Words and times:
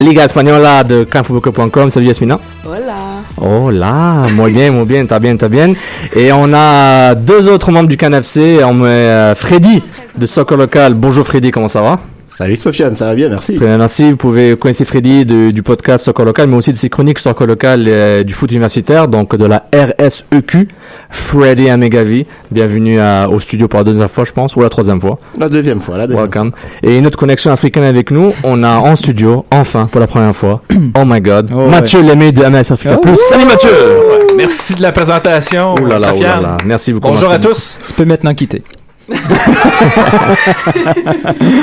Liga 0.00 0.22
Española 0.24 0.84
de 0.84 1.02
canfootball.com. 1.06 1.90
Salut 1.90 2.06
Yasmina. 2.06 2.38
Hola. 2.64 2.94
Hola, 3.36 4.26
muy 4.32 4.52
bien, 4.52 4.70
muy 4.70 4.84
bien, 4.84 5.04
t'as 5.04 5.18
bien, 5.18 5.36
t'as 5.36 5.48
bien. 5.48 5.72
Et 6.14 6.30
on 6.30 6.52
a 6.54 7.16
deux 7.16 7.48
autres 7.48 7.72
membres 7.72 7.88
du 7.88 7.96
CanFC. 7.96 8.60
On 8.64 8.74
met 8.74 8.86
euh, 8.86 9.34
Freddy 9.34 9.82
de 10.16 10.24
Soccer 10.24 10.56
Local. 10.56 10.94
Bonjour 10.94 11.26
Freddy, 11.26 11.50
comment 11.50 11.66
ça 11.66 11.82
va? 11.82 11.98
Salut 12.28 12.56
Sofiane, 12.56 12.94
ça 12.94 13.06
va 13.06 13.14
bien, 13.16 13.28
merci. 13.28 13.56
Très 13.56 13.66
bien, 13.66 13.78
merci. 13.78 14.10
Vous 14.10 14.16
pouvez 14.16 14.56
connaître 14.56 14.84
Freddy 14.84 15.24
de- 15.26 15.50
du 15.50 15.64
podcast 15.64 16.04
Soccer 16.04 16.24
Local, 16.24 16.46
mais 16.46 16.56
aussi 16.56 16.70
de 16.70 16.76
ses 16.76 16.88
chroniques 16.90 17.18
Soccer 17.18 17.48
Local 17.48 17.84
euh, 17.88 18.22
du 18.22 18.32
foot 18.34 18.52
universitaire, 18.52 19.08
donc 19.08 19.34
de 19.34 19.46
la 19.46 19.64
RSEQ. 19.74 20.68
Freddy 21.10 21.68
Amegavi, 21.70 22.26
bienvenue 22.50 22.98
à- 23.00 23.28
au 23.30 23.40
studio 23.40 23.66
pour 23.68 23.78
la 23.80 23.84
deuxième 23.84 24.08
fois, 24.08 24.24
je 24.24 24.32
pense, 24.32 24.56
ou 24.56 24.60
la 24.60 24.68
troisième 24.68 25.00
fois. 25.00 25.18
La 25.38 25.48
deuxième 25.48 25.80
fois, 25.80 25.96
la 25.96 26.06
deuxième 26.06 26.24
Welcome. 26.24 26.50
Et 26.82 26.98
une 26.98 27.06
autre 27.06 27.18
connexion 27.18 27.50
africaine 27.50 27.84
avec 27.84 28.10
nous. 28.10 28.32
On 28.44 28.62
a 28.62 28.76
en 28.78 28.94
studio, 28.96 29.44
enfin, 29.50 29.86
pour 29.90 30.00
la 30.00 30.06
première 30.06 30.36
fois, 30.36 30.60
oh 30.96 31.04
my 31.06 31.20
god, 31.20 31.50
Oh, 31.54 31.66
Mathieu 31.68 32.02
Lemay 32.02 32.32
de 32.32 32.42
MS 32.44 32.72
Africa 32.72 32.94
Oh. 32.96 33.00
Plus. 33.00 33.16
Salut 33.16 33.46
Mathieu! 33.46 33.70
Merci 34.36 34.74
de 34.74 34.82
la 34.82 34.92
présentation, 34.92 35.74
là 35.76 35.98
là, 35.98 36.12
là. 36.12 36.56
Merci 36.64 36.92
beaucoup. 36.92 37.08
Bonjour 37.08 37.30
à 37.30 37.38
tous. 37.38 37.78
Tu 37.86 37.92
peux 37.94 38.04
maintenant 38.04 38.34
quitter. 38.34 38.62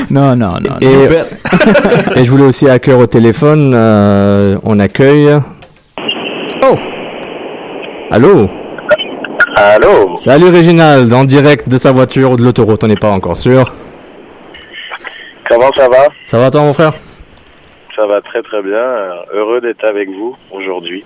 non, 0.10 0.36
non, 0.36 0.56
non. 0.60 0.78
Et, 0.82 0.88
non. 0.88 2.14
et 2.16 2.26
je 2.26 2.32
voulais 2.32 2.44
aussi 2.46 2.68
accueillir 2.68 3.00
au 3.00 3.06
téléphone, 3.06 3.72
euh, 3.76 4.58
on 4.64 4.80
accueille... 4.80 5.30
Oh! 6.64 6.76
Allô? 8.10 8.50
Allô 9.56 10.16
Salut 10.18 10.50
Réginald, 10.50 11.12
en 11.14 11.24
direct 11.24 11.70
de 11.70 11.78
sa 11.78 11.92
voiture 11.92 12.32
ou 12.32 12.38
de 12.38 12.44
l'autoroute, 12.44 12.84
on 12.84 12.88
n'est 12.88 12.96
pas 12.96 13.10
encore 13.12 13.38
sûr. 13.38 13.74
Comment 15.50 15.70
ça 15.78 15.88
va 15.88 16.08
Ça 16.26 16.38
va 16.38 16.52
toi 16.52 16.62
mon 16.62 16.74
frère? 16.74 16.94
Ça 17.96 18.06
va 18.06 18.20
très 18.22 18.42
très 18.44 18.62
bien. 18.62 18.82
Heureux 19.34 19.62
d'être 19.62 19.86
avec 19.88 20.10
vous 20.10 20.36
aujourd'hui. 20.52 21.04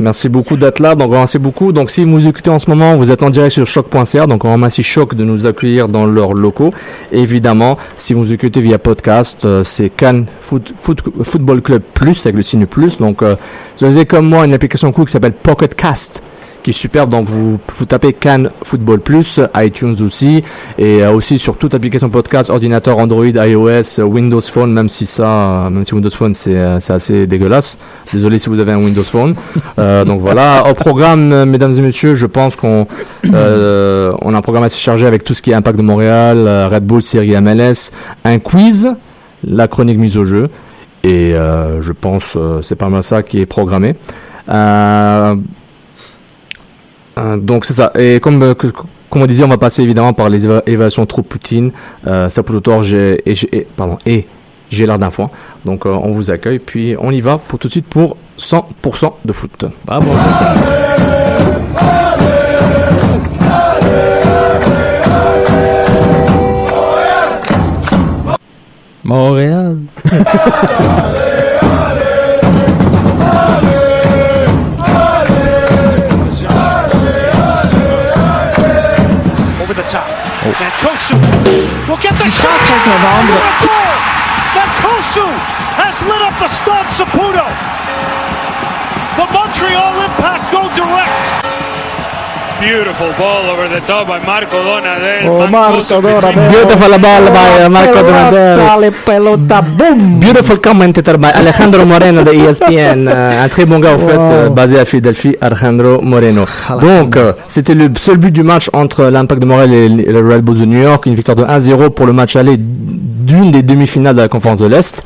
Merci 0.00 0.28
beaucoup 0.28 0.56
d'être 0.56 0.80
là. 0.80 0.94
Donc, 0.94 1.12
merci 1.12 1.38
beaucoup. 1.38 1.72
Donc, 1.72 1.90
si 1.90 2.04
vous 2.04 2.26
écoutez 2.26 2.50
en 2.50 2.58
ce 2.58 2.68
moment, 2.68 2.96
vous 2.96 3.10
êtes 3.10 3.22
en 3.22 3.30
direct 3.30 3.52
sur 3.52 3.66
choc.ca. 3.66 4.26
Donc, 4.26 4.44
on 4.44 4.52
remercie 4.52 4.82
Choc 4.82 5.14
de 5.14 5.22
nous 5.24 5.46
accueillir 5.46 5.88
dans 5.88 6.04
leurs 6.06 6.34
locaux. 6.34 6.74
Évidemment, 7.12 7.78
si 7.96 8.12
vous 8.12 8.32
écoutez 8.32 8.60
via 8.60 8.78
podcast, 8.78 9.44
euh, 9.44 9.62
c'est 9.62 9.88
Cannes 9.88 10.26
Foot, 10.40 10.74
Foot- 10.76 11.02
Football 11.22 11.62
Club 11.62 11.82
Plus 11.94 12.26
avec 12.26 12.36
le 12.36 12.42
signe 12.42 12.66
plus. 12.66 12.98
Donc, 12.98 13.22
euh, 13.22 13.36
vous 13.78 13.84
avez 13.86 14.04
comme 14.06 14.28
moi 14.28 14.44
une 14.44 14.52
application 14.54 14.90
cool 14.92 15.04
qui 15.06 15.12
s'appelle 15.12 15.32
Pocket 15.32 15.74
Cast 15.74 16.22
qui 16.66 16.70
est 16.70 16.72
superbe. 16.72 17.10
Donc, 17.10 17.28
vous, 17.28 17.60
vous 17.76 17.84
tapez 17.84 18.12
Cannes 18.12 18.50
Football 18.64 18.98
Plus, 18.98 19.40
iTunes 19.54 19.94
aussi, 20.00 20.42
et 20.78 21.04
euh, 21.04 21.12
aussi 21.12 21.38
sur 21.38 21.58
toute 21.58 21.76
application 21.76 22.10
podcast, 22.10 22.50
ordinateur, 22.50 22.98
Android, 22.98 23.24
iOS, 23.24 24.00
Windows 24.00 24.40
Phone, 24.40 24.72
même 24.72 24.88
si 24.88 25.06
ça, 25.06 25.68
même 25.70 25.84
si 25.84 25.94
Windows 25.94 26.10
Phone 26.10 26.34
c'est 26.34 26.56
euh, 26.56 26.78
assez 26.88 27.28
dégueulasse. 27.28 27.78
Désolé 28.12 28.40
si 28.40 28.48
vous 28.48 28.58
avez 28.58 28.72
un 28.72 28.78
Windows 28.78 29.04
Phone. 29.04 29.36
Euh, 29.78 30.04
donc 30.04 30.20
voilà, 30.20 30.64
au 30.68 30.74
programme, 30.74 31.44
mesdames 31.44 31.72
et 31.72 31.82
messieurs, 31.82 32.16
je 32.16 32.26
pense 32.26 32.56
qu'on 32.56 32.88
on 33.22 34.34
a 34.34 34.36
un 34.36 34.42
programme 34.42 34.64
assez 34.64 34.80
chargé 34.80 35.06
avec 35.06 35.22
tout 35.22 35.34
ce 35.34 35.42
qui 35.42 35.52
est 35.52 35.54
Impact 35.54 35.76
de 35.76 35.82
Montréal, 35.82 36.68
Red 36.72 36.84
Bull, 36.84 37.02
série 37.02 37.40
MLS, 37.40 37.92
un 38.24 38.38
quiz, 38.38 38.88
la 39.44 39.68
chronique 39.68 39.98
mise 39.98 40.16
au 40.16 40.24
jeu, 40.24 40.48
et 41.04 41.32
je 41.32 41.92
pense 41.92 42.36
c'est 42.62 42.74
pas 42.74 42.88
mal 42.88 43.02
ça 43.02 43.22
qui 43.22 43.40
est 43.40 43.46
programmé. 43.46 43.94
Donc 47.36 47.64
c'est 47.64 47.74
ça. 47.74 47.92
Et 47.98 48.20
comme 48.20 48.42
euh, 48.42 48.54
que- 48.54 48.66
comme 49.08 49.22
on 49.22 49.26
disait, 49.26 49.44
on 49.44 49.48
va 49.48 49.58
passer 49.58 49.82
évidemment 49.82 50.12
par 50.12 50.28
les 50.28 50.46
éva- 50.46 50.62
évaluations 50.66 51.06
trop 51.06 51.22
Poutine, 51.22 51.70
euh, 52.06 52.28
Saputo 52.28 52.82
et, 52.82 53.22
et, 53.52 53.66
pardon 53.76 53.98
et 54.04 54.26
j'ai 54.68 54.84
l'air 54.86 54.98
d'un 54.98 55.10
foin. 55.10 55.30
Donc 55.64 55.86
euh, 55.86 55.90
on 55.90 56.10
vous 56.10 56.30
accueille, 56.30 56.58
puis 56.58 56.96
on 56.98 57.10
y 57.12 57.20
va 57.20 57.38
pour 57.38 57.58
tout 57.58 57.68
de 57.68 57.72
suite 57.72 57.86
pour 57.86 58.16
100% 58.38 59.12
de 59.24 59.32
foot. 59.32 59.64
Bravo. 59.84 60.10
Montréal. 69.04 69.78
top. 80.52 80.60
Mancosu 80.60 81.16
will 81.88 81.96
get 81.98 82.12
the 82.14 82.30
13 82.30 82.42
novembre. 82.86 83.36
Mancosu 84.54 85.26
has 85.76 86.00
lit 86.02 86.22
up 86.22 86.34
the 86.38 86.48
Stade 86.48 86.86
Saputo. 86.86 87.46
The 89.16 89.26
Montreal 89.32 90.02
Impact 90.04 90.52
go 90.52 90.62
direct. 90.76 91.45
Beautiful 92.60 93.12
ball 93.18 93.50
over 93.52 93.68
the 93.68 93.80
top 93.86 94.08
by 94.08 94.18
Marco 94.24 94.56
Donadel. 94.64 95.28
Oh, 95.28 95.46
Marco 95.46 95.82
Donadel. 96.00 96.50
Beautiful 96.50 96.98
ball 96.98 97.24
by 97.28 97.68
Marco 97.68 98.00
Donadel. 98.02 98.92
pelota, 99.04 99.60
boum! 99.60 100.18
Beautiful 100.18 100.56
commentator 100.58 101.18
by 101.18 101.32
Alejandro 101.34 101.84
Moreno 101.84 102.22
de 102.24 102.32
ESPN. 102.32 103.06
Euh, 103.16 103.44
un 103.44 103.48
très 103.48 103.64
bon 103.66 103.78
gars, 103.78 103.94
au 103.94 103.98
fait, 103.98 104.18
euh, 104.18 104.48
basé 104.48 104.78
à 104.78 104.84
Philadelphie, 104.84 105.36
Alejandro 105.40 106.02
Moreno. 106.02 106.44
Donc, 106.80 107.16
euh, 107.16 107.32
c'était 107.46 107.74
le 107.74 107.88
seul 107.98 108.16
but 108.18 108.30
du 108.32 108.42
match 108.42 108.68
entre 108.72 109.04
l'Impact 109.04 109.40
de 109.40 109.46
Montréal 109.46 109.72
et 109.72 109.88
le 109.88 110.28
Red 110.28 110.42
Bulls 110.42 110.58
de 110.58 110.64
New 110.64 110.82
York. 110.82 111.06
Une 111.06 111.14
victoire 111.14 111.36
de 111.36 111.44
1-0 111.44 111.90
pour 111.90 112.06
le 112.06 112.12
match 112.12 112.36
aller 112.36 112.56
d'une 112.58 113.50
des 113.50 113.62
demi-finales 113.62 114.16
de 114.16 114.22
la 114.22 114.28
conférence 114.28 114.58
de 114.58 114.66
l'Est. 114.66 115.04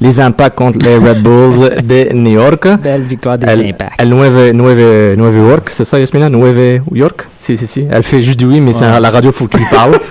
Les 0.00 0.20
Impacts 0.20 0.56
contre 0.56 0.78
les 0.84 0.96
Red 0.96 1.22
Bulls 1.22 1.70
de 1.82 2.12
New 2.14 2.32
York. 2.32 2.66
Belle 2.82 3.02
victoire 3.02 3.38
des 3.38 3.46
El, 3.46 3.60
impacts. 3.70 4.00
El 4.02 4.08
Nueve, 4.08 4.50
Nueve, 4.52 5.14
Nueve 5.16 5.48
York, 5.50 5.68
c'est 5.70 5.84
ça 5.84 5.98
Yasmina? 5.98 6.28
Nueve 6.28 6.80
York? 6.92 7.26
Si, 7.38 7.56
si, 7.56 7.66
si. 7.66 7.86
Elle 7.90 8.02
fait 8.02 8.22
juste 8.22 8.38
du 8.38 8.46
oui, 8.46 8.60
mais 8.60 8.72
c'est 8.72 8.84
à 8.86 8.98
la 9.00 9.10
radio, 9.10 9.30
faut 9.32 9.46
que 9.46 9.52
tu 9.52 9.58
lui 9.58 9.66
parles. 9.70 9.98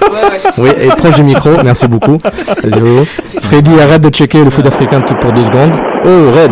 Oui, 0.59 0.69
et 0.79 0.87
proche 0.89 1.15
du 1.15 1.23
micro, 1.23 1.49
merci 1.63 1.87
beaucoup. 1.87 2.17
Freddy, 3.41 3.71
arrête 3.81 4.01
de 4.01 4.09
checker 4.09 4.43
le 4.43 4.51
foot 4.51 4.65
africain 4.67 5.01
tout 5.01 5.15
pour 5.15 5.31
deux 5.31 5.43
secondes. 5.45 5.75
Oh, 6.05 6.31
Reg, 6.31 6.51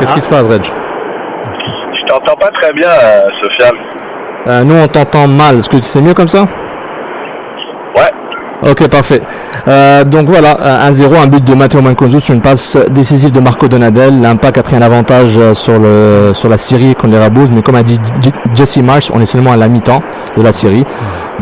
qu'est-ce 0.00 0.12
qui 0.14 0.20
se 0.20 0.28
passe, 0.28 0.44
Reg? 0.46 0.62
Je 0.64 2.06
t'entends 2.06 2.34
pas 2.36 2.50
très 2.60 2.72
bien, 2.72 2.88
euh, 2.88 3.20
Sofiane. 3.40 3.76
Euh, 4.48 4.64
Nous, 4.64 4.74
on 4.74 4.88
t'entend 4.88 5.28
mal. 5.28 5.58
Est-ce 5.58 5.68
que 5.68 5.76
c'est 5.82 6.00
mieux 6.00 6.14
comme 6.14 6.26
ça? 6.26 6.42
Ouais. 6.42 8.10
Ok, 8.62 8.88
parfait. 8.88 9.20
Euh, 9.68 10.04
donc 10.04 10.28
voilà, 10.28 10.56
euh, 10.60 10.90
1-0, 10.90 11.14
un 11.22 11.26
but 11.26 11.44
de 11.44 11.54
Matteo 11.54 11.82
Mancosu 11.82 12.20
sur 12.20 12.34
une 12.34 12.40
passe 12.40 12.78
décisive 12.90 13.30
de 13.30 13.40
Marco 13.40 13.68
Donadel. 13.68 14.20
L'Impact 14.20 14.58
a 14.58 14.62
pris 14.62 14.76
un 14.76 14.82
avantage 14.82 15.36
euh, 15.38 15.52
sur, 15.54 15.78
le, 15.78 16.32
sur 16.32 16.48
la 16.48 16.56
série 16.56 16.94
contre 16.94 17.14
les 17.14 17.18
Rabous, 17.18 17.48
mais 17.52 17.62
comme 17.62 17.74
a 17.74 17.82
dit 17.82 17.98
Jesse 18.54 18.78
Marsh, 18.78 19.10
on 19.12 19.20
est 19.20 19.26
seulement 19.26 19.52
à 19.52 19.56
la 19.56 19.68
mi-temps 19.68 20.02
de 20.36 20.42
la 20.42 20.52
série. 20.52 20.84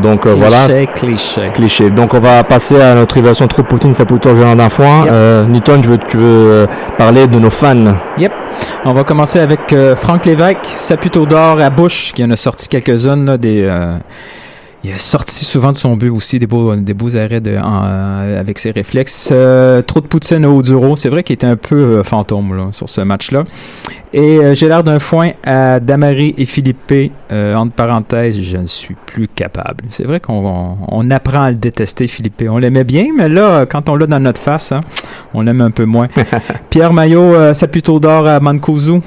Donc 0.02 0.26
euh, 0.26 0.34
voilà, 0.36 0.66
Cliché, 0.66 0.88
cliché. 0.94 1.50
cliché. 1.54 1.90
Donc 1.90 2.14
on 2.14 2.18
va 2.20 2.42
passer 2.42 2.80
à 2.80 2.94
notre 2.94 3.16
évaluation 3.16 3.46
trop 3.46 3.62
Poutine, 3.62 3.94
Saputo, 3.94 4.34
Gérard 4.34 4.56
d'un 4.56 4.68
foin. 4.68 5.02
Yep. 5.04 5.08
Euh, 5.12 5.44
Newton, 5.44 5.80
tu 5.82 5.88
veux, 5.88 5.98
tu 5.98 6.16
veux 6.16 6.24
euh, 6.50 6.66
parler 6.98 7.28
de 7.28 7.38
nos 7.38 7.50
fans? 7.50 7.94
Yep. 8.18 8.32
On 8.84 8.92
va 8.92 9.04
commencer 9.04 9.38
avec 9.38 9.72
euh, 9.72 9.94
Franck 9.94 10.26
Lévesque, 10.26 10.66
Saputo 10.76 11.26
d'or 11.26 11.60
à 11.60 11.70
Bush, 11.70 12.12
qui 12.12 12.24
en 12.24 12.30
a 12.30 12.36
sorti 12.36 12.68
quelques-unes, 12.68 13.24
là, 13.24 13.36
des... 13.38 13.70
il 14.84 14.92
a 14.92 14.98
sorti 14.98 15.44
souvent 15.44 15.72
de 15.72 15.76
son 15.76 15.96
but 15.96 16.10
aussi 16.10 16.38
des 16.38 16.46
beaux, 16.46 16.76
des 16.76 16.92
beaux 16.92 17.16
arrêts 17.16 17.40
de, 17.40 17.56
en, 17.56 17.82
avec 18.38 18.58
ses 18.58 18.70
réflexes. 18.70 19.30
Euh, 19.32 19.80
trop 19.80 20.00
de 20.00 20.06
Poutine 20.06 20.44
au 20.44 20.60
Duro. 20.60 20.94
C'est 20.96 21.08
vrai 21.08 21.22
qu'il 21.22 21.34
était 21.34 21.46
un 21.46 21.56
peu 21.56 21.76
euh, 21.76 22.02
fantôme 22.02 22.54
là, 22.54 22.66
sur 22.70 22.88
ce 22.88 23.00
match-là. 23.00 23.44
Et 24.14 24.38
euh, 24.38 24.54
j'ai 24.54 24.68
l'air 24.68 24.84
d'un 24.84 25.00
foin 25.00 25.30
à 25.42 25.80
Damari 25.80 26.36
et 26.38 26.46
Philippe. 26.46 26.94
Euh, 27.32 27.56
entre 27.56 27.72
parenthèses, 27.72 28.40
je 28.40 28.56
ne 28.58 28.66
suis 28.66 28.94
plus 29.06 29.26
capable. 29.26 29.82
C'est 29.90 30.04
vrai 30.04 30.20
qu'on 30.20 30.46
on, 30.46 30.76
on 30.86 31.10
apprend 31.10 31.42
à 31.42 31.50
le 31.50 31.56
détester, 31.56 32.06
Philippe. 32.06 32.44
On 32.48 32.58
l'aimait 32.58 32.84
bien, 32.84 33.06
mais 33.16 33.28
là, 33.28 33.66
quand 33.66 33.88
on 33.88 33.96
l'a 33.96 34.06
dans 34.06 34.20
notre 34.20 34.40
face, 34.40 34.70
hein, 34.70 34.82
on 35.34 35.42
l'aime 35.42 35.60
un 35.60 35.72
peu 35.72 35.84
moins. 35.84 36.06
Pierre 36.70 36.92
Maillot, 36.92 37.34
euh, 37.34 37.54
Saputo 37.54 37.98
d'or 37.98 38.28
à 38.28 38.38
Mancosu. 38.38 39.00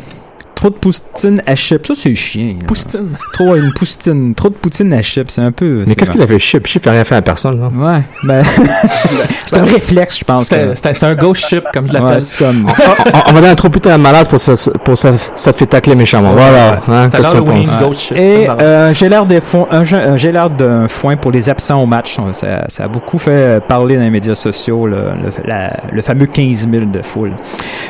Trop 0.57 0.71
de 0.71 0.75
poutine 0.75 1.43
à 1.45 1.55
chip. 1.55 1.85
Ça, 1.85 1.93
c'est 1.95 2.15
chien. 2.15 2.55
là. 2.59 2.65
Poustine. 2.65 3.09
Trop 3.33 3.55
une 3.55 3.71
poutine. 3.73 4.33
Trop 4.33 4.49
de 4.49 4.55
poutine 4.55 4.91
à 4.91 5.03
chip. 5.03 5.29
C'est 5.29 5.41
un 5.43 5.51
peu. 5.51 5.65
Mais 5.81 5.85
c'est 5.85 5.95
qu'est-ce 5.95 6.09
qu'il 6.09 6.21
avait 6.23 6.39
Chip 6.39 6.65
Chip 6.65 6.83
fait 6.83 6.89
rien 6.89 7.03
fait 7.03 7.13
à 7.13 7.21
personne. 7.21 7.59
Là. 7.61 7.67
Ouais, 7.67 8.01
ben. 8.23 8.43
c'est 9.45 9.57
un 9.59 9.63
réflexe, 9.65 10.17
je 10.17 10.23
pense. 10.23 10.45
C'était 10.47 11.05
un 11.05 11.13
ghost 11.13 11.45
ship, 11.47 11.63
comme 11.71 11.87
je 11.87 11.93
l'appelle. 11.93 12.21
c'est 12.23 12.39
comme. 12.43 12.65
on, 12.67 13.29
on 13.29 13.33
va 13.33 13.39
donner 13.39 13.49
un 13.49 13.55
trop 13.55 13.69
putain 13.69 13.95
malade 13.99 14.27
pour 14.29 14.39
ça, 14.39 14.53
pour 14.83 14.97
ça, 14.97 15.11
ça 15.35 15.51
te 15.53 15.57
fait 15.57 15.67
tacler 15.67 15.93
méchamment. 15.93 16.31
Voilà. 16.33 16.79
Hein, 16.87 17.09
t'en 17.09 17.19
l'Halloween 17.19 17.63
penses? 17.67 17.79
ghost 17.79 17.99
ship. 17.99 18.17
Et 18.17 18.49
euh, 18.49 18.91
j'ai 18.95 19.09
l'air 19.09 19.25
de 19.27 20.57
d'un 20.57 20.87
foin 20.87 21.17
pour 21.17 21.31
les 21.31 21.49
absents 21.49 21.83
au 21.83 21.85
match. 21.85 22.17
Ça, 22.31 22.65
ça 22.67 22.85
a 22.85 22.87
beaucoup 22.87 23.19
fait 23.19 23.61
parler 23.67 23.95
dans 23.97 24.01
les 24.01 24.09
médias 24.09 24.33
sociaux, 24.33 24.87
le, 24.87 24.95
le- 24.95 25.47
la- 25.47 25.83
le 25.91 26.01
fameux 26.01 26.25
15 26.25 26.67
000 26.67 26.85
de 26.85 27.01
foule. 27.03 27.33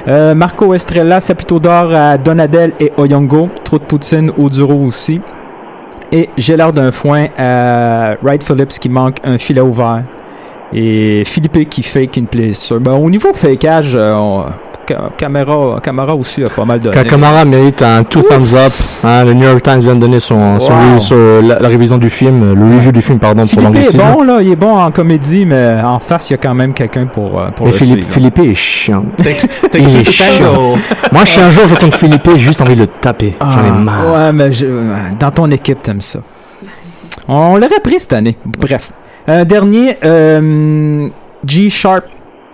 Euh, 0.09 0.35
Marco 0.35 0.73
Estrella, 0.73 1.21
Saputo 1.21 1.59
d'or 1.59 1.93
à 1.95 2.17
Donadel 2.17 2.56
et 2.79 2.91
Oyongo. 2.97 3.49
Trop 3.63 3.77
de 3.79 3.83
Poutine 3.83 4.31
au 4.37 4.49
Duro 4.49 4.73
aussi. 4.85 5.21
Et 6.11 6.29
j'ai 6.37 6.55
l'air 6.55 6.71
d'un 6.73 6.91
foin 6.91 7.27
à 7.37 8.15
Wright 8.21 8.43
Phillips 8.43 8.79
qui 8.79 8.89
manque 8.89 9.17
un 9.23 9.37
filet 9.37 9.61
ouvert. 9.61 10.03
Et 10.73 11.23
Philippe 11.25 11.69
qui 11.69 11.83
fake 11.83 12.17
une 12.17 12.25
blessure. 12.25 12.79
Ben, 12.79 12.93
au 12.93 13.09
niveau 13.09 13.33
fakeage, 13.33 13.95
euh, 13.95 14.13
on- 14.15 14.45
Camara, 15.17 15.79
Camara 15.81 16.15
aussi 16.15 16.43
a 16.43 16.49
pas 16.49 16.65
mal 16.65 16.79
donné. 16.79 17.03
Kamara 17.03 17.45
mérite 17.45 17.81
un 17.81 18.03
two 18.03 18.21
thumbs 18.23 18.53
up. 18.55 18.73
hein. 19.03 19.23
le 19.25 19.33
New 19.33 19.43
York 19.45 19.61
Times 19.61 19.79
vient 19.79 19.95
de 19.95 19.99
donner 19.99 20.19
son, 20.19 20.59
son 20.59 20.71
Wow. 20.73 20.79
review 20.79 20.99
sur 20.99 21.15
la, 21.43 21.59
la 21.59 21.67
révision 21.67 21.97
du 21.97 22.09
film, 22.09 22.53
le 22.53 22.75
review 22.75 22.91
du 22.91 23.01
film, 23.01 23.19
pardon, 23.19 23.41
pour 23.41 23.49
Philippe 23.49 23.61
est 23.63 23.65
l'anglicisme. 23.69 24.01
bon, 24.13 24.23
là. 24.23 24.41
Il 24.41 24.51
est 24.51 24.55
bon 24.55 24.77
en 24.77 24.91
comédie, 24.91 25.45
mais 25.45 25.79
en 25.83 25.99
face, 25.99 26.29
il 26.29 26.33
y 26.33 26.35
a 26.35 26.37
quand 26.37 26.53
même 26.53 26.73
quelqu'un 26.73 27.05
pour, 27.07 27.39
euh, 27.39 27.49
pour 27.51 27.65
Mais 27.65 27.71
le 27.71 27.77
Philippe, 27.77 28.03
suivre. 28.03 28.13
Philippe 28.13 28.39
est 28.39 28.55
chiant. 28.55 29.05
Il 29.73 29.97
est 29.97 30.09
chiant. 30.11 30.75
Moi, 31.11 31.21
je 31.25 31.29
suis 31.31 31.41
un 31.41 31.49
jour, 31.49 31.67
je 31.67 31.75
compte 31.75 31.95
Philippe, 31.95 32.27
j'ai 32.33 32.39
juste 32.39 32.61
envie 32.61 32.75
de 32.75 32.81
le 32.81 32.87
taper. 32.87 33.35
J'en 33.41 33.47
ai 33.63 33.69
Ah, 33.69 33.71
marre. 33.71 34.13
Ouais, 34.13 34.33
mais 34.33 34.51
je- 34.51 34.65
dans 35.19 35.31
ton 35.31 35.49
équipe, 35.51 35.81
t'aimes 35.83 36.01
ça. 36.01 36.19
On 37.27 37.55
l'aurait 37.57 37.79
pris 37.83 37.99
cette 37.99 38.13
année. 38.13 38.37
Bref. 38.45 38.91
Un 39.27 39.43
dernier, 39.43 39.97
euh, 40.05 41.07
G 41.45 41.69
Sharp, 41.69 42.03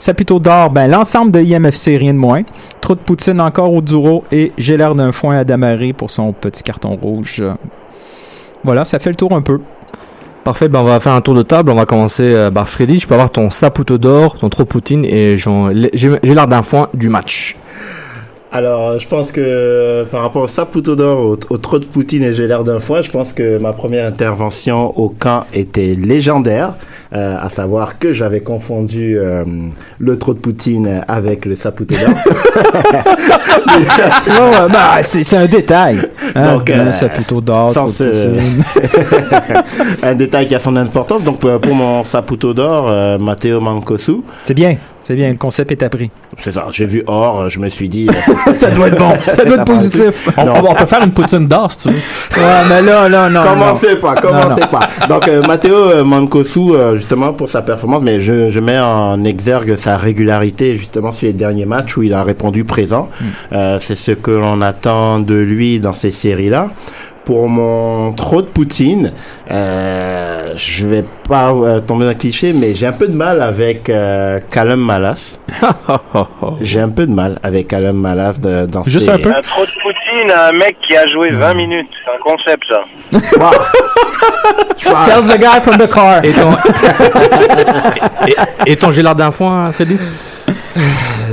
Saputo 0.04 0.38
d'or, 0.38 0.70
ben 0.70 0.92
l'ensemble 0.92 1.32
de 1.32 1.40
IMFC, 1.40 1.96
rien 1.98 2.14
de 2.14 2.20
moins. 2.20 2.42
Trop 2.82 2.94
de 2.94 3.00
Poutine 3.00 3.40
encore 3.40 3.72
au 3.72 3.82
Duro 3.82 4.26
et 4.34 4.52
j'ai 4.58 4.76
l'air 4.76 4.96
d'un 4.96 5.14
foin 5.14 5.38
à 5.38 5.46
Damaré 5.46 5.94
pour 5.94 6.10
son 6.10 6.34
petit 6.34 6.62
carton 6.62 6.98
rouge. 7.02 7.42
Voilà, 8.66 8.84
ça 8.84 9.00
fait 9.00 9.12
le 9.12 9.16
tour 9.16 9.32
un 9.32 9.42
peu. 9.42 9.62
Parfait, 10.44 10.68
ben 10.68 10.82
on 10.82 10.84
va 10.84 11.00
faire 11.00 11.14
un 11.14 11.22
tour 11.22 11.36
de 11.36 11.42
table. 11.42 11.72
On 11.72 11.76
va 11.76 11.86
commencer 11.86 12.34
euh, 12.34 12.52
par 12.52 12.68
Freddy. 12.68 13.00
Je 13.00 13.08
peux 13.08 13.14
avoir 13.14 13.32
ton 13.32 13.50
Saputo 13.50 13.98
d'or, 13.98 14.38
ton 14.38 14.50
trop 14.50 14.66
Poutine 14.66 15.06
et 15.06 15.38
j'ai 15.38 16.20
l'air 16.22 16.50
d'un 16.50 16.64
foin 16.64 16.90
du 16.94 17.08
match. 17.08 17.56
Alors, 18.56 19.00
je 19.00 19.08
pense 19.08 19.32
que 19.32 19.42
euh, 19.44 20.06
par 20.06 20.22
rapport 20.22 20.44
au 20.44 20.48
Saputo 20.48 20.96
d'or, 20.96 21.20
au, 21.26 21.36
au 21.50 21.58
trop 21.58 21.80
de 21.80 21.86
Poutine 21.86 22.22
et 22.22 22.36
j'ai 22.36 22.46
l'air 22.46 22.64
d'un 22.64 22.80
foin, 22.80 23.02
je 23.02 23.10
pense 23.10 23.34
que 23.34 23.58
ma 23.58 23.74
première 23.74 24.06
intervention 24.06 24.96
au 24.96 25.10
camp 25.10 25.46
était 25.56 25.96
légendaire, 25.96 26.76
euh, 27.14 27.36
à 27.42 27.50
savoir 27.50 27.98
que 27.98 28.14
j'avais 28.14 28.42
confondu 28.42 29.18
euh, 29.18 29.44
le 29.98 30.20
trop 30.20 30.36
de 30.36 30.40
Poutine 30.40 31.04
avec 31.08 31.46
le 31.46 31.56
Saputo 31.56 31.96
d'or. 31.96 32.10
Euh, 34.30 34.68
ben, 34.68 35.02
c'est 35.02 35.36
un 35.36 35.46
détail. 35.46 35.98
Hein, 36.36 36.54
Donc, 36.54 36.70
le 36.70 36.92
Saputo 36.92 37.42
d'or. 37.42 37.74
Un 40.04 40.16
détail 40.16 40.46
qui 40.46 40.54
a 40.54 40.60
son 40.60 40.76
importance. 40.76 41.24
Donc, 41.24 41.40
pour, 41.40 41.60
pour 41.60 41.74
mon 41.74 42.04
Saputo 42.04 42.54
d'or, 42.54 43.20
Matteo 43.20 43.60
Mancosu, 43.60 44.18
C'est 44.44 44.54
bien, 44.54 44.76
c'est 45.04 45.16
bien, 45.16 45.30
le 45.30 45.36
concept 45.36 45.70
est 45.74 45.84
appris. 45.84 46.10
c'est 46.38 46.54
ça, 46.54 46.68
j'ai 46.72 46.86
vu 46.86 47.04
or, 47.08 47.50
je 47.50 47.60
me 47.60 47.68
suis 47.68 47.90
dit... 47.90 48.08
euh, 48.10 48.54
Ça 48.54 48.72
doit 48.72 48.88
être 48.88 48.98
bon, 48.98 49.12
ça 49.20 49.44
doit 49.44 49.58
être 49.58 49.66
positif. 49.66 50.30
On, 50.38 50.74
peut 50.74 50.86
faire 50.86 51.04
une 51.04 51.12
poutine 51.12 51.46
d'or 51.46 51.70
si 51.72 51.78
tu 51.80 51.90
veux. 51.90 51.96
Ouais, 52.38 52.64
mais 52.70 52.82
là, 52.82 53.10
là, 53.10 53.30
non. 53.30 53.42
non. 53.42 53.50
Commencez 53.50 53.96
pas, 53.98 54.16
commencez 54.16 54.62
Non, 54.62 54.68
pas. 54.68 55.08
Donc 55.08 55.28
euh, 55.28 55.42
Matteo 55.44 55.76
euh, 55.76 56.04
Mancosu, 56.04 56.72
euh, 56.72 56.96
justement 56.96 57.34
pour 57.34 57.50
sa 57.50 57.62
performance, 57.62 58.02
mais 58.02 58.22
je, 58.22 58.50
je 58.50 58.60
mets 58.60 58.80
en 58.80 59.22
exergue 59.24 59.76
sa 59.76 59.98
régularité 59.98 60.78
justement 60.78 61.12
sur 61.12 61.28
les 61.28 61.34
derniers 61.34 61.66
matchs 61.66 61.98
où 61.98 62.04
il 62.04 62.14
a 62.14 62.24
répondu 62.24 62.64
présent. 62.64 63.10
Euh, 63.52 63.78
c'est 63.80 63.96
ce 63.96 64.12
que 64.14 64.32
l'on 64.32 64.62
attend 64.62 65.20
de 65.20 65.36
lui 65.36 65.80
dans 65.80 65.92
ces 65.94 66.12
séries-là. 66.12 66.70
Pour 67.26 67.48
mon 67.48 68.12
trop 68.14 68.42
de 68.42 68.48
Poutine, 68.48 69.14
euh, 69.50 70.52
je 70.58 70.86
vais 70.86 71.06
pas 71.30 71.52
euh, 71.54 71.80
tomber 71.80 72.04
dans 72.04 72.10
le 72.10 72.16
cliché, 72.16 72.52
mais 72.52 72.74
j'ai 72.74 72.86
un 72.86 72.92
peu 72.92 73.08
de 73.08 73.16
mal 73.16 73.42
avec 73.42 73.90
euh, 73.90 74.42
Callum 74.52 74.82
Malas. 74.82 75.40
J'ai 76.62 76.82
un 76.82 76.90
peu 76.90 77.08
de 77.08 77.14
mal 77.14 77.40
avec 77.42 77.70
Callum 77.70 77.96
Malas 77.98 78.40
de, 78.42 78.66
dans 78.66 78.84
Juste 78.84 79.06
ces- 79.06 79.12
un 79.12 79.18
peu. 79.20 79.30
Un 79.30 79.42
trop 79.42 79.62
de 79.66 79.72
Poutine 79.72 80.32
à 80.32 80.50
un 80.50 80.52
mec 80.52 80.76
qui 80.88 80.98
a 80.98 81.06
joué 81.08 81.30
20 81.30 81.54
minutes. 81.54 81.88
C'est 82.04 82.12
un 82.12 82.20
concept, 82.22 82.64
ça. 82.70 82.84
Tells 85.06 85.28
the 85.28 85.38
guy 85.40 85.62
from 85.62 85.78
the 85.78 85.88
car. 85.90 86.24
Et 86.26 86.32
ton, 86.34 86.52
et, 88.68 88.72
et 88.72 88.76
ton 88.76 88.90
l'air 88.90 89.16
d'un 89.16 89.32
foin, 89.32 89.72
Freddy? 89.72 89.98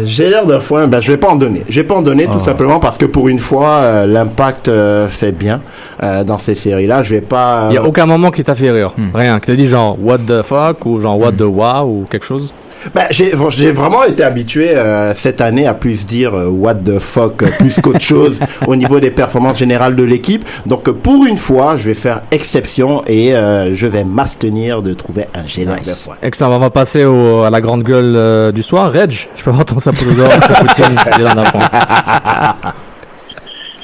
J'ai 0.04 0.30
l'air 0.30 0.46
d'un 0.46 0.60
foin, 0.60 0.86
ben 0.86 1.00
je 1.00 1.12
vais 1.12 1.18
pas 1.18 1.28
en 1.28 1.36
donner. 1.36 1.64
Je 1.68 1.80
vais 1.80 1.86
pas 1.86 1.94
en 1.94 2.02
donner 2.02 2.26
tout 2.26 2.38
simplement 2.38 2.78
parce 2.78 2.98
que 2.98 3.06
pour 3.06 3.28
une 3.28 3.38
fois, 3.38 3.68
euh, 3.68 4.06
l'impact 4.06 4.68
euh, 4.68 5.08
fait 5.08 5.32
bien 5.32 5.60
euh, 6.02 6.24
dans 6.24 6.38
ces 6.38 6.54
séries-là. 6.54 7.02
Je 7.02 7.14
vais 7.14 7.20
pas. 7.20 7.68
Il 7.70 7.74
y 7.74 7.78
a 7.78 7.84
aucun 7.84 8.06
moment 8.06 8.30
qui 8.30 8.44
t'a 8.44 8.54
fait 8.54 8.70
rire. 8.70 8.94
Rien. 9.14 9.40
Qui 9.40 9.46
t'a 9.46 9.56
dit 9.56 9.66
genre 9.66 9.96
what 10.00 10.18
the 10.18 10.42
fuck 10.42 10.84
ou 10.86 11.00
genre 11.00 11.18
what 11.18 11.32
the 11.32 11.42
wow 11.42 11.84
ou 11.84 12.06
quelque 12.10 12.26
chose? 12.26 12.52
Ben, 12.94 13.06
j'ai 13.10 13.32
j'ai 13.50 13.72
vraiment 13.72 14.04
été 14.04 14.22
habitué 14.24 14.70
euh, 14.70 15.12
cette 15.14 15.40
année 15.40 15.66
à 15.66 15.74
plus 15.74 16.06
dire 16.06 16.34
euh, 16.34 16.48
what 16.48 16.74
the 16.76 16.98
fuck 16.98 17.42
euh, 17.42 17.48
plus 17.58 17.80
qu'autre 17.80 18.00
chose 18.14 18.40
au 18.66 18.76
niveau 18.76 19.00
des 19.00 19.10
performances 19.10 19.58
générales 19.58 19.96
de 19.96 20.02
l'équipe. 20.02 20.44
Donc 20.66 20.90
pour 20.90 21.26
une 21.26 21.38
fois, 21.38 21.76
je 21.76 21.84
vais 21.86 21.94
faire 21.94 22.22
exception 22.30 23.02
et 23.06 23.34
euh, 23.34 23.74
je 23.74 23.86
vais 23.86 24.04
m'abstenir 24.04 24.82
de 24.82 24.94
trouver 24.94 25.26
un 25.34 25.42
l'air 25.64 25.76
Nice. 25.76 26.08
Excellent. 26.22 26.56
On 26.56 26.58
va 26.58 26.70
passer 26.70 27.04
au, 27.04 27.42
à 27.42 27.50
la 27.50 27.60
grande 27.60 27.82
gueule 27.82 28.14
euh, 28.16 28.52
du 28.52 28.62
soir. 28.62 28.92
Reg, 28.92 29.10
je 29.34 29.42
peux 29.42 29.50
avoir 29.50 29.64
ton 29.64 29.78
Saputo 29.78 30.12
d'or, 30.12 30.28
ton 30.28 30.66
Poutine, 30.66 30.94
d'un 31.34 31.44
foin. 31.44 31.60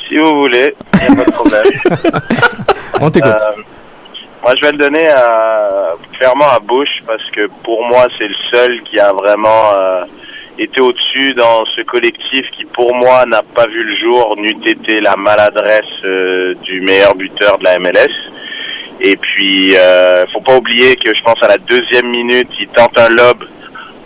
Si 0.08 0.16
vous 0.16 0.34
voulez, 0.40 0.74
y 0.94 1.12
a 1.12 1.14
pas 1.16 1.24
de 1.24 1.30
problème. 1.30 1.64
On 3.00 3.10
t'écoute. 3.10 3.32
Moi, 4.46 4.54
je 4.62 4.66
vais 4.68 4.72
le 4.74 4.78
donner 4.78 5.08
à, 5.08 5.96
clairement 6.20 6.48
à 6.48 6.60
Bush 6.60 7.02
parce 7.04 7.28
que 7.32 7.48
pour 7.64 7.84
moi, 7.86 8.06
c'est 8.16 8.28
le 8.28 8.34
seul 8.52 8.80
qui 8.84 8.96
a 9.00 9.12
vraiment 9.12 9.72
euh, 9.74 10.02
été 10.56 10.80
au-dessus 10.80 11.34
dans 11.34 11.64
ce 11.74 11.82
collectif 11.82 12.46
qui, 12.56 12.64
pour 12.66 12.94
moi, 12.94 13.26
n'a 13.26 13.42
pas 13.42 13.66
vu 13.66 13.82
le 13.82 13.96
jour, 13.96 14.36
n'eût 14.36 14.54
été 14.64 15.00
la 15.00 15.16
maladresse 15.16 15.82
euh, 16.04 16.54
du 16.62 16.80
meilleur 16.82 17.16
buteur 17.16 17.58
de 17.58 17.64
la 17.64 17.80
MLS. 17.80 18.14
Et 19.00 19.16
puis, 19.16 19.76
euh, 19.76 20.24
faut 20.32 20.42
pas 20.42 20.58
oublier 20.58 20.94
que 20.94 21.12
je 21.12 21.22
pense 21.24 21.42
à 21.42 21.48
la 21.48 21.58
deuxième 21.58 22.06
minute, 22.12 22.48
il 22.60 22.68
tente 22.68 22.96
un 23.00 23.08
lob. 23.08 23.48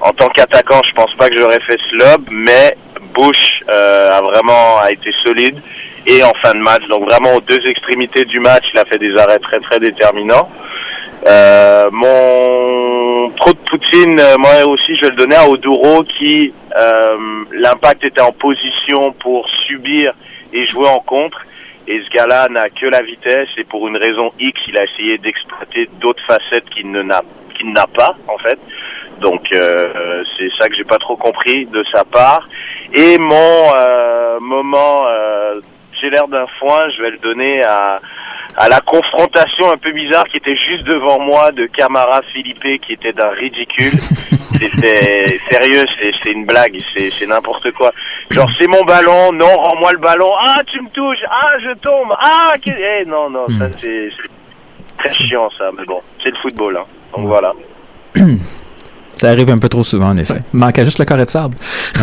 En 0.00 0.12
tant 0.12 0.31
qu'attaquant, 0.31 0.81
je 0.88 0.94
pense 0.94 1.14
pas 1.19 1.28
que 1.28 1.37
j'aurais 1.37 1.60
fait 1.66 1.76
ce 1.90 1.96
lob, 1.96 2.25
mais 2.31 2.78
Bush 3.12 3.60
euh, 3.70 4.10
a 4.10 4.22
vraiment 4.22 4.87
été 4.90 5.10
solide 5.22 5.60
et 6.06 6.23
en 6.23 6.32
fin 6.43 6.52
de 6.52 6.62
match. 6.62 6.82
Donc 6.88 7.05
vraiment 7.11 7.35
aux 7.37 7.41
deux 7.41 7.61
extrémités 7.69 8.25
du 8.25 8.41
match, 8.41 8.64
il 8.73 8.79
a 8.79 8.85
fait 8.85 8.99
des 8.99 9.17
arrêts 9.17 9.38
très 9.38 9.58
très 9.61 9.79
déterminants. 9.79 10.49
Euh, 11.26 11.88
mon 11.93 13.31
trop 13.37 13.52
de 13.52 13.58
Poutine, 13.69 14.19
euh, 14.19 14.37
moi 14.38 14.64
aussi, 14.67 14.94
je 14.97 15.02
vais 15.02 15.11
le 15.11 15.17
donner 15.17 15.37
à 15.37 15.49
Oduro 15.49 16.02
qui 16.19 16.52
euh, 16.76 17.44
l'impact 17.52 18.05
était 18.06 18.23
en 18.23 18.32
position 18.32 19.12
pour 19.20 19.47
subir 19.67 20.12
et 20.52 20.67
jouer 20.69 20.88
en 20.88 21.00
contre. 21.00 21.38
Et 21.87 22.00
ce 22.05 22.11
gars-là 22.17 22.47
n'a 22.50 22.69
que 22.70 22.87
la 22.87 23.02
vitesse 23.02 23.49
et 23.56 23.64
pour 23.64 23.87
une 23.88 23.97
raison 23.97 24.32
X, 24.38 24.61
il 24.69 24.79
a 24.79 24.85
essayé 24.85 25.19
d'exploiter 25.19 25.88
d'autres 26.00 26.23
facettes 26.26 26.69
qu'il 26.70 26.91
ne 26.91 27.02
n'a 27.02 27.23
qu'il 27.56 27.73
n'a 27.73 27.87
pas 27.87 28.17
en 28.29 28.38
fait. 28.38 28.58
Donc 29.20 29.43
euh, 29.55 30.23
c'est 30.38 30.49
ça 30.58 30.69
que 30.69 30.76
j'ai 30.76 30.85
pas 30.85 30.99
trop 30.99 31.17
compris 31.17 31.67
de 31.67 31.85
sa 31.93 32.05
part. 32.05 32.49
Et 32.94 33.19
mon 33.19 33.73
euh, 33.76 34.41
moment, 34.41 35.07
euh, 35.07 35.61
j'ai 36.00 36.11
l'air 36.11 36.28
d'un 36.28 36.47
foin, 36.59 36.80
je 36.97 37.02
vais 37.02 37.11
le 37.11 37.19
donner 37.19 37.62
à 37.64 38.00
à 38.57 38.69
la 38.69 38.80
confrontation 38.80 39.71
un 39.73 39.76
peu 39.76 39.92
bizarre 39.92 40.25
qui 40.25 40.37
était 40.38 40.57
juste 40.57 40.85
devant 40.85 41.21
moi 41.21 41.52
de 41.52 41.66
Camara 41.66 42.21
Philippe 42.33 42.62
qui 42.85 42.92
était 42.95 43.12
d'un 43.12 43.30
ridicule. 43.30 43.92
C'était 44.61 45.38
sérieux, 45.50 45.85
c'est 45.99 46.11
c'est 46.23 46.30
une 46.33 46.45
blague, 46.45 46.76
c'est 46.92 47.11
c'est 47.11 47.26
n'importe 47.26 47.71
quoi. 47.73 47.92
Genre 48.30 48.50
c'est 48.59 48.66
mon 48.66 48.83
ballon, 48.83 49.33
non 49.33 49.47
rends-moi 49.57 49.92
le 49.92 49.99
ballon. 49.99 50.30
Ah 50.47 50.61
tu 50.66 50.80
me 50.83 50.88
touches, 50.90 51.25
ah 51.30 51.52
je 51.62 51.73
tombe, 51.78 52.12
ah 52.21 52.52
que- 52.62 52.71
eh, 52.71 53.04
non 53.07 53.30
non 53.30 53.47
ça 53.59 53.71
c'est 53.78 54.11
c'est 54.11 54.28
très 54.99 55.25
chiant 55.26 55.49
ça, 55.57 55.71
mais 55.78 55.85
bon 55.85 56.00
c'est 56.23 56.30
le 56.30 56.37
football 56.42 56.76
hein. 56.76 56.85
Donc 57.16 57.26
voilà. 57.26 57.52
Ça 59.16 59.28
arrive 59.28 59.50
un 59.50 59.59
peu 59.59 59.69
trop 59.69 59.83
souvent, 59.85 60.09
en 60.09 60.16
effet. 60.16 60.38
Il 60.54 60.61
manquait 60.61 60.83
juste 60.85 60.99
le 60.99 61.04
carré 61.04 61.26
de 61.26 61.30
sable. 61.30 61.54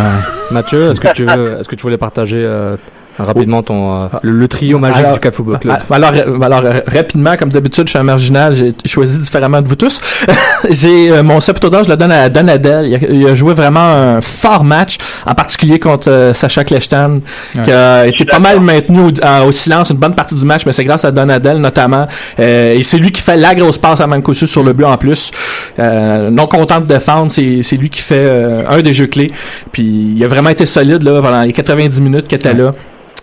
Mathieu, 0.52 0.92
est-ce 0.92 1.00
que 1.00 1.12
tu 1.14 1.26
veux, 1.26 1.58
est-ce 1.60 1.68
que 1.68 1.76
tu 1.76 1.82
voulais 1.82 1.98
partager 1.98 2.38
euh, 2.44 2.78
rapidement 3.18 3.64
ton 3.64 4.04
euh, 4.04 4.08
le, 4.22 4.32
le 4.32 4.48
trio 4.48 4.80
magique 4.80 4.98
Alors- 5.00 5.14
du 5.14 5.20
Café 5.20 5.36
Football 5.36 5.60
Club 5.60 5.78
Ah, 5.90 5.96
Alors, 5.96 6.12
euh, 6.16 6.42
alors 6.42 6.62
euh, 6.66 6.80
rapidement, 6.88 7.36
comme 7.38 7.50
d'habitude, 7.50 7.86
je 7.88 7.90
suis 7.92 8.00
un 8.00 8.04
marginal, 8.04 8.54
j'ai 8.56 8.74
choisi 8.86 9.20
différemment 9.20 9.62
de 9.62 9.68
vous 9.68 9.76
tous. 9.76 10.00
j'ai 10.70 11.12
euh, 11.12 11.24
mon 11.24 11.40
Saputo 11.40 11.70
d'or, 11.70 11.84
je 11.84 11.90
le 11.90 11.98
donne 11.98 12.12
à 12.12 12.30
Don 12.30 12.48
Adel. 12.48 12.86
Il 12.88 12.96
a, 12.96 12.98
il 13.10 13.28
a 13.28 13.36
joué 13.36 13.54
vraiment 13.54 13.80
un 13.82 14.22
fort 14.22 14.64
match, 14.64 14.98
en 15.26 15.34
particulier 15.34 15.80
contre 15.80 16.10
euh, 16.10 16.34
Sacha 16.34 16.64
Kleshtan, 16.64 17.16
qui 17.64 17.72
a 17.72 18.08
été 18.08 18.26
pas 18.26 18.40
mal 18.40 18.60
maintenu 18.60 19.00
au, 19.00 19.12
en- 19.26 19.46
au 19.46 19.52
silence 19.52 19.90
une 19.90 19.98
bonne 19.98 20.16
partie 20.16 20.36
du 20.36 20.46
match, 20.46 20.64
mais 20.66 20.74
c'est 20.74 20.84
grâce 20.86 21.06
à 21.06 21.12
Don 21.12 21.30
Adel 21.30 21.58
notamment. 21.58 22.08
Euh, 22.40 22.74
et 22.74 22.84
c'est 22.84 22.98
lui 22.98 23.12
qui 23.12 23.22
fait 23.22 23.38
la 23.38 23.56
grosse 23.56 23.78
passe 23.78 24.00
à 24.02 24.08
Mancosu 24.08 24.48
sur 24.48 24.64
le 24.64 24.74
but 24.74 24.86
en 24.86 24.98
plus. 24.98 25.32
Euh, 25.80 26.30
non 26.30 26.48
content 26.48 26.80
de 26.82 26.86
défendre, 26.86 27.32
c'est 27.32 27.62
c'est 27.64 27.76
lui 27.78 27.90
qui 27.90 28.02
fait 28.02 28.24
euh, 28.24 28.64
un 28.70 28.82
des 28.82 28.94
jeux 28.94 29.08
clés. 29.08 29.32
Puis 29.72 29.84
il 30.16 30.24
a 30.24 30.28
vraiment 30.28 30.50
été 30.50 30.66
solide 30.66 31.04
là 31.04 31.22
pendant 31.22 31.42
les 31.42 31.54
90 31.54 32.02
minutes 32.02 32.28
qu'il 32.28 32.36
était 32.38 32.54
là. 32.54 32.74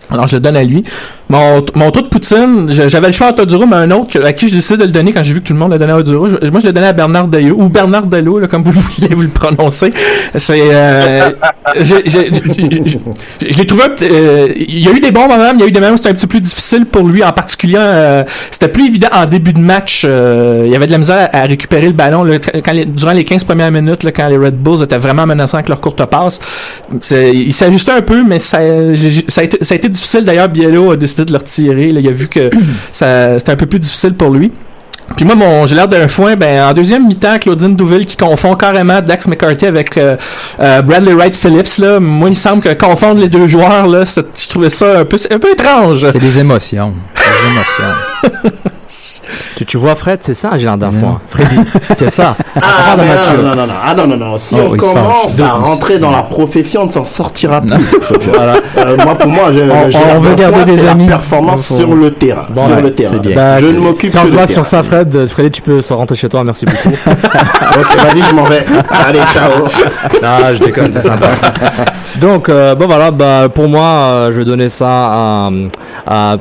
Alors 0.09 0.27
je 0.27 0.35
le 0.35 0.41
donne 0.41 0.57
à 0.57 0.63
lui. 0.63 0.83
Mon, 1.27 1.65
mon 1.73 1.91
trou 1.91 2.03
de 2.03 2.07
poutine, 2.07 2.67
j'avais 2.69 3.07
le 3.07 3.13
choix 3.13 3.27
entre 3.27 3.43
Oduro, 3.43 3.65
mais 3.65 3.77
un 3.77 3.91
autre 3.91 4.23
à 4.23 4.33
qui 4.33 4.47
je 4.47 4.55
décide 4.55 4.77
de 4.77 4.83
le 4.83 4.91
donner 4.91 5.11
quand 5.11 5.23
j'ai 5.23 5.33
vu 5.33 5.41
que 5.41 5.47
tout 5.47 5.53
le 5.53 5.59
monde 5.59 5.71
le 5.71 5.79
donnait 5.79 5.93
à 5.93 5.97
Oduro. 5.97 6.27
Moi, 6.27 6.59
je 6.61 6.67
le 6.67 6.73
donnais 6.73 6.87
à 6.87 6.93
Bernard 6.93 7.27
Dello, 7.27 7.55
ou 7.57 7.69
Bernard 7.69 8.05
Dello, 8.05 8.39
là, 8.39 8.47
comme 8.47 8.63
vous 8.63 8.71
voulez 8.71 9.13
vous 9.13 9.23
le 9.23 9.29
prononcer. 9.29 9.91
C'est, 10.35 10.61
euh, 10.61 11.31
je 11.73 13.57
l'ai 13.57 13.65
trouvé, 13.65 13.83
euh, 14.03 14.53
il 14.55 14.79
y 14.79 14.87
a 14.87 14.91
eu 14.91 14.99
des 14.99 15.11
bons 15.11 15.27
moments, 15.27 15.53
mais 15.53 15.55
il 15.55 15.59
y 15.61 15.63
a 15.63 15.67
eu 15.67 15.71
des 15.71 15.79
moments 15.79 15.93
où 15.93 15.97
c'était 15.97 16.09
un 16.09 16.13
petit 16.13 16.27
peu 16.27 16.31
plus 16.31 16.41
difficile 16.41 16.85
pour 16.85 17.07
lui, 17.07 17.23
en 17.23 17.31
particulier, 17.31 17.77
euh, 17.79 18.23
c'était 18.51 18.67
plus 18.67 18.87
évident 18.87 19.09
en 19.11 19.25
début 19.25 19.53
de 19.53 19.59
match, 19.59 20.03
euh, 20.05 20.63
il 20.65 20.71
y 20.71 20.75
avait 20.75 20.87
de 20.87 20.91
la 20.91 20.97
misère 20.97 21.29
à, 21.31 21.41
récupérer 21.43 21.87
le 21.87 21.93
ballon, 21.93 22.25
durant 22.87 23.11
les 23.11 23.23
15 23.23 23.43
premières 23.43 23.71
minutes, 23.71 24.05
quand 24.15 24.27
les 24.27 24.37
Red 24.37 24.55
Bulls 24.55 24.83
étaient 24.83 24.97
vraiment 24.97 25.25
menaçants 25.25 25.57
avec 25.57 25.69
leur 25.69 25.81
courte 25.81 26.03
passe. 26.05 26.39
Il 27.11 27.53
s'ajustait 27.53 27.93
un 27.93 28.01
peu, 28.01 28.23
mais 28.23 28.39
ça, 28.39 28.59
ça 29.27 29.41
a 29.41 29.75
été 29.75 29.89
difficile. 29.89 30.23
D'ailleurs, 30.23 30.49
Biello 30.49 30.91
a 30.91 30.97
décidé 30.97 31.14
de 31.23 31.31
le 31.31 31.37
retirer. 31.37 31.91
là. 31.91 31.99
il 32.01 32.07
a 32.07 32.11
vu 32.11 32.27
que 32.27 32.49
c'était 32.91 33.51
un 33.51 33.55
peu 33.55 33.65
plus 33.65 33.79
difficile 33.79 34.13
pour 34.13 34.29
lui. 34.29 34.51
Puis 35.15 35.23
moi, 35.23 35.35
mon, 35.35 35.65
j'ai 35.65 35.75
l'air 35.75 35.87
d'un 35.87 36.07
foin. 36.07 36.35
Ben, 36.35 36.63
en 36.63 36.73
deuxième 36.73 37.07
mi-temps, 37.07 37.37
Claudine 37.39 37.75
Douville 37.75 38.05
qui 38.05 38.17
confond 38.17 38.55
carrément 38.55 39.01
Dax 39.01 39.27
McCarthy 39.27 39.65
avec 39.67 39.97
euh, 39.97 40.17
euh, 40.59 40.81
Bradley 40.81 41.13
Wright 41.13 41.35
Phillips. 41.35 41.77
Là. 41.77 41.99
Moi, 41.99 42.29
il 42.29 42.31
me 42.31 42.35
semble 42.35 42.61
que 42.61 42.73
confondre 42.73 43.21
les 43.21 43.29
deux 43.29 43.47
joueurs, 43.47 43.87
là, 43.87 44.03
je 44.03 44.49
trouvais 44.49 44.69
ça 44.69 44.99
un 44.99 45.05
peu, 45.05 45.17
un 45.29 45.39
peu 45.39 45.51
étrange. 45.51 46.05
C'est 46.11 46.19
des 46.19 46.39
émotions. 46.39 46.93
Des 47.15 47.51
émotions. 47.51 48.61
Tu, 49.55 49.65
tu 49.65 49.77
vois, 49.77 49.95
Fred, 49.95 50.19
c'est 50.21 50.33
ça, 50.35 50.51
j'ai 50.57 50.65
l'air 50.65 50.77
d'un 50.77 50.91
foin. 50.91 51.19
Freddy, 51.29 51.55
c'est 51.95 52.09
ça. 52.09 52.35
Ah, 52.61 52.95
non, 52.97 53.43
non, 53.43 53.55
non, 53.55 53.67
non, 53.67 53.73
ah, 53.83 53.93
non, 53.93 54.07
non, 54.07 54.17
non. 54.17 54.37
Si 54.37 54.55
Oh, 54.57 54.69
on 54.73 54.77
commence 54.77 55.39
à 55.39 55.51
rentrer 55.51 55.99
dans 55.99 56.09
la 56.11 56.23
profession, 56.23 56.83
on 56.83 56.85
ne 56.85 56.89
s'en 56.91 57.03
sortira 57.03 57.59
plus. 57.61 57.71
Non. 57.71 57.77
voilà. 58.33 58.55
Euh, 58.77 58.95
moi, 59.03 59.15
pour 59.15 59.27
moi, 59.29 59.51
je, 59.53 59.59
On- 59.59 60.17
on 60.17 60.19
veut 60.21 60.35
garder 60.35 60.63
des 60.63 60.87
amis. 60.87 61.05
Performance 61.07 61.67
Faut- 61.67 61.75
sur 61.75 61.93
le 61.95 62.11
terrain. 62.11 62.45
Bon, 62.49 62.65
sur 62.67 62.75
ouais, 62.77 62.81
le 62.81 62.93
terrain. 62.93 63.11
c'est 63.13 63.19
bien. 63.27 63.35
Bah, 63.35 63.59
je 63.59 63.65
ne 63.65 63.79
m'occupe 63.79 64.09
Si 64.09 64.17
on 64.17 64.23
que 64.23 64.47
se 64.47 64.53
sur 64.53 64.65
ça, 64.65 64.83
Fred, 64.83 65.27
Freddy, 65.27 65.51
tu 65.51 65.61
peux 65.61 65.81
rentrer 65.89 66.15
chez 66.15 66.29
toi, 66.29 66.43
merci 66.43 66.65
beaucoup. 66.65 66.89
ok, 67.07 67.97
vas-y, 68.01 68.23
je 68.29 68.33
m'en 68.33 68.45
vais. 68.45 68.65
Allez, 68.89 69.19
ciao. 69.33 69.63
non, 70.23 70.55
je 70.55 70.63
déconne, 70.63 70.91
c'est 70.93 71.01
sympa. 71.01 71.27
Donc, 72.19 72.47
euh, 72.47 72.73
bon 72.75 72.87
voilà, 72.87 73.11
bah, 73.11 73.49
pour 73.53 73.67
moi, 73.67 73.83
euh, 73.83 74.31
je 74.31 74.37
vais 74.37 74.45
donner 74.45 74.69
ça 74.69 74.87
à, 74.87 75.49
à, 76.07 76.37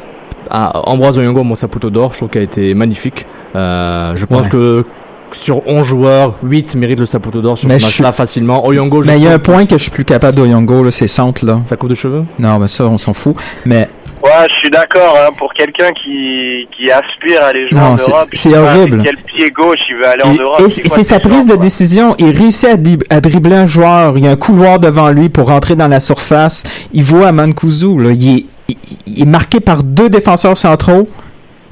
à 0.50 0.88
Ambroise 0.88 1.18
Oyongo, 1.18 1.42
mon 1.44 1.54
Saputo 1.54 1.90
d'or. 1.90 2.12
Je 2.12 2.18
trouve 2.18 2.28
qu'il 2.30 2.40
a 2.40 2.44
été 2.44 2.74
magnifique. 2.74 3.26
Euh, 3.56 4.12
je 4.16 4.24
pense 4.26 4.44
Ouais. 4.44 4.50
que 4.50 4.84
sur 5.32 5.66
11 5.66 5.86
joueurs, 5.86 6.34
8 6.42 6.76
méritent 6.76 7.00
le 7.00 7.06
Saputo 7.06 7.40
d'or 7.40 7.58
sur 7.58 7.68
Mais 7.68 7.78
ce 7.78 7.84
match-là 7.86 8.12
facilement. 8.12 8.64
Oyongo, 8.66 9.02
je 9.02 9.10
Mais 9.10 9.16
il 9.18 9.24
y 9.24 9.26
a 9.28 9.32
un 9.32 9.38
point 9.38 9.66
que 9.66 9.76
je 9.76 9.82
suis 9.82 9.90
plus 9.90 10.04
capable 10.04 10.36
d'Oyongo, 10.36 10.84
là, 10.84 10.90
ces 10.90 11.08
centres, 11.08 11.44
là. 11.44 11.60
Sa 11.64 11.76
coupe 11.76 11.90
de 11.90 11.94
cheveux? 11.94 12.24
Non, 12.38 12.58
mais 12.58 12.68
ça, 12.68 12.84
on 12.84 12.98
s'en 12.98 13.12
fout. 13.14 13.34
Mais 13.66 13.88
Ouais, 14.22 14.30
je 14.48 14.54
suis 14.54 14.70
d'accord. 14.70 15.14
Hein, 15.20 15.32
pour 15.36 15.52
quelqu'un 15.52 15.90
qui, 15.92 16.66
qui 16.74 16.90
aspire 16.90 17.42
à 17.42 17.48
aller 17.48 17.68
jouer 17.68 17.78
Non, 17.78 17.88
en 17.88 17.96
c'est- 17.98 18.10
Europe, 18.10 18.28
c'est 18.32 18.56
horrible. 18.56 19.02
Quel 19.04 19.16
pied 19.18 19.50
gauche 19.50 19.76
il 19.90 19.96
veut 19.96 20.08
aller 20.08 20.22
en 20.24 20.32
Et- 20.32 20.38
Europe 20.38 20.62
c'est 20.68 20.88
ces 20.88 21.02
sa 21.02 21.20
prise 21.20 21.44
de 21.44 21.52
quoi. 21.52 21.62
décision. 21.62 22.14
Il 22.18 22.30
réussit 22.30 22.70
à, 22.70 22.76
dib- 22.78 23.04
à 23.10 23.20
dribbler 23.20 23.54
un 23.56 23.66
joueur. 23.66 24.16
Il 24.16 24.24
y 24.24 24.26
a 24.26 24.30
un 24.30 24.36
couloir 24.36 24.78
devant 24.78 25.10
lui 25.10 25.28
pour 25.28 25.48
rentrer 25.48 25.74
dans 25.74 25.88
la 25.88 26.00
surface. 26.00 26.62
Il 26.94 27.04
voit 27.04 27.26
à 27.28 27.32
Mancuso. 27.32 27.98
Là, 27.98 28.12
il, 28.12 28.38
est, 28.38 28.46
il- 28.68 28.76
il 29.06 29.22
est 29.22 29.26
marqué 29.26 29.60
par 29.60 29.82
deux 29.82 30.08
défenseurs 30.08 30.56
centraux. 30.56 31.08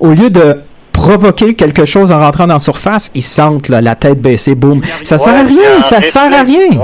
Au 0.01 0.11
lieu 0.11 0.31
de 0.31 0.57
provoquer 0.93 1.55
quelque 1.55 1.85
chose 1.85 2.13
en 2.13 2.19
rentrant 2.21 2.47
dans 2.47 2.55
la 2.55 2.61
surface, 2.61 3.11
il 3.15 3.23
sente 3.23 3.69
là, 3.69 3.81
la 3.81 3.95
tête 3.95 4.21
baissée, 4.21 4.55
boum. 4.55 4.81
Ça 5.05 5.19
sert 5.19 5.35
à 5.35 5.43
rien. 5.43 5.83
Ça 5.83 6.01
sert 6.03 6.33
à 6.33 6.43
rien. 6.43 6.79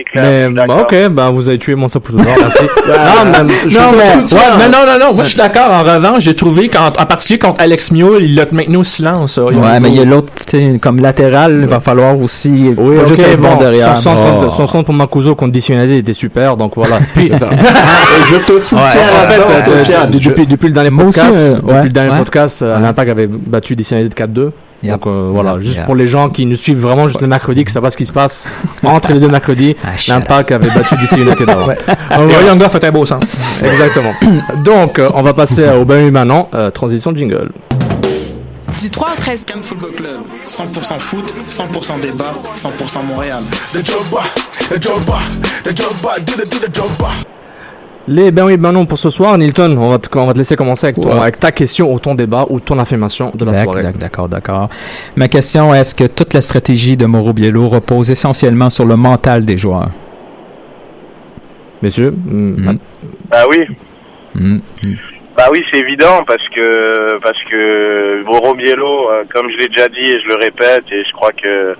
C'est 0.00 0.04
clair. 0.04 0.50
Mais 0.50 0.66
bah, 0.66 0.76
ok, 0.80 1.08
bah 1.10 1.30
vous 1.30 1.48
avez 1.48 1.58
tué 1.58 1.74
mon 1.74 1.86
merci. 1.88 1.98
non, 2.16 3.44
mais, 3.44 3.54
Je 3.66 3.78
non, 3.78 3.84
mais, 3.96 4.20
soutiens. 4.26 4.38
ouais, 4.38 4.44
mais 4.58 4.68
non, 4.68 4.78
non, 4.86 4.98
non, 4.98 5.14
moi 5.14 5.24
je 5.24 5.28
suis 5.28 5.36
d'accord. 5.38 5.70
En 5.70 5.82
revanche, 5.82 6.22
j'ai 6.22 6.34
trouvé 6.34 6.68
qu'en 6.68 6.86
en 6.86 6.90
particulier 7.06 7.38
contre 7.38 7.60
Alex 7.60 7.90
Mule, 7.90 8.20
il 8.22 8.34
l'a 8.34 8.46
maintenu 8.50 8.78
au 8.78 8.84
silence. 8.84 9.36
Ouais, 9.38 9.80
mais 9.80 9.88
il 9.90 9.96
y 9.96 10.00
a 10.00 10.04
l'autre, 10.04 10.32
tu 10.46 10.56
sais, 10.72 10.78
comme 10.80 11.00
latéral, 11.00 11.58
il 11.62 11.66
va 11.68 11.80
falloir 11.80 12.18
aussi. 12.18 12.72
Oui, 12.76 12.96
pas 12.96 13.02
ok, 13.02 13.08
juste 13.08 13.36
bon, 13.38 13.48
bon 13.50 13.56
derrière. 13.56 13.96
Son 13.96 14.02
centre, 14.02 14.22
Oh. 14.46 14.50
son 14.50 14.66
centre 14.66 14.84
pour 14.84 14.94
Makuzo 14.94 15.34
contre 15.34 15.52
Dictionnaire 15.52 15.90
était 15.90 16.12
super, 16.12 16.56
donc 16.56 16.72
voilà. 16.76 16.98
Puis, 17.14 17.30
je 18.30 18.36
te 18.36 18.58
soutiens 18.58 18.84
en 18.84 19.28
fait, 19.28 19.40
euh, 19.92 20.06
de- 20.06 20.18
depuis, 20.18 20.68
le 20.68 20.72
dernier 20.74 20.90
podcast, 20.90 21.34
euh, 21.34 21.54
depuis 21.56 21.82
le 21.84 21.88
dernier 21.90 22.16
podcast, 22.16 22.62
euh, 22.62 22.78
l'Impact 22.78 23.10
avait 23.10 23.26
battu 23.26 23.76
Dictionnaire 23.76 24.08
de 24.08 24.14
4-2. 24.14 24.50
Yep. 24.82 24.92
Donc 24.94 25.06
euh, 25.06 25.30
voilà, 25.32 25.52
Yep, 25.54 25.60
juste 25.60 25.76
yep. 25.76 25.86
pour 25.86 25.94
les 25.94 26.08
gens 26.08 26.30
qui 26.30 26.46
nous 26.46 26.56
suivent 26.56 26.80
vraiment 26.80 27.06
juste 27.06 27.20
le 27.20 27.26
mercredi, 27.26 27.64
qui 27.64 27.72
savent 27.72 27.82
pas 27.82 27.90
ce 27.90 27.96
qui 27.96 28.06
se 28.06 28.12
passe 28.12 28.48
entre 28.84 29.12
les 29.12 29.20
deux 29.20 29.28
mercredis, 29.28 29.76
Ah, 29.84 29.88
l'Impact 30.08 30.52
avait 30.52 30.68
battu 30.68 30.94
DC 30.96 31.12
United 31.18 31.48
avant. 31.48 31.66
Voilà, 31.66 32.38
Oyongo 32.38 32.64
a 32.64 32.68
fait 32.70 32.84
un 32.84 32.90
beau 32.92 33.04
sens. 33.04 33.22
Exactement. 33.62 34.14
Donc 34.64 34.98
euh, 34.98 35.10
on 35.14 35.22
va 35.22 35.34
passer 35.34 35.68
au 35.68 35.84
bain 35.84 36.10
maintenant, 36.10 36.48
euh, 36.54 36.70
transition 36.70 37.14
jingle. 37.14 37.50
Du 38.80 38.88
3 38.88 39.08
au 39.12 39.20
13 39.20 39.44
Cannes 39.44 39.62
Football 39.62 39.90
Club, 39.92 40.20
100% 40.46 40.98
foot, 40.98 41.34
100% 41.50 42.00
débat, 42.00 42.32
100% 42.56 43.04
Montréal. 43.06 43.42
Les 48.12 48.32
ben 48.32 48.44
oui, 48.44 48.56
ben 48.56 48.72
non 48.72 48.86
pour 48.86 48.98
ce 48.98 49.08
soir, 49.08 49.38
Nilton, 49.38 49.76
on 49.78 49.90
va 49.90 49.98
te, 49.98 50.18
on 50.18 50.26
va 50.26 50.32
te 50.32 50.38
laisser 50.38 50.56
commencer 50.56 50.86
avec, 50.88 50.96
ton, 50.96 51.12
Ouais. 51.12 51.20
avec 51.20 51.38
ta 51.38 51.52
question 51.52 51.92
ou 51.94 52.00
ton 52.00 52.16
débat 52.16 52.44
ou 52.50 52.58
ton 52.58 52.76
affirmation 52.80 53.30
de 53.34 53.44
la 53.44 53.54
soirée. 53.62 53.84
d'ac- 53.84 53.98
D'accord, 53.98 54.28
d'accord. 54.28 54.68
Ma 55.14 55.28
question 55.28 55.72
est 55.72 55.78
est-ce 55.80 55.94
que 55.94 56.04
toute 56.08 56.34
la 56.34 56.40
stratégie 56.40 56.96
de 56.96 57.06
Mauro 57.06 57.32
Biello 57.32 57.68
repose 57.68 58.10
essentiellement 58.10 58.68
sur 58.68 58.84
le 58.84 58.96
mental 58.96 59.44
des 59.44 59.56
joueurs? 59.56 59.90
Messieurs, 61.82 62.10
mm, 62.10 62.72
Mm. 62.72 62.78
Bah 63.30 63.44
oui. 63.48 63.60
Hmm. 64.34 64.58
Bah 65.36 65.44
oui, 65.52 65.62
c'est 65.70 65.78
évident 65.78 66.24
parce 66.26 66.46
que 66.54 67.16
parce 67.20 67.38
que 67.48 68.24
Mauro 68.24 68.54
Biello, 68.56 69.10
euh, 69.12 69.22
comme 69.32 69.48
je 69.52 69.56
l'ai 69.56 69.68
déjà 69.68 69.86
dit 69.88 70.10
et 70.14 70.18
je 70.20 70.26
le 70.28 70.34
répète, 70.34 70.84
et 70.90 71.02
je 71.04 71.12
crois 71.12 71.30
que 71.32 71.74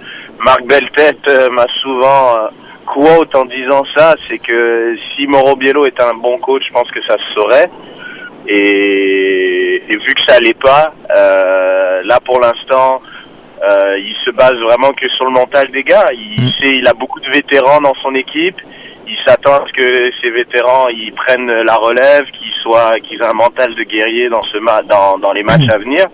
Marc 0.45 0.65
Beltête 0.69 1.19
euh, 1.29 1.51
m'a 1.51 1.67
souvent 1.83 2.23
euh, 2.39 2.49
quote 2.93 3.35
en 3.35 3.45
disant 3.45 3.83
ça, 3.97 4.15
c'est 4.27 4.39
que 4.39 4.97
si 5.15 5.27
Mauro 5.27 5.57
Biello 5.57 5.85
est 5.87 6.01
un 6.03 6.15
bon 6.15 6.39
coach, 6.39 6.63
je 6.69 6.73
pense 6.73 6.91
que 6.91 7.01
ça 7.09 7.17
se 7.17 7.35
saurait. 7.41 7.71
Et, 8.49 9.83
et 9.89 9.97
vu 9.97 10.15
que 10.15 10.23
ça 10.29 10.39
l'est 10.41 10.59
pas, 10.59 10.93
euh, 11.15 12.03
là 12.05 12.19
pour 12.25 12.41
l'instant, 12.41 13.01
euh, 13.69 13.99
il 13.99 14.15
se 14.25 14.31
base 14.31 14.55
vraiment 14.69 14.91
que 14.93 15.09
sur 15.11 15.27
le 15.27 15.33
mental 15.33 15.71
des 15.71 15.83
gars. 15.83 16.07
Il 16.13 16.45
Mm. 16.45 16.51
sait, 16.59 16.73
il 16.81 16.87
a 16.89 16.95
beaucoup 16.95 17.21
de 17.21 17.31
vétérans 17.31 17.81
dans 17.81 17.95
son 18.03 18.15
équipe. 18.15 18.57
Il 19.07 19.17
s'attend 19.27 19.55
à 19.55 19.65
ce 19.67 19.73
que 19.73 20.11
ces 20.23 20.31
vétérans 20.31 20.89
ils 20.89 21.13
prennent 21.13 21.53
la 21.65 21.75
relève, 21.77 22.25
qu'ils 22.31 22.53
soient, 22.63 22.93
qu'ils 23.03 23.21
aient 23.21 23.27
un 23.27 23.35
mental 23.35 23.75
de 23.75 23.83
guerrier 23.83 24.29
dans 24.29 24.43
ce 24.45 24.59
ma 24.59 24.83
dans, 24.83 25.19
dans 25.19 25.33
les 25.33 25.43
matchs 25.43 25.69
à 25.69 25.79
venir. 25.79 26.07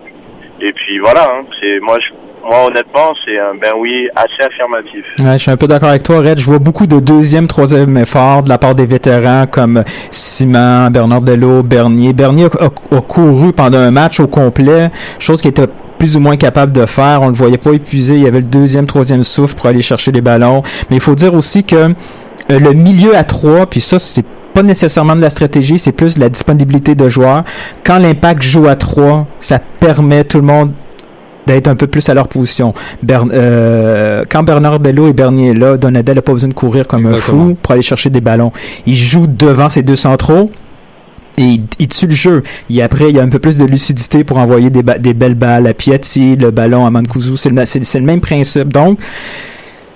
Et 0.59 0.73
puis 0.73 0.99
voilà, 0.99 1.25
hein, 1.33 1.45
c'est 1.61 1.79
moi 1.79 1.97
je 1.99 2.09
moi 2.43 2.65
honnêtement 2.67 3.13
c'est 3.25 3.37
un 3.39 3.55
ben 3.59 3.73
oui 3.77 4.07
assez 4.15 4.43
affirmatif. 4.43 5.05
Ouais, 5.19 5.33
je 5.33 5.37
suis 5.37 5.51
un 5.51 5.57
peu 5.57 5.67
d'accord 5.67 5.89
avec 5.89 6.03
toi, 6.03 6.19
Red. 6.19 6.39
Je 6.39 6.45
vois 6.45 6.59
beaucoup 6.59 6.87
de 6.87 6.99
deuxième, 6.99 7.47
troisième 7.47 7.97
effort 7.97 8.43
de 8.43 8.49
la 8.49 8.57
part 8.57 8.75
des 8.75 8.85
vétérans 8.85 9.45
comme 9.49 9.83
Simon, 10.11 10.89
Bernard 10.91 11.21
Delot, 11.21 11.63
Bernier. 11.63 12.13
Bernier 12.13 12.47
a, 12.59 13.01
couru 13.01 13.53
pendant 13.53 13.79
un 13.79 13.91
match 13.91 14.19
au 14.19 14.27
complet, 14.27 14.91
chose 15.19 15.41
qu'il 15.41 15.49
était 15.49 15.67
plus 15.97 16.15
ou 16.15 16.19
moins 16.19 16.37
capable 16.37 16.71
de 16.71 16.85
faire. 16.85 17.21
On 17.21 17.27
le 17.27 17.33
voyait 17.33 17.57
pas 17.57 17.71
épuisé. 17.71 18.15
Il 18.15 18.23
y 18.23 18.27
avait 18.27 18.41
le 18.41 18.45
deuxième, 18.45 18.85
troisième 18.85 19.23
souffle 19.23 19.55
pour 19.55 19.65
aller 19.67 19.81
chercher 19.81 20.11
les 20.11 20.21
ballons. 20.21 20.61
Mais 20.89 20.97
il 20.97 21.01
faut 21.01 21.15
dire 21.15 21.33
aussi 21.33 21.63
que 21.63 21.75
euh, 21.75 22.59
le 22.59 22.73
milieu 22.73 23.15
à 23.15 23.23
trois, 23.23 23.65
puis 23.65 23.81
ça, 23.81 23.99
c'est 23.99 24.25
pas 24.53 24.63
nécessairement 24.63 25.15
de 25.15 25.21
la 25.21 25.29
stratégie, 25.29 25.77
c'est 25.77 25.91
plus 25.91 26.15
de 26.15 26.19
la 26.19 26.29
disponibilité 26.29 26.95
de 26.95 27.07
joueurs. 27.09 27.43
Quand 27.83 27.99
l'impact 27.99 28.41
joue 28.41 28.67
à 28.67 28.75
trois, 28.75 29.27
ça 29.39 29.59
permet 29.59 30.23
tout 30.23 30.37
le 30.37 30.45
monde 30.45 30.71
d'être 31.47 31.67
un 31.67 31.75
peu 31.75 31.87
plus 31.87 32.07
à 32.09 32.13
leur 32.13 32.27
position. 32.27 32.73
Bern- 33.01 33.31
euh, 33.33 34.23
quand 34.29 34.43
Bernard 34.43 34.79
Dello 34.79 35.07
et 35.07 35.13
Bernier 35.13 35.49
est 35.49 35.53
là, 35.55 35.77
Donadel 35.77 36.15
n'a 36.17 36.21
pas 36.21 36.33
besoin 36.33 36.49
de 36.49 36.53
courir 36.53 36.85
comme 36.85 37.07
Exactement. 37.07 37.43
un 37.43 37.47
fou 37.49 37.57
pour 37.61 37.71
aller 37.71 37.81
chercher 37.81 38.09
des 38.11 38.21
ballons. 38.21 38.51
Il 38.85 38.95
joue 38.95 39.25
devant 39.27 39.69
ses 39.69 39.81
deux 39.81 39.95
centraux 39.95 40.51
et 41.37 41.43
il, 41.43 41.61
il 41.79 41.87
tue 41.87 42.07
le 42.07 42.13
jeu. 42.13 42.43
Et 42.69 42.81
après, 42.83 43.09
il 43.09 43.15
y 43.15 43.19
a 43.19 43.23
un 43.23 43.29
peu 43.29 43.39
plus 43.39 43.57
de 43.57 43.65
lucidité 43.65 44.23
pour 44.23 44.37
envoyer 44.37 44.69
des, 44.69 44.83
ba- 44.83 44.97
des 44.99 45.13
belles 45.13 45.35
balles 45.35 45.65
à 45.67 45.73
Piatti, 45.73 46.35
le 46.35 46.51
ballon 46.51 46.85
à 46.85 46.89
Mancuso. 46.91 47.35
C'est 47.37 47.49
le, 47.49 48.05
même 48.05 48.21
principe. 48.21 48.71
Donc, 48.73 48.99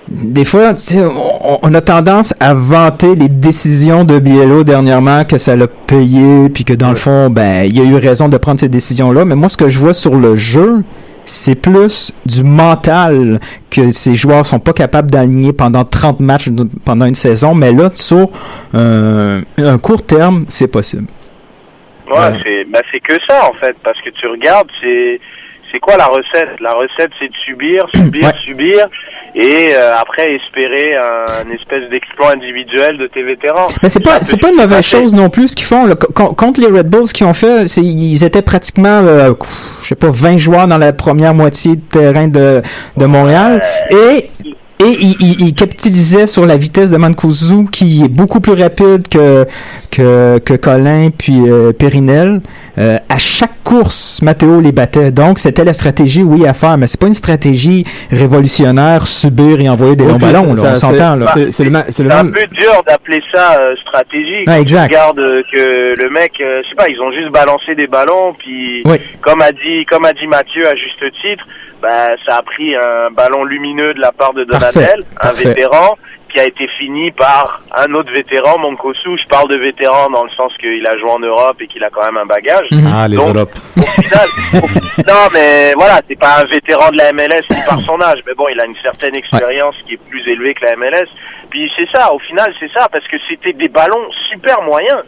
des 0.08 0.44
fois, 0.44 0.74
on, 0.94 1.58
on 1.62 1.74
a 1.74 1.80
tendance 1.80 2.34
à 2.40 2.54
vanter 2.54 3.14
les 3.14 3.28
décisions 3.28 4.04
de 4.04 4.18
Biello 4.18 4.62
dernièrement, 4.64 5.24
que 5.24 5.38
ça 5.38 5.56
l'a 5.56 5.66
payé, 5.68 6.48
puis 6.48 6.64
que 6.64 6.74
dans 6.74 6.90
le 6.90 6.96
fond, 6.96 7.30
ben, 7.30 7.64
il 7.64 7.80
a 7.80 7.84
eu 7.84 7.94
raison 7.96 8.28
de 8.28 8.36
prendre 8.36 8.60
ces 8.60 8.68
décisions-là. 8.68 9.24
Mais 9.24 9.34
moi, 9.36 9.48
ce 9.48 9.56
que 9.56 9.68
je 9.68 9.78
vois 9.78 9.94
sur 9.94 10.14
le 10.16 10.36
jeu, 10.36 10.82
c'est 11.24 11.54
plus 11.54 12.12
du 12.26 12.42
mental 12.44 13.40
que 13.70 13.90
ces 13.92 14.14
joueurs 14.14 14.44
sont 14.44 14.58
pas 14.58 14.72
capables 14.72 15.10
d'aligner 15.10 15.52
pendant 15.52 15.84
30 15.84 16.20
matchs 16.20 16.48
pendant 16.84 17.06
une 17.06 17.14
saison. 17.14 17.54
Mais 17.54 17.72
là, 17.72 17.90
sur 17.94 18.28
euh, 18.74 19.40
un 19.58 19.78
court 19.78 20.04
terme, 20.04 20.44
c'est 20.48 20.70
possible. 20.70 21.06
Ouais, 22.10 22.18
Ouais. 22.18 22.38
c'est 22.44 22.64
bah 22.70 22.80
c'est 22.90 23.00
que 23.00 23.14
ça 23.28 23.48
en 23.48 23.54
fait 23.54 23.74
parce 23.82 23.98
que 24.02 24.10
tu 24.10 24.26
regardes 24.26 24.68
c'est 24.82 25.20
c'est 25.70 25.78
quoi 25.78 25.96
la 25.96 26.06
recette? 26.06 26.60
La 26.60 26.72
recette 26.72 27.10
c'est 27.18 27.28
de 27.28 27.36
subir, 27.46 27.86
subir, 27.94 28.24
Ouais. 28.26 28.32
subir 28.44 28.86
et 29.34 29.74
euh, 29.74 29.96
après 29.98 30.34
espérer 30.34 30.94
un, 30.96 31.50
espèce 31.52 31.88
d'exploit 31.90 32.32
individuel 32.32 32.98
de 32.98 33.06
tes 33.06 33.22
vétérans. 33.22 33.66
Mais 33.82 33.88
c'est 33.88 34.02
pas 34.04 34.18
c'est 34.22 34.36
pas 34.40 34.50
une 34.50 34.56
mauvaise 34.56 34.84
chose 34.84 35.14
non 35.14 35.30
plus 35.30 35.48
ce 35.48 35.56
qu'ils 35.56 35.66
font 35.66 35.86
là. 35.86 35.94
Co- 35.94 36.34
contre 36.34 36.60
les 36.60 36.66
Red 36.66 36.88
Bulls 36.88 37.08
qui 37.12 37.24
ont 37.24 37.34
fait, 37.34 37.66
c'est 37.66 37.82
ils 37.82 38.24
étaient 38.24 38.42
pratiquement 38.42 39.00
euh, 39.06 39.32
je 39.82 39.88
sais 39.88 39.94
pas 39.94 40.08
20 40.10 40.36
joueurs 40.38 40.68
dans 40.68 40.78
la 40.78 40.92
première 40.92 41.34
moitié 41.34 41.76
de 41.76 41.80
terrain 41.80 42.28
de 42.28 42.62
de 42.96 43.06
Montréal 43.06 43.62
et 43.90 44.28
et 44.90 44.96
il, 45.00 45.40
il 45.48 45.54
capitalisaient 45.54 46.26
sur 46.26 46.46
la 46.46 46.56
vitesse 46.56 46.90
de 46.90 46.96
Mancuso 46.96 47.64
qui 47.64 48.02
est 48.04 48.08
beaucoup 48.08 48.40
plus 48.40 48.54
rapide 48.60 49.08
que 49.08 49.46
que, 49.90 50.38
que 50.38 50.54
Colin 50.54 51.10
puis 51.16 51.40
euh, 51.48 51.72
Périnel. 51.72 52.40
Euh, 52.78 52.96
à 53.10 53.18
chaque 53.18 53.62
course, 53.64 54.22
Matteo 54.22 54.60
les 54.62 54.72
battait. 54.72 55.10
Donc 55.10 55.38
c'était 55.38 55.64
la 55.64 55.74
stratégie 55.74 56.22
oui 56.22 56.46
à 56.46 56.54
faire, 56.54 56.78
mais 56.78 56.86
c'est 56.86 56.98
pas 56.98 57.06
une 57.08 57.12
stratégie 57.14 57.84
révolutionnaire 58.10 59.06
subir 59.06 59.60
et 59.60 59.68
envoyer 59.68 59.94
des 59.96 60.04
Oui, 60.04 60.12
longs 60.12 60.18
ballons. 60.18 60.32
ça- 60.56 60.62
là, 60.64 60.70
on 60.70 60.74
ça- 60.74 60.74
s'entend 60.74 61.18
c'est- 61.50 61.64
le, 61.64 61.70
le 61.70 62.12
un 62.14 62.24
peu 62.30 62.46
dur 62.52 62.82
d'appeler 62.86 63.20
ça 63.34 63.58
euh, 63.60 63.74
stratégie. 63.86 64.44
Exact. 64.48 64.88
Tu 64.88 64.94
regardes 64.96 65.18
euh, 65.18 65.42
que 65.52 66.02
le 66.02 66.10
mec, 66.10 66.32
euh, 66.40 66.62
je 66.64 66.68
sais 66.70 66.74
pas, 66.76 66.86
ils 66.88 66.98
ont 67.00 67.12
juste 67.12 67.30
balancé 67.30 67.74
des 67.74 67.86
ballons, 67.86 68.34
puis 68.38 68.82
Oui. 68.86 68.96
comme 69.20 69.42
a 69.42 69.52
dit, 69.52 69.84
comme 69.90 70.06
a 70.06 70.12
dit 70.14 70.26
Mathieu 70.26 70.66
à 70.66 70.74
juste 70.74 71.00
titre, 71.20 71.44
bah 71.82 72.08
ça 72.26 72.36
a 72.36 72.42
pris 72.42 72.74
un 72.76 73.10
ballon 73.14 73.44
lumineux 73.44 73.92
de 73.92 74.00
la 74.00 74.12
part 74.12 74.32
de 74.32 74.44
Parfait, 74.44 74.71
Un 75.20 75.32
vétéran, 75.48 75.96
qui 76.32 76.40
a 76.40 76.44
été 76.46 76.66
fini 76.78 77.10
par 77.10 77.60
un 77.76 77.92
autre 77.92 78.10
vétéran, 78.10 78.58
Monkosu. 78.58 79.18
Je 79.22 79.28
parle 79.28 79.48
de 79.50 79.58
vétéran 79.58 80.08
dans 80.10 80.24
le 80.24 80.30
sens 80.30 80.50
qu'il 80.58 80.86
a 80.86 80.96
joué 80.98 81.10
en 81.10 81.18
Europe 81.18 81.60
et 81.60 81.66
qu'il 81.66 81.84
a 81.84 81.90
quand 81.90 82.04
même 82.04 82.16
un 82.16 82.24
bagage. 82.24 82.66
Mhm. 82.72 82.90
Ah, 82.94 83.06
les 83.06 83.16
Donc, 83.16 83.34
Europes. 83.36 83.52
Au 83.76 83.82
final, 83.82 84.28
au- 84.54 85.02
non 85.12 85.28
mais 85.34 85.74
voilà, 85.74 86.00
c'est 86.08 86.18
pas 86.18 86.40
un 86.40 86.44
vétéran 86.44 86.88
de 86.90 86.96
la 86.96 87.12
MLS 87.12 87.42
par 87.66 87.78
son 87.82 88.00
âge, 88.00 88.20
mais 88.26 88.32
bon, 88.34 88.46
il 88.50 88.58
a 88.60 88.64
une 88.64 88.76
certaine 88.82 89.14
expérience 89.14 89.74
qui 89.86 89.94
est 89.94 90.00
plus 90.08 90.26
élevée 90.26 90.54
que 90.54 90.64
la 90.64 90.74
MLS. 90.76 91.06
Puis 91.50 91.70
c'est 91.78 91.88
ça, 91.94 92.12
au 92.14 92.18
final, 92.20 92.50
c'est 92.58 92.70
ça, 92.74 92.88
parce 92.90 93.06
que 93.08 93.16
c'était 93.28 93.52
des 93.52 93.68
ballons 93.68 94.08
super 94.30 94.62
moyens. 94.62 95.02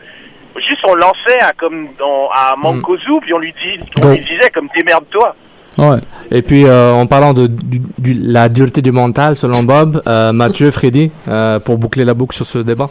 Juste 0.56 0.82
on 0.86 0.94
lançait 0.94 1.40
à 1.42 1.52
comme 1.52 1.88
dans, 1.98 2.28
à 2.34 2.54
Mankozu, 2.56 3.10
puis 3.22 3.32
on 3.32 3.38
lui 3.38 3.52
dit, 3.52 3.80
on 3.98 4.02
Go. 4.02 4.10
lui 4.12 4.20
disait 4.20 4.50
comme 4.54 4.68
démerde-toi. 4.76 5.34
Ouais. 5.78 5.98
Et 6.30 6.42
puis, 6.42 6.64
euh, 6.66 6.92
en 6.92 7.06
parlant 7.06 7.32
de 7.34 7.46
du- 7.46 7.82
du- 7.98 8.14
la 8.14 8.48
dureté 8.48 8.80
du 8.80 8.92
mental, 8.92 9.34
selon 9.36 9.62
Bob, 9.62 10.02
euh, 10.06 10.32
Mathieu, 10.32 10.70
Freddy, 10.70 11.10
euh, 11.28 11.58
pour 11.58 11.78
boucler 11.78 12.04
la 12.04 12.14
boucle 12.14 12.34
sur 12.36 12.46
ce 12.46 12.58
débat. 12.58 12.88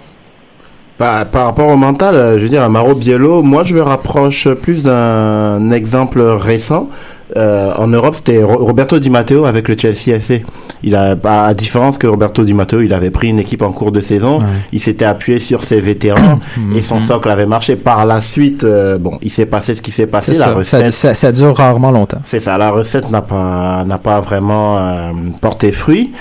Par, 0.98 1.26
par 1.26 1.46
rapport 1.46 1.70
au 1.70 1.76
mental, 1.78 2.38
je 2.38 2.44
veux 2.44 2.50
dire, 2.50 2.70
Maro 2.70 2.94
Biello, 2.94 3.42
moi 3.42 3.64
je 3.64 3.74
me 3.76 3.82
rapproche 3.82 4.48
plus 4.62 4.84
d'un 4.84 5.72
exemple 5.72 6.22
récent. 6.22 6.90
Euh, 7.36 7.74
en 7.78 7.88
Europe, 7.88 8.16
c'était 8.16 8.44
Ro- 8.44 8.64
Roberto 8.66 9.00
Di 9.00 9.10
Matteo 9.10 9.46
avec 9.46 9.68
le 9.68 9.76
Chelsea 9.78 10.16
FC. 10.16 10.46
Il 10.84 10.96
a, 10.96 11.16
à 11.24 11.54
différence 11.54 11.98
que 11.98 12.08
Roberto 12.08 12.44
Di 12.44 12.54
Matteo, 12.54 12.82
il 12.82 12.94
avait 12.94 13.10
pris 13.10 13.30
une 13.30 13.40
équipe 13.40 13.62
en 13.62 13.72
cours 13.72 13.92
de 13.92 14.02
saison. 14.02 14.40
Il 14.72 14.80
s'était 14.80 15.06
appuyé 15.06 15.40
sur 15.40 15.64
ses 15.64 15.80
vétérans 15.82 16.40
et 16.76 16.82
son 16.82 17.00
socle 17.02 17.30
avait 17.30 17.46
marché. 17.46 17.76
Par 17.76 18.06
la 18.06 18.22
suite, 18.22 18.64
euh, 18.64 18.98
bon, 18.98 19.18
il 19.22 19.32
s'est 19.32 19.46
passé 19.46 19.74
ce 19.76 19.82
qui 19.82 19.92
s'est 19.92 20.08
passé. 20.08 20.34
La 20.34 20.38
ça. 20.38 20.54
recette, 20.54 20.92
Ça, 20.94 21.32
dure 21.32 21.56
rarement 21.56 21.92
longtemps. 21.92 22.20
c'est 22.24 22.40
ça, 22.40 22.58
la 22.58 22.70
recette 22.72 23.10
n'a 23.10 23.22
pas 23.22 23.84
n'a 23.86 23.98
pas 23.98 24.20
vraiment 24.20 24.78
euh, 24.78 25.12
porté 25.42 25.72
fruit. 25.72 26.12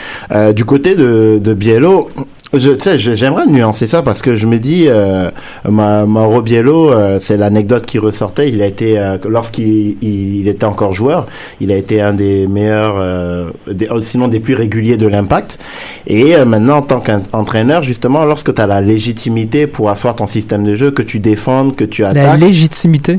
Du 0.54 0.64
côté 0.64 0.94
de, 0.94 1.38
de 1.42 1.52
Biello, 1.54 2.08
je, 2.54 2.78
sais, 2.78 2.98
j'aimerais 2.98 3.46
nuancer 3.46 3.86
ça 3.86 4.02
parce 4.02 4.20
que 4.20 4.36
je 4.36 4.46
me 4.46 4.58
dis, 4.58 4.84
euh, 4.88 5.30
Ma- 5.68 6.04
Mauro 6.06 6.42
Biello, 6.42 6.92
euh, 6.92 7.18
c'est 7.20 7.36
l'anecdote 7.36 7.86
qui 7.86 7.98
ressortait. 7.98 8.50
Il 8.50 8.60
a 8.62 8.66
été, 8.66 8.98
euh, 8.98 9.16
lorsqu'il 9.28 9.96
il, 10.02 10.40
il 10.40 10.48
était 10.48 10.64
encore 10.66 10.92
joueur, 10.92 11.26
il 11.60 11.72
a 11.72 11.76
été 11.76 12.00
un 12.00 12.12
des 12.12 12.46
meilleurs, 12.46 12.96
euh, 12.98 13.50
des- 13.70 13.88
sinon 14.02 14.28
des 14.28 14.40
plus 14.40 14.54
réguliers 14.54 14.96
de 14.96 15.06
l'impact. 15.06 15.58
Et 16.06 16.36
euh, 16.36 16.44
maintenant, 16.44 16.78
en 16.78 16.82
tant 16.82 17.00
qu'entraîneur, 17.00 17.82
justement, 17.82 18.24
lorsque 18.24 18.52
tu 18.54 18.60
as 18.60 18.66
la 18.66 18.80
légitimité 18.80 19.66
pour 19.66 19.88
asseoir 19.90 20.14
ton 20.16 20.26
système 20.26 20.64
de 20.64 20.74
jeu, 20.74 20.90
que 20.90 21.02
tu 21.02 21.18
défendes, 21.20 21.74
que 21.76 21.84
tu 21.84 22.02
La 22.02 22.08
attaques, 22.10 22.40
légitimité? 22.40 23.18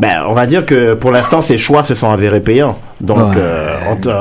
Ben, 0.00 0.22
on 0.28 0.32
va 0.34 0.46
dire 0.46 0.66
que 0.66 0.94
pour 0.94 1.10
l'instant, 1.12 1.40
ses 1.40 1.56
choix 1.58 1.82
se 1.84 1.94
sont 1.94 2.10
avérés 2.10 2.40
payants. 2.40 2.76
Donc, 3.00 3.18
Ouais. 3.18 3.36
euh, 3.38 3.76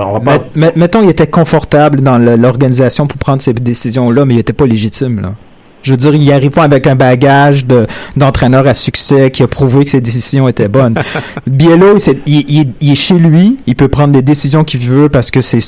on, 0.05 0.13
va 0.13 0.19
pas. 0.19 0.31
Met- 0.33 0.41
met- 0.67 0.73
mettons, 0.75 1.01
il 1.03 1.09
était 1.09 1.27
confortable 1.27 2.01
dans 2.01 2.17
l'organisation 2.17 3.07
pour 3.07 3.17
prendre 3.17 3.41
ces 3.41 3.53
décisions-là, 3.53 4.25
mais 4.25 4.35
il 4.35 4.39
était 4.39 4.53
pas 4.53 4.65
légitime, 4.65 5.21
là. 5.21 5.33
Je 5.81 5.91
veux 5.91 5.97
dire, 5.97 6.15
il 6.15 6.31
arrive 6.31 6.51
pas 6.51 6.63
avec 6.63 6.87
un 6.87 6.95
bagage 6.95 7.65
de- 7.65 7.87
d'entraîneur 8.15 8.65
à 8.67 8.73
succès 8.73 9.31
qui 9.31 9.43
a 9.43 9.47
prouvé 9.47 9.83
que 9.83 9.89
ses 9.89 9.99
décisions 9.99 10.47
étaient 10.47 10.69
bonnes. 10.69 10.95
Biello, 11.47 11.97
il, 12.25 12.45
il- 12.49 12.73
il 12.79 12.91
est 12.91 12.95
chez 12.95 13.15
lui, 13.15 13.57
il 13.67 13.75
peut 13.75 13.89
prendre 13.89 14.13
les 14.13 14.21
décisions 14.21 14.63
qu'il 14.63 14.79
veut 14.79 15.09
parce 15.09 15.29
que 15.29 15.41
c'est, 15.41 15.59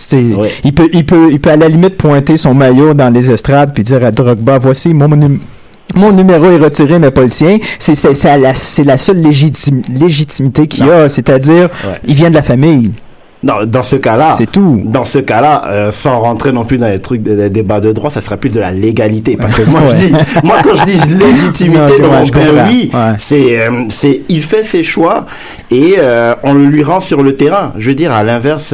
il 0.63 0.73
peut, 0.73 0.87
il 0.93 1.05
peut, 1.05 1.27
il 1.31 1.41
peut 1.41 1.49
à 1.49 1.57
la 1.57 1.67
limite 1.67 1.97
pointer 1.97 2.37
son 2.37 2.53
maillot 2.53 2.93
dans 2.93 3.09
les 3.09 3.29
estrades 3.29 3.73
puis 3.73 3.83
dire 3.83 4.05
à 4.05 4.11
Drogba, 4.11 4.57
voici 4.57 4.93
mon, 4.93 5.09
mon 5.95 6.11
numéro 6.11 6.45
est 6.45 6.57
retiré, 6.57 6.99
mais 6.99 7.11
pas 7.11 7.23
le 7.23 7.29
sien. 7.29 7.57
C'est, 7.79 7.95
la, 8.37 8.53
seule 8.97 9.17
légitim- 9.21 9.81
légitimité 9.89 10.67
qu'il 10.67 10.89
a, 10.89 11.09
c'est-à-dire, 11.09 11.69
Ouais. 11.85 11.99
il 12.07 12.15
vient 12.15 12.29
de 12.29 12.35
la 12.35 12.43
famille, 12.43 12.91
Non, 13.45 13.53
dans 13.65 13.83
ce 13.83 13.95
cas-là, 13.95 14.33
c'est 14.37 14.51
tout. 14.51 14.81
dans 14.83 15.05
ce 15.05 15.19
cas-là, 15.19 15.61
euh, 15.67 15.91
sans 15.91 16.19
rentrer 16.19 16.51
non 16.51 16.65
plus 16.65 16.77
dans 16.79 16.87
les 16.87 16.99
trucs 16.99 17.21
des 17.21 17.49
débats 17.51 17.79
de 17.79 17.91
droit, 17.93 18.09
ça 18.09 18.19
serait 18.19 18.37
plus 18.37 18.49
de 18.49 18.59
la 18.59 18.71
légalité. 18.71 19.37
Parce 19.37 19.53
que 19.53 19.61
moi, 19.69 19.81
Ouais. 19.81 19.91
je 19.97 20.07
dis, 20.07 20.13
moi, 20.43 20.55
quand 20.63 20.75
je 20.75 20.85
dis 20.85 20.99
légitimité 21.19 21.99
Non, 22.01 22.07
dans 22.07 22.13
mon 22.13 22.25
Ouais. 22.25 22.89
c'est, 23.19 23.59
euh, 23.61 23.83
c'est, 23.89 24.23
il 24.29 24.41
fait 24.41 24.63
ses 24.63 24.83
choix 24.83 25.25
et 25.69 25.95
euh, 25.99 26.33
on 26.43 26.53
le 26.53 26.65
lui 26.65 26.83
rend 26.83 26.99
sur 26.99 27.21
le 27.21 27.35
terrain. 27.35 27.71
Je 27.77 27.89
veux 27.89 27.95
dire, 27.95 28.11
à 28.11 28.23
l'inverse, 28.23 28.73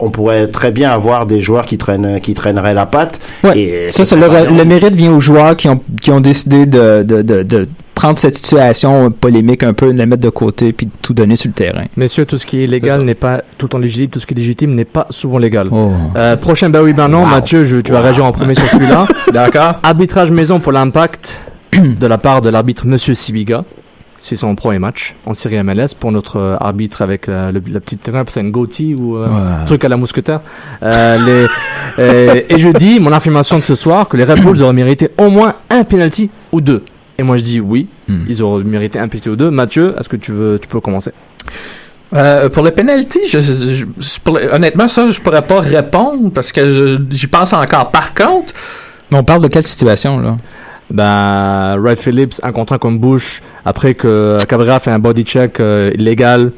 on 0.00 0.10
pourrait 0.10 0.46
très 0.48 0.70
bien 0.70 0.90
avoir 0.90 1.26
des 1.26 1.40
joueurs 1.40 1.66
qui 1.66 1.76
traînent, 1.78 2.18
qui 2.20 2.32
traîneraient 2.34 2.74
la 2.74 2.86
patte. 2.86 3.20
Ouais. 3.44 3.58
Et 3.58 3.90
Ça, 3.92 4.04
le, 4.16 4.56
le 4.56 4.64
mérite 4.64 4.94
vient 4.96 5.12
aux 5.12 5.20
joueurs 5.20 5.54
qui 5.56 5.68
ont, 5.68 5.80
qui 6.00 6.10
ont 6.10 6.20
décidé 6.20 6.64
de, 6.66 7.02
de, 7.02 7.22
de, 7.22 7.42
de 7.42 7.68
prendre 7.98 8.16
cette 8.16 8.36
situation 8.36 9.10
polémique 9.10 9.64
un 9.64 9.72
peu, 9.72 9.92
de 9.92 9.98
la 9.98 10.06
mettre 10.06 10.22
de 10.22 10.28
côté, 10.28 10.72
puis 10.72 10.86
de 10.86 10.92
tout 11.02 11.14
donner 11.14 11.34
sur 11.34 11.48
le 11.48 11.54
terrain. 11.54 11.86
Messieurs, 11.96 12.24
tout 12.26 12.38
ce 12.38 12.46
qui 12.46 12.62
est 12.62 12.68
légal 12.68 13.02
n'est 13.02 13.16
pas 13.16 13.42
tout 13.58 13.66
le 13.66 13.70
temps 13.70 13.78
légitime, 13.78 14.06
tout 14.08 14.20
ce 14.20 14.26
qui 14.26 14.34
est 14.34 14.36
légitime 14.36 14.72
n'est 14.76 14.84
pas 14.84 15.08
souvent 15.10 15.38
légal. 15.38 15.68
Oh. 15.72 15.90
Euh, 16.16 16.36
prochain, 16.36 16.70
bah 16.70 16.80
oui, 16.84 16.92
ben 16.92 17.08
non, 17.08 17.22
Wow. 17.24 17.26
Mathieu, 17.30 17.64
je, 17.64 17.78
tu 17.78 17.90
vas 17.90 18.00
réagir 18.00 18.24
en 18.24 18.30
premier 18.30 18.54
sur 18.54 18.66
celui-là. 18.66 19.08
D'accord. 19.32 19.74
Arbitrage 19.82 20.30
maison 20.30 20.60
pour 20.60 20.70
l'impact 20.70 21.40
de 21.72 22.06
la 22.06 22.18
part 22.18 22.40
de 22.40 22.48
l'arbitre 22.50 22.86
Monsieur 22.86 23.14
Sibiga. 23.14 23.64
C'est 24.20 24.36
son 24.36 24.54
premier 24.54 24.78
match 24.78 25.16
en 25.26 25.34
série 25.34 25.60
MLS 25.62 25.94
pour 25.98 26.12
notre 26.12 26.36
euh, 26.38 26.56
arbitre 26.60 27.02
avec 27.02 27.26
la, 27.26 27.50
le- 27.50 27.62
la 27.72 27.80
petite 27.80 28.02
terrain, 28.04 28.22
c'est 28.28 28.40
un 28.40 28.48
goatee 28.48 28.94
ou 28.94 29.16
euh, 29.16 29.26
Ouais. 29.28 29.64
truc 29.66 29.84
à 29.84 29.88
la 29.88 29.96
mousquetaire. 29.96 30.40
Euh, 30.84 31.16
les, 31.26 31.46
euh, 32.04 32.40
et 32.48 32.58
je 32.58 32.68
dis, 32.70 33.00
mon 33.00 33.12
affirmation 33.12 33.58
de 33.58 33.64
ce 33.64 33.74
soir, 33.74 34.08
que 34.08 34.16
les 34.16 34.24
Red 34.24 34.40
Bulls 34.42 34.62
auraient 34.62 34.72
mérité 34.72 35.08
au 35.18 35.30
moins 35.30 35.54
un 35.70 35.82
penalty 35.84 36.30
ou 36.52 36.60
deux. 36.60 36.82
Et 37.18 37.22
moi 37.24 37.36
je 37.36 37.42
dis 37.44 37.60
oui, 37.60 37.88
Hmm. 38.08 38.24
ils 38.28 38.42
auraient 38.42 38.62
mérité 38.64 38.98
un 38.98 39.08
penalty 39.08 39.28
ou 39.28 39.36
deux. 39.36 39.50
Mathieu, 39.50 39.94
est-ce 39.98 40.08
que 40.08 40.16
tu 40.16 40.32
veux, 40.32 40.58
tu 40.60 40.68
peux 40.68 40.80
commencer? 40.80 41.10
Euh, 42.14 42.48
pour 42.48 42.62
le 42.62 42.70
penalty, 42.70 43.20
je, 43.28 43.40
je- 43.40 43.84
je- 43.98 44.20
pour 44.24 44.38
le- 44.38 44.54
honnêtement, 44.54 44.88
ça, 44.88 45.10
je 45.10 45.20
pourrais 45.20 45.42
pas 45.42 45.60
répondre 45.60 46.30
parce 46.32 46.52
que 46.52 46.98
j'y 47.10 47.26
pense 47.26 47.52
encore. 47.52 47.90
Par 47.90 48.14
contre, 48.14 48.54
Mais 49.10 49.16
on 49.18 49.24
parle 49.24 49.42
de 49.42 49.48
quelle 49.48 49.64
situation, 49.64 50.18
là? 50.20 50.36
Ben, 50.90 51.76
Red 51.82 51.98
Phillips, 51.98 52.34
un 52.42 52.52
contre 52.52 52.74
un 52.74 52.78
comme 52.78 52.98
Bush, 52.98 53.42
après 53.64 53.94
que 53.94 54.36
Cabrera 54.46 54.80
fait 54.80 54.90
un 54.90 54.98
body 54.98 55.24
check 55.24 55.60
euh, 55.60 55.90
illégal 55.94 56.52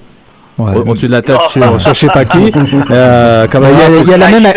Ouais. 0.65 0.77
au- 0.77 0.91
au-dessus 0.91 1.07
de 1.07 1.13
la 1.13 1.23
tête 1.23 1.41
sur, 1.49 1.81
sur 1.81 1.95
je 1.95 1.99
sais 1.99 2.07
pas 2.09 2.25
qui. 2.25 2.53
Euh, 2.91 3.47
Cabrera, 3.47 3.73
Il 3.73 3.79
y 3.79 3.83
a- 3.83 4.01
il 4.03 4.09
y 4.09 4.15
a 4.15 4.19
la 4.19 4.29
même- 4.29 4.53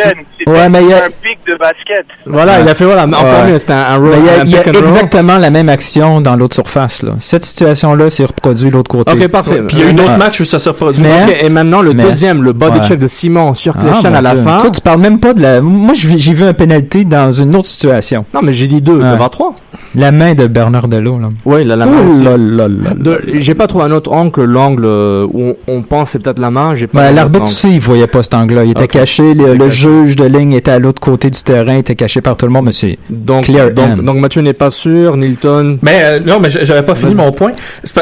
Ouais, 0.45 0.67
mais 0.69 0.81
il 0.83 0.89
y 0.89 0.93
a- 0.93 0.97
un 1.05 1.09
pic 1.21 1.39
de 1.47 1.53
basket. 1.57 2.05
voilà, 2.25 2.59
il 2.59 2.67
a 2.67 2.75
fait 2.75 2.83
voilà, 2.83 3.05
encore 3.05 3.23
Ouais. 3.23 3.51
mieux, 3.51 3.57
c'était 3.57 3.73
un, 3.73 3.77
un, 3.93 3.97
roll- 3.97 4.13
il 4.19 4.25
y 4.25 4.29
a, 4.29 4.43
il 4.43 4.49
y 4.51 4.57
a 4.57 4.67
exactement 4.67 5.37
la 5.37 5.49
même 5.49 5.69
action 5.69 6.19
dans 6.19 6.35
l'autre 6.35 6.55
surface, 6.55 7.01
là. 7.03 7.11
Cette 7.19 7.45
situation-là 7.45 8.09
s'est 8.09 8.25
reproduite 8.25 8.67
de 8.71 8.73
l'autre 8.77 8.89
côté. 8.91 9.11
Ok, 9.11 9.27
parfait. 9.29 9.61
puis 9.67 9.77
il 9.77 9.83
y 9.83 9.87
a 9.87 9.89
eu 9.91 9.93
d'autres 9.93 10.11
Ouais. 10.11 10.17
matchs 10.17 10.41
où 10.41 10.45
ça 10.45 10.59
s'est 10.59 10.73
produit. 10.73 11.01
Mais- 11.01 11.45
et 11.45 11.49
maintenant 11.49 11.81
le 11.81 11.93
Mais- 11.93 12.03
deuxième, 12.03 12.43
le 12.43 12.51
body 12.51 12.79
Ouais. 12.79 12.85
check 12.87 12.99
de 12.99 13.07
Simon 13.07 13.53
sur 13.53 13.75
Ah, 13.77 13.81
Cléchan 13.83 14.09
mon 14.11 14.15
à 14.17 14.21
la 14.21 14.31
Dieu. 14.33 14.41
fin. 14.43 14.57
Toi, 14.59 14.69
tu 14.71 14.81
parles 14.81 14.99
même 14.99 15.19
pas 15.19 15.33
de 15.33 15.41
la. 15.41 15.61
Moi, 15.61 15.93
j'ai 15.95 16.33
vu 16.33 16.43
un 16.43 16.53
penalty 16.53 17.05
dans 17.05 17.31
une 17.31 17.55
autre 17.55 17.67
situation. 17.67 18.25
Non, 18.33 18.41
mais 18.43 18.51
j'ai 18.53 18.67
dit 18.67 18.81
deux, 18.81 19.01
avoir 19.01 19.29
trois. 19.29 19.53
La 19.95 20.11
main 20.11 20.33
de 20.33 20.47
Bernard 20.47 20.87
Delot, 20.87 21.19
a 21.45 21.63
la 21.63 21.75
main 21.85 22.01
Ouh 22.01 22.11
aussi. 22.11 22.23
là 22.23 22.31
là 22.37 22.67
là 22.67 22.67
là. 22.67 22.89
De- 22.95 23.21
J'ai 23.33 23.55
pas 23.55 23.67
trouvé 23.67 23.85
un 23.85 23.91
autre 23.91 24.11
angle, 24.11 24.31
que 24.31 24.41
l'angle 24.41 24.83
euh, 24.85 25.25
où 25.31 25.41
on, 25.41 25.55
on 25.67 25.81
pense 25.93 26.09
c'est 26.11 26.19
peut-être 26.19 26.39
la 26.39 26.49
main. 26.49 26.75
J'ai 26.75 26.87
pas. 26.87 27.09
Ben, 27.09 27.15
L'arbitre 27.15 27.43
aussi, 27.43 27.75
il 27.75 27.79
voyait 27.79 28.07
pas 28.07 28.23
cet 28.23 28.33
angle-là. 28.33 28.63
Il 28.63 28.71
était 28.71 28.87
caché. 28.87 29.33
Le, 29.33 29.69
juge 29.69 30.15
de 30.15 30.25
ligne 30.25 30.53
était 30.53 30.71
à 30.71 30.79
l'autre 30.79 30.99
côté 30.99 31.29
du 31.29 31.41
terrain. 31.41 31.73
Il 31.73 31.79
était 31.79 31.95
caché 31.95 32.21
par 32.21 32.35
tout 32.35 32.45
le 32.45 32.51
monde, 32.51 32.65
monsieur. 32.65 32.95
Donc, 33.09 33.45
Clear 33.45 33.71
donc, 33.71 34.17
Mathieu 34.17 34.41
n'est 34.41 34.53
pas 34.53 34.69
sûr, 34.69 35.17
Nilton? 35.17 35.77
Mais 35.81 36.01
euh, 36.03 36.19
non, 36.19 36.39
mais 36.39 36.49
j'avais 36.49 36.83
pas 36.83 36.95
fini 36.95 37.13
mon 37.13 37.31
point. 37.31 37.51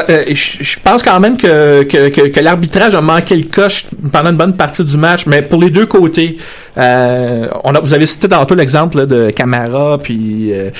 Euh, 0.08 0.24
je 0.28 0.62
je 0.62 0.76
pense 0.82 1.02
quand 1.02 1.20
même 1.20 1.36
que, 1.36 1.82
que, 1.84 2.08
que, 2.08 2.28
que 2.28 2.40
l'arbitrage 2.40 2.94
a 2.94 3.00
manqué 3.00 3.36
le 3.36 3.44
coche 3.44 3.84
pendant 4.12 4.30
une 4.30 4.36
bonne 4.36 4.56
partie 4.56 4.84
du 4.84 4.96
match, 4.96 5.26
mais 5.26 5.42
pour 5.42 5.60
les 5.60 5.70
deux 5.70 5.86
côtés. 5.86 6.38
Euh, 6.78 7.48
on 7.64 7.74
a, 7.74 7.80
vous 7.80 7.92
avez 7.92 8.06
cité 8.06 8.28
tantôt 8.28 8.54
l'exemple 8.54 9.04
de 9.06 9.30
Camara 9.30 9.98
puis 9.98 10.52
euh, 10.52 10.70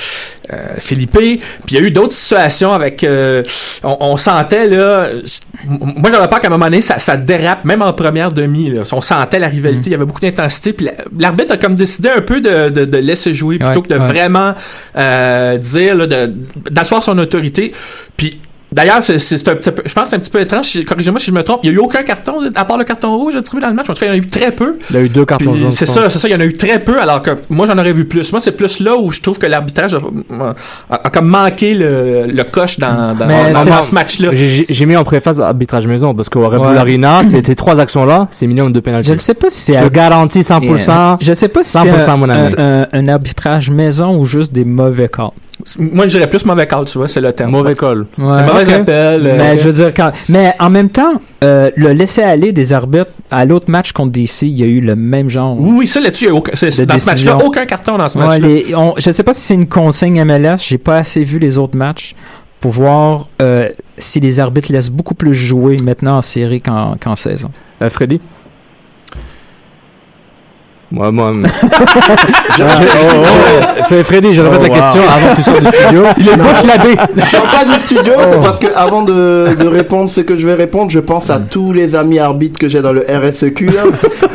euh, 0.51 0.57
Philippe. 0.79 1.11
Puis 1.11 1.39
il 1.69 1.73
y 1.73 1.77
a 1.77 1.81
eu 1.81 1.91
d'autres 1.91 2.13
situations 2.13 2.73
avec. 2.73 3.03
euh, 3.03 3.43
on, 3.83 3.97
on 3.99 4.17
sentait 4.17 4.67
là. 4.67 5.09
Moi 5.67 6.09
j'avais 6.11 6.27
peur 6.27 6.39
qu'à 6.39 6.47
un 6.47 6.51
moment 6.51 6.65
donné 6.65 6.81
ça, 6.81 6.97
ça 6.99 7.15
dérape, 7.15 7.63
même 7.63 7.81
en 7.81 7.93
première 7.93 8.31
demi. 8.31 8.69
Là, 8.71 8.81
on 8.91 9.01
sentait 9.01 9.39
la 9.39 9.47
rivalité, 9.47 9.89
il 9.89 9.91
y 9.93 9.95
avait 9.95 10.05
beaucoup 10.05 10.19
d'intensité. 10.21 10.73
Puis 10.73 10.85
la- 10.87 10.93
l'arbitre 11.17 11.53
a 11.53 11.57
comme 11.57 11.75
décidé 11.75 12.09
un 12.09 12.21
peu 12.21 12.41
de, 12.41 12.69
de, 12.69 12.85
de 12.85 12.97
laisser 12.97 13.33
jouer 13.33 13.57
plutôt 13.59 13.81
Ouais, 13.81 13.87
que 13.87 13.93
de 13.93 13.99
ouais. 13.99 14.05
vraiment 14.07 14.55
euh, 14.97 15.57
dire 15.57 15.95
là, 15.95 16.07
d'asseoir 16.71 17.03
son 17.03 17.17
autorité. 17.19 17.71
Puis 18.17 18.39
D'ailleurs, 18.73 19.03
c'est, 19.03 19.19
c'est 19.19 19.47
un 19.47 19.55
petit 19.55 19.71
peu, 19.71 19.83
je 19.85 19.93
pense 19.93 20.03
que 20.05 20.09
c'est 20.09 20.15
un 20.15 20.19
petit 20.19 20.29
peu 20.31 20.41
étrange. 20.41 20.83
Corrigez-moi 20.85 21.19
si 21.19 21.27
je 21.27 21.31
me 21.31 21.43
trompe. 21.43 21.61
Il 21.63 21.69
n'y 21.69 21.75
a 21.75 21.79
eu 21.79 21.81
aucun 21.83 22.03
carton, 22.03 22.33
à 22.55 22.65
part 22.65 22.77
le 22.77 22.83
carton 22.83 23.15
rouge 23.17 23.35
distribué 23.35 23.61
dans 23.61 23.69
le 23.69 23.75
match? 23.75 23.89
En 23.89 23.93
tout 23.93 23.99
cas, 23.99 24.07
il 24.07 24.09
y 24.09 24.11
en 24.11 24.15
a 24.15 24.17
eu 24.17 24.25
très 24.27 24.51
peu. 24.51 24.77
Il 24.89 24.97
a 24.97 25.01
eu 25.01 25.09
deux 25.09 25.25
cartons 25.25 25.53
jaunes. 25.55 25.71
C'est 25.71 25.85
ça, 25.85 26.09
c'est 26.09 26.19
ça. 26.19 26.27
Il 26.27 26.31
y 26.31 26.35
en 26.35 26.39
a 26.39 26.45
eu 26.45 26.53
très 26.53 26.79
peu, 26.79 26.99
alors 27.01 27.21
que 27.21 27.31
moi, 27.49 27.65
j'en 27.67 27.77
aurais 27.77 27.93
vu 27.93 28.05
plus. 28.05 28.31
Moi, 28.31 28.39
c'est 28.41 28.51
plus 28.53 28.79
là 28.79 28.95
où 28.97 29.11
je 29.11 29.21
trouve 29.21 29.37
que 29.39 29.45
l'arbitrage 29.45 29.93
a, 29.95 29.99
a- 30.89 31.07
a 31.07 31.09
comme 31.09 31.27
manqué 31.27 31.73
le, 31.73 32.25
le 32.27 32.43
coche 32.43 32.79
dans, 32.79 33.15
dans, 33.17 33.25
Mais 33.25 33.53
dans- 33.53 33.63
c'est- 33.63 33.69
dans 33.69 33.77
ce 33.77 33.93
match-là. 33.95 34.29
J'ai- 34.33 34.85
mis 34.85 34.95
en 34.97 35.03
préface 35.03 35.39
arbitrage 35.39 35.87
maison 35.87 36.13
parce 36.13 36.27
qu'au 36.29 36.47
Red 36.49 36.59
Bull 36.59 36.71
Ouais. 36.73 36.77
Arena, 36.77 37.21
c'était 37.27 37.55
trois 37.55 37.79
actions-là, 37.79 38.27
c'est 38.31 38.47
minimum 38.47 38.73
de 38.73 38.79
pénalty. 38.79 39.07
Je 39.07 39.13
ne 39.13 39.17
sais 39.19 39.33
pas 39.33 39.49
si 39.49 39.59
c'est 39.61 39.73
Je 39.79 39.85
te 39.85 39.89
garantis 39.89 40.41
100%. 40.41 41.17
Je 41.21 41.33
sais 41.33 41.47
pas 41.47 41.63
si 41.63 41.71
c'est 41.71 41.79
100% 41.79 42.09
un, 42.09 42.17
mon 42.17 42.29
ami. 42.29 42.47
un- 42.57 42.81
un- 42.81 42.87
un 42.91 43.07
arbitrage 43.07 43.69
maison 43.69 44.17
ou 44.17 44.25
juste 44.25 44.51
des 44.51 44.65
mauvais 44.65 45.07
calls. 45.09 45.29
Moi, 45.79 46.05
je 46.07 46.11
dirais 46.17 46.29
plus 46.29 46.45
mauvais 46.45 46.67
call, 46.67 46.85
tu 46.85 46.97
vois, 46.97 47.07
c'est 47.07 47.21
le 47.21 47.31
terme. 47.31 47.51
Mauvais 47.51 47.73
call. 47.75 48.05
Ouais, 48.17 48.43
mauvais 48.45 48.63
ok. 48.63 48.69
appel. 48.81 49.27
euh, 49.27 49.35
Mais 49.37 49.57
je 49.57 49.63
veux 49.63 49.73
dire, 49.73 49.93
quand... 49.95 50.11
mais 50.29 50.53
en 50.59 50.69
même 50.69 50.89
temps, 50.89 51.13
euh, 51.43 51.71
le 51.75 51.93
laisser 51.93 52.21
aller 52.21 52.51
des 52.51 52.73
arbitres 52.73 53.11
à 53.31 53.45
l'autre 53.45 53.69
match 53.71 53.91
contre 53.93 54.11
DC, 54.11 54.41
il 54.43 54.59
y 54.59 54.63
a 54.63 54.65
eu 54.65 54.81
le 54.81 54.95
même 54.95 55.29
genre. 55.29 55.55
Oui, 55.59 55.71
oui, 55.79 55.87
ça 55.87 55.99
là-dessus, 56.01 56.25
il 56.25 56.27
y 56.27 56.31
a 56.31 56.35
aucun, 56.35 56.51
dans 56.51 56.97
ce 56.99 57.05
match-là, 57.05 57.37
aucun 57.43 57.65
carton 57.65 57.97
dans 57.97 58.09
ce 58.09 58.17
Ouais, 58.17 58.25
match-là. 58.27 58.47
les- 58.47 58.75
on- 58.75 58.93
je 58.97 59.11
sais 59.11 59.23
pas 59.23 59.33
si 59.33 59.41
c'est 59.41 59.53
une 59.53 59.67
consigne 59.67 60.19
MLS, 60.23 60.57
j'ai 60.67 60.77
pas 60.77 60.97
assez 60.97 61.23
vu 61.23 61.39
les 61.39 61.57
autres 61.57 61.77
matchs 61.77 62.15
pour 62.59 62.71
voir 62.71 63.27
euh, 63.41 63.69
si 63.97 64.19
les 64.19 64.39
arbitres 64.39 64.71
laissent 64.71 64.91
beaucoup 64.91 65.15
plus 65.15 65.33
jouer 65.33 65.75
maintenant 65.83 66.17
en 66.17 66.21
série 66.21 66.61
qu'en 66.61 66.95
qu'en 67.01 67.15
saison. 67.15 67.51
Euh, 67.81 67.89
Freddy? 67.89 68.19
Moi, 70.95 71.11
moi. 71.11 71.33
je, 71.41 72.63
je- 72.63 73.83
Fred- 73.83 74.03
Freddy, 74.03 74.33
je 74.35 74.41
répète 74.41 74.59
Oh, 74.61 74.63
la 74.63 74.69
wow. 74.69 74.75
question 74.75 75.01
avant 75.09 75.29
que 75.31 75.35
tu 75.37 75.41
sortes 75.41 75.59
du 75.61 75.67
studio. 75.67 76.03
Il 76.17 76.29
est 76.29 76.37
bouche 76.37 76.63
labé. 76.63 76.95
Je 77.15 77.25
sors 77.35 77.41
pas 77.51 77.65
du 77.65 77.79
studio, 77.79 78.13
c'est 78.31 78.41
parce 78.43 78.59
que 78.59 78.67
avant 78.75 79.01
de, 79.01 79.55
de 79.59 79.67
répondre 79.67 80.07
ce 80.07 80.21
que 80.21 80.37
je 80.37 80.45
vais 80.45 80.53
répondre, 80.53 80.91
je 80.91 80.99
pense 80.99 81.31
à 81.31 81.39
tous 81.39 81.73
les 81.73 81.95
amis 81.95 82.19
arbitres 82.19 82.59
que 82.59 82.69
j'ai 82.69 82.81
dans 82.83 82.93
le 82.93 83.03
RSEQ 83.09 83.65
là, 83.71 83.83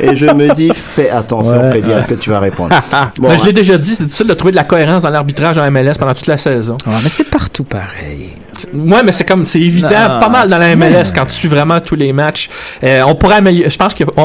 et 0.00 0.16
je 0.16 0.26
me 0.26 0.52
dis 0.52 0.70
fais 0.74 1.10
attention 1.10 1.52
Ouais. 1.60 1.70
Freddy 1.70 1.92
à 1.92 2.02
ce 2.02 2.08
que 2.08 2.14
tu 2.14 2.30
vas 2.30 2.40
répondre. 2.40 2.74
Bon, 3.18 3.28
Mais 3.28 3.38
je 3.38 3.44
l'ai 3.44 3.52
déjà 3.52 3.78
dit, 3.78 3.94
c'est 3.94 4.04
difficile 4.04 4.26
de 4.26 4.34
trouver 4.34 4.50
de 4.50 4.56
la 4.56 4.64
cohérence 4.64 5.04
dans 5.04 5.10
l'arbitrage 5.10 5.58
en 5.58 5.70
MLS 5.70 5.92
pendant 5.98 6.14
toute 6.14 6.26
la 6.26 6.38
saison. 6.38 6.76
Ouais, 6.86 6.92
mais 7.04 7.08
c'est 7.08 7.30
partout 7.30 7.62
pareil. 7.64 8.32
Ouais, 8.74 9.02
mais 9.04 9.12
c'est 9.12 9.24
comme, 9.26 9.44
c'est 9.46 9.60
évident, 9.60 9.88
Non, 9.88 10.18
pas 10.18 10.28
mal 10.28 10.48
dans 10.48 10.58
la 10.58 10.74
MLS 10.76 11.12
quand 11.14 11.26
tu 11.26 11.32
suis 11.32 11.48
vraiment 11.48 11.80
tous 11.80 11.94
les 11.94 12.12
matchs. 12.12 12.48
Euh, 12.84 13.02
on 13.06 13.14
pourrait 13.14 13.36
améliorer, 13.36 13.70
je 13.70 13.76
pense 13.76 13.94
qu'il 13.94 14.06
y, 14.16 14.20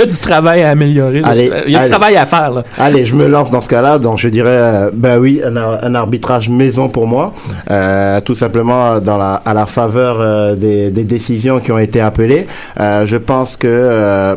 a- 0.00 0.04
y 0.04 0.06
du 0.06 0.18
travail 0.18 0.62
à 0.62 0.70
améliorer. 0.70 1.20
là. 1.20 1.28
Allez, 1.28 1.50
il 1.66 1.72
y 1.72 1.76
a 1.76 1.78
allez. 1.80 1.88
du 1.88 1.90
travail 1.94 2.16
à 2.16 2.26
faire, 2.26 2.50
là. 2.50 2.62
Allez, 2.78 3.04
je 3.04 3.14
me 3.14 3.26
lance 3.26 3.50
dans 3.50 3.60
ce 3.60 3.68
cas-là. 3.68 3.98
Donc, 3.98 4.18
je 4.18 4.28
dirais, 4.28 4.48
euh, 4.50 4.90
ben 4.92 5.18
oui, 5.18 5.40
un, 5.44 5.56
ar- 5.56 5.78
un 5.82 5.94
arbitrage 5.94 6.48
maison 6.48 6.88
pour 6.88 7.06
moi, 7.06 7.32
Euh, 7.70 8.20
tout 8.20 8.34
simplement 8.34 8.98
dans 9.00 9.18
la, 9.18 9.34
à 9.44 9.54
la 9.54 9.66
faveur 9.66 10.16
euh, 10.20 10.54
des, 10.54 10.90
des 10.90 11.04
décisions 11.04 11.58
qui 11.60 11.70
ont 11.72 11.78
été 11.78 12.00
appelées. 12.00 12.46
Euh, 12.80 13.04
je 13.06 13.16
pense 13.16 13.56
que 13.56 14.34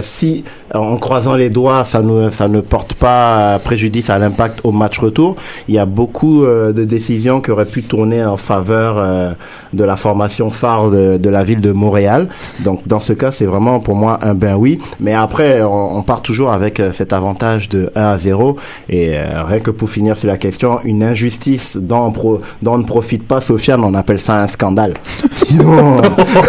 si 0.00 0.44
en 0.74 0.96
croisant 0.96 1.34
les 1.34 1.50
doigts, 1.50 1.84
ça 1.84 2.02
ne 2.02 2.30
ça 2.30 2.48
ne 2.48 2.60
porte 2.60 2.94
pas 2.94 3.38
euh, 3.54 3.58
préjudice 3.58 4.10
à 4.10 4.18
l'impact 4.18 4.60
au 4.64 4.72
match 4.72 4.98
retour. 4.98 5.36
Il 5.68 5.74
y 5.74 5.78
a 5.78 5.86
beaucoup 5.86 6.44
euh, 6.44 6.72
de 6.72 6.84
décisions 6.84 7.40
qui 7.40 7.50
auraient 7.50 7.64
pu 7.66 7.82
tourner 7.82 8.24
en 8.24 8.36
faveur 8.36 8.96
euh, 8.98 9.32
de 9.72 9.84
la 9.84 9.96
formation 9.96 10.50
phare 10.50 10.90
de, 10.90 11.16
de 11.18 11.28
la 11.30 11.42
ville 11.44 11.60
de 11.60 11.72
Montréal. 11.72 12.28
Donc 12.60 12.86
dans 12.86 13.00
ce 13.00 13.12
cas, 13.12 13.30
c'est 13.32 13.46
vraiment 13.46 13.80
pour 13.80 13.94
moi 13.96 14.18
un 14.22 14.34
ben 14.34 14.54
oui. 14.56 14.78
Mais 15.00 15.12
après, 15.14 15.62
on, 15.62 15.98
on 15.98 16.02
part 16.02 16.22
toujours 16.22 16.52
avec 16.52 16.78
euh, 16.80 16.92
cet 16.92 17.12
avantage 17.12 17.68
de 17.68 17.90
1 17.96 18.00
à 18.02 18.18
0. 18.18 18.56
Et 18.88 19.10
euh, 19.16 19.42
rien 19.44 19.58
que 19.60 19.70
pour 19.70 19.90
finir 19.90 20.16
sur 20.16 20.28
la 20.28 20.36
question, 20.38 20.78
une 20.84 21.02
injustice 21.02 21.76
dont 21.76 22.06
on, 22.06 22.12
pro- 22.12 22.40
dont 22.62 22.74
on 22.74 22.78
ne 22.78 22.84
profite 22.84 23.26
pas, 23.26 23.40
Sofiane, 23.40 23.82
on 23.84 23.94
appelle 23.94 24.18
ça 24.20 24.40
un 24.40 24.46
scandale. 24.46 24.94
Sinon, 25.32 26.00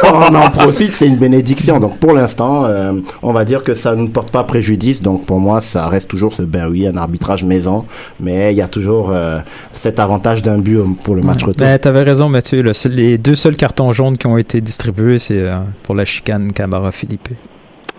quand 0.01 0.19
on 0.31 0.35
en 0.35 0.49
profite, 0.51 0.95
c'est 0.95 1.07
une 1.07 1.17
bénédiction. 1.17 1.79
Donc 1.79 1.97
pour 1.97 2.13
l'instant, 2.13 2.65
euh, 2.65 2.93
on 3.23 3.31
va 3.33 3.45
dire 3.45 3.63
que 3.63 3.73
ça 3.73 3.95
ne 3.95 4.07
porte 4.11 4.31
pas 4.31 4.43
préjudice. 4.43 5.01
Donc 5.01 5.25
pour 5.25 5.39
moi, 5.39 5.61
ça 5.61 5.87
reste 5.87 6.09
toujours 6.09 6.33
ce 6.33 6.43
ben 6.43 6.67
oui, 6.69 6.87
un 6.87 6.97
arbitrage 6.97 7.43
maison. 7.43 7.85
Mais 8.19 8.53
il 8.53 8.57
y 8.57 8.61
a 8.61 8.67
toujours 8.67 9.11
euh, 9.11 9.39
cet 9.73 9.99
avantage 9.99 10.41
d'un 10.41 10.57
but 10.59 10.77
euh, 10.77 10.85
pour 11.03 11.15
le 11.15 11.21
match 11.23 11.43
retour. 11.43 11.65
Ben, 11.65 11.77
t'avais 11.79 12.03
raison, 12.03 12.29
Mathieu. 12.29 12.61
là. 12.61 12.73
C'est 12.73 12.89
les 12.89 13.17
deux 13.17 13.35
seuls 13.35 13.55
cartons 13.57 13.91
jaunes 13.91 14.17
qui 14.17 14.27
ont 14.27 14.37
été 14.37 14.61
distribués, 14.61 15.17
c'est 15.19 15.39
euh, 15.39 15.53
pour 15.83 15.95
la 15.95 16.05
chicane 16.05 16.51
Camara 16.53 16.91
Philippe. 16.91 17.29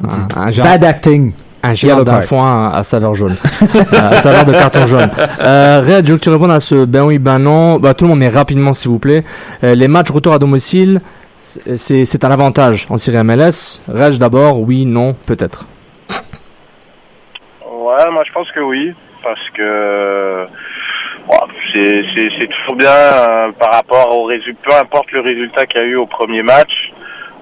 Un, 0.03 0.41
un 0.47 0.51
genre, 0.51 0.65
Bad 0.67 0.85
acting. 0.85 1.33
un 1.63 1.75
Yellow 1.75 2.03
d'un 2.03 2.23
foin 2.23 2.71
à 2.71 2.83
saveur 2.83 3.15
jaune. 3.15 3.37
Euh, 3.93 4.11
à 4.11 4.17
saveur 4.21 4.45
de 4.45 4.53
carton 4.53 4.87
jaune. 4.87 5.11
Euh, 5.41 5.83
Red, 5.87 6.07
je 6.07 6.13
veux 6.13 6.19
que 6.19 6.25
tu 6.25 6.31
répondes 6.31 6.51
à 6.51 6.61
ce 6.61 6.85
ben 6.85 7.05
oui, 7.05 7.19
ben 7.19 7.39
non. 7.39 7.79
Bah, 7.79 7.95
tout 7.95 8.05
le 8.05 8.11
monde, 8.11 8.19
mais 8.19 8.29
rapidement, 8.29 8.75
s'il 8.75 8.91
vous 8.91 8.99
plaît. 8.99 9.25
Euh, 9.63 9.75
les 9.75 9.87
matchs 9.89 10.11
retour 10.11 10.33
à 10.33 10.39
domicile, 10.39 11.01
c'est 11.77 12.05
c'est 12.05 12.25
un 12.25 12.31
avantage 12.31 12.87
en 12.91 12.99
série 12.99 13.23
MLS. 13.23 13.81
Reg 13.89 14.17
d'abord, 14.19 14.61
oui, 14.61 14.87
non, 14.87 15.15
peut-être. 15.27 15.67
Ouais, 17.83 18.11
moi 18.13 18.23
je 18.25 18.33
pense 18.33 18.49
que 18.53 18.61
oui, 18.61 18.95
parce 19.25 19.51
que 19.51 20.47
c'est 21.75 22.49
toujours 22.49 22.77
bien 22.77 22.89
euh, 22.89 23.51
par 23.59 23.73
rapport 23.73 24.17
au 24.17 24.23
résultat, 24.25 24.61
peu 24.63 24.75
importe 24.77 25.11
le 25.11 25.21
résultat 25.21 25.67
qu'il 25.67 25.81
y 25.81 25.85
a 25.85 25.87
eu 25.89 25.97
au 25.97 26.07
premier 26.07 26.45
match, 26.45 26.93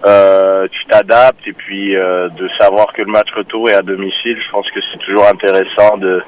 euh, 0.07 0.67
tu 0.69 0.87
t'adaptes 0.87 1.47
et 1.47 1.53
puis 1.53 1.95
euh, 1.95 2.31
de 2.31 2.49
savoir 2.59 2.91
que 2.95 3.03
le 3.03 3.13
match 3.13 3.29
retour 3.37 3.69
est 3.69 3.75
à 3.75 3.83
domicile, 3.83 4.39
je 4.43 4.51
pense 4.51 4.71
que 4.71 4.81
c'est 4.91 4.99
toujours 5.01 5.29
intéressant 5.29 5.99
de 5.99 6.23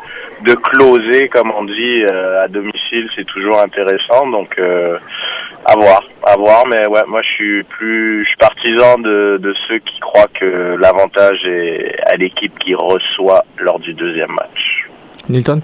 de 0.44 0.54
closer 0.56 1.30
comme 1.30 1.50
on 1.50 1.64
dit 1.64 2.04
à 2.04 2.48
domicile, 2.48 3.08
c'est 3.16 3.26
toujours 3.26 3.60
intéressant. 3.60 4.26
Donc 4.28 4.60
à 5.64 5.76
voir, 5.76 6.02
à 6.24 6.36
voir, 6.36 6.66
mais 6.66 6.86
ouais, 6.86 7.02
moi 7.08 7.22
je 7.22 7.28
suis 7.28 7.62
plus, 7.64 8.24
je 8.24 8.28
suis 8.28 8.36
partisan 8.36 8.98
de, 8.98 9.38
de 9.40 9.54
ceux 9.68 9.78
qui 9.78 10.00
croient 10.00 10.28
que 10.38 10.76
l'avantage 10.80 11.38
est 11.46 11.94
à 12.06 12.16
l'équipe 12.16 12.58
qui 12.58 12.74
reçoit 12.74 13.44
lors 13.58 13.78
du 13.78 13.94
deuxième 13.94 14.32
match. 14.32 14.88
Nilton? 15.28 15.60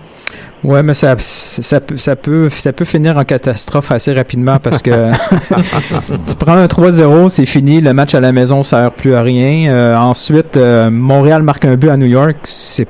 Ouais, 0.65 0.83
mais 0.83 0.95
ça, 0.95 1.15
ça, 1.19 1.81
peut, 1.81 1.97
ça, 1.97 2.17
peut, 2.17 2.49
ça 2.49 2.73
peut 2.73 2.85
finir 2.85 3.17
en 3.17 3.25
catastrophe 3.25 3.93
assez 3.93 4.13
rapidement 4.13 4.59
parce 4.59 4.83
que 4.83 4.91
tu 6.27 6.35
prends 6.37 6.57
un 6.57 6.67
3-0, 6.67 7.29
c'est 7.29 7.47
fini, 7.47 7.81
le 7.81 7.93
match 7.93 8.15
à 8.15 8.21
la 8.21 8.33
maison 8.33 8.63
sert 8.63 8.91
plus 8.93 9.15
à 9.15 9.23
rien. 9.23 9.73
Euh, 9.73 9.97
ensuite, 9.97 10.57
euh, 10.57 10.91
Montréal 10.91 11.43
marque 11.43 11.65
un 11.65 11.77
but 11.77 11.91
à 11.91 11.97
New 11.97 12.07
York, 12.07 12.39
c'est 12.45 12.89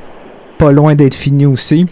pas 0.57 0.73
loin 0.73 0.95
d'être 0.95 1.15
fini 1.15 1.47
aussi. 1.47 1.87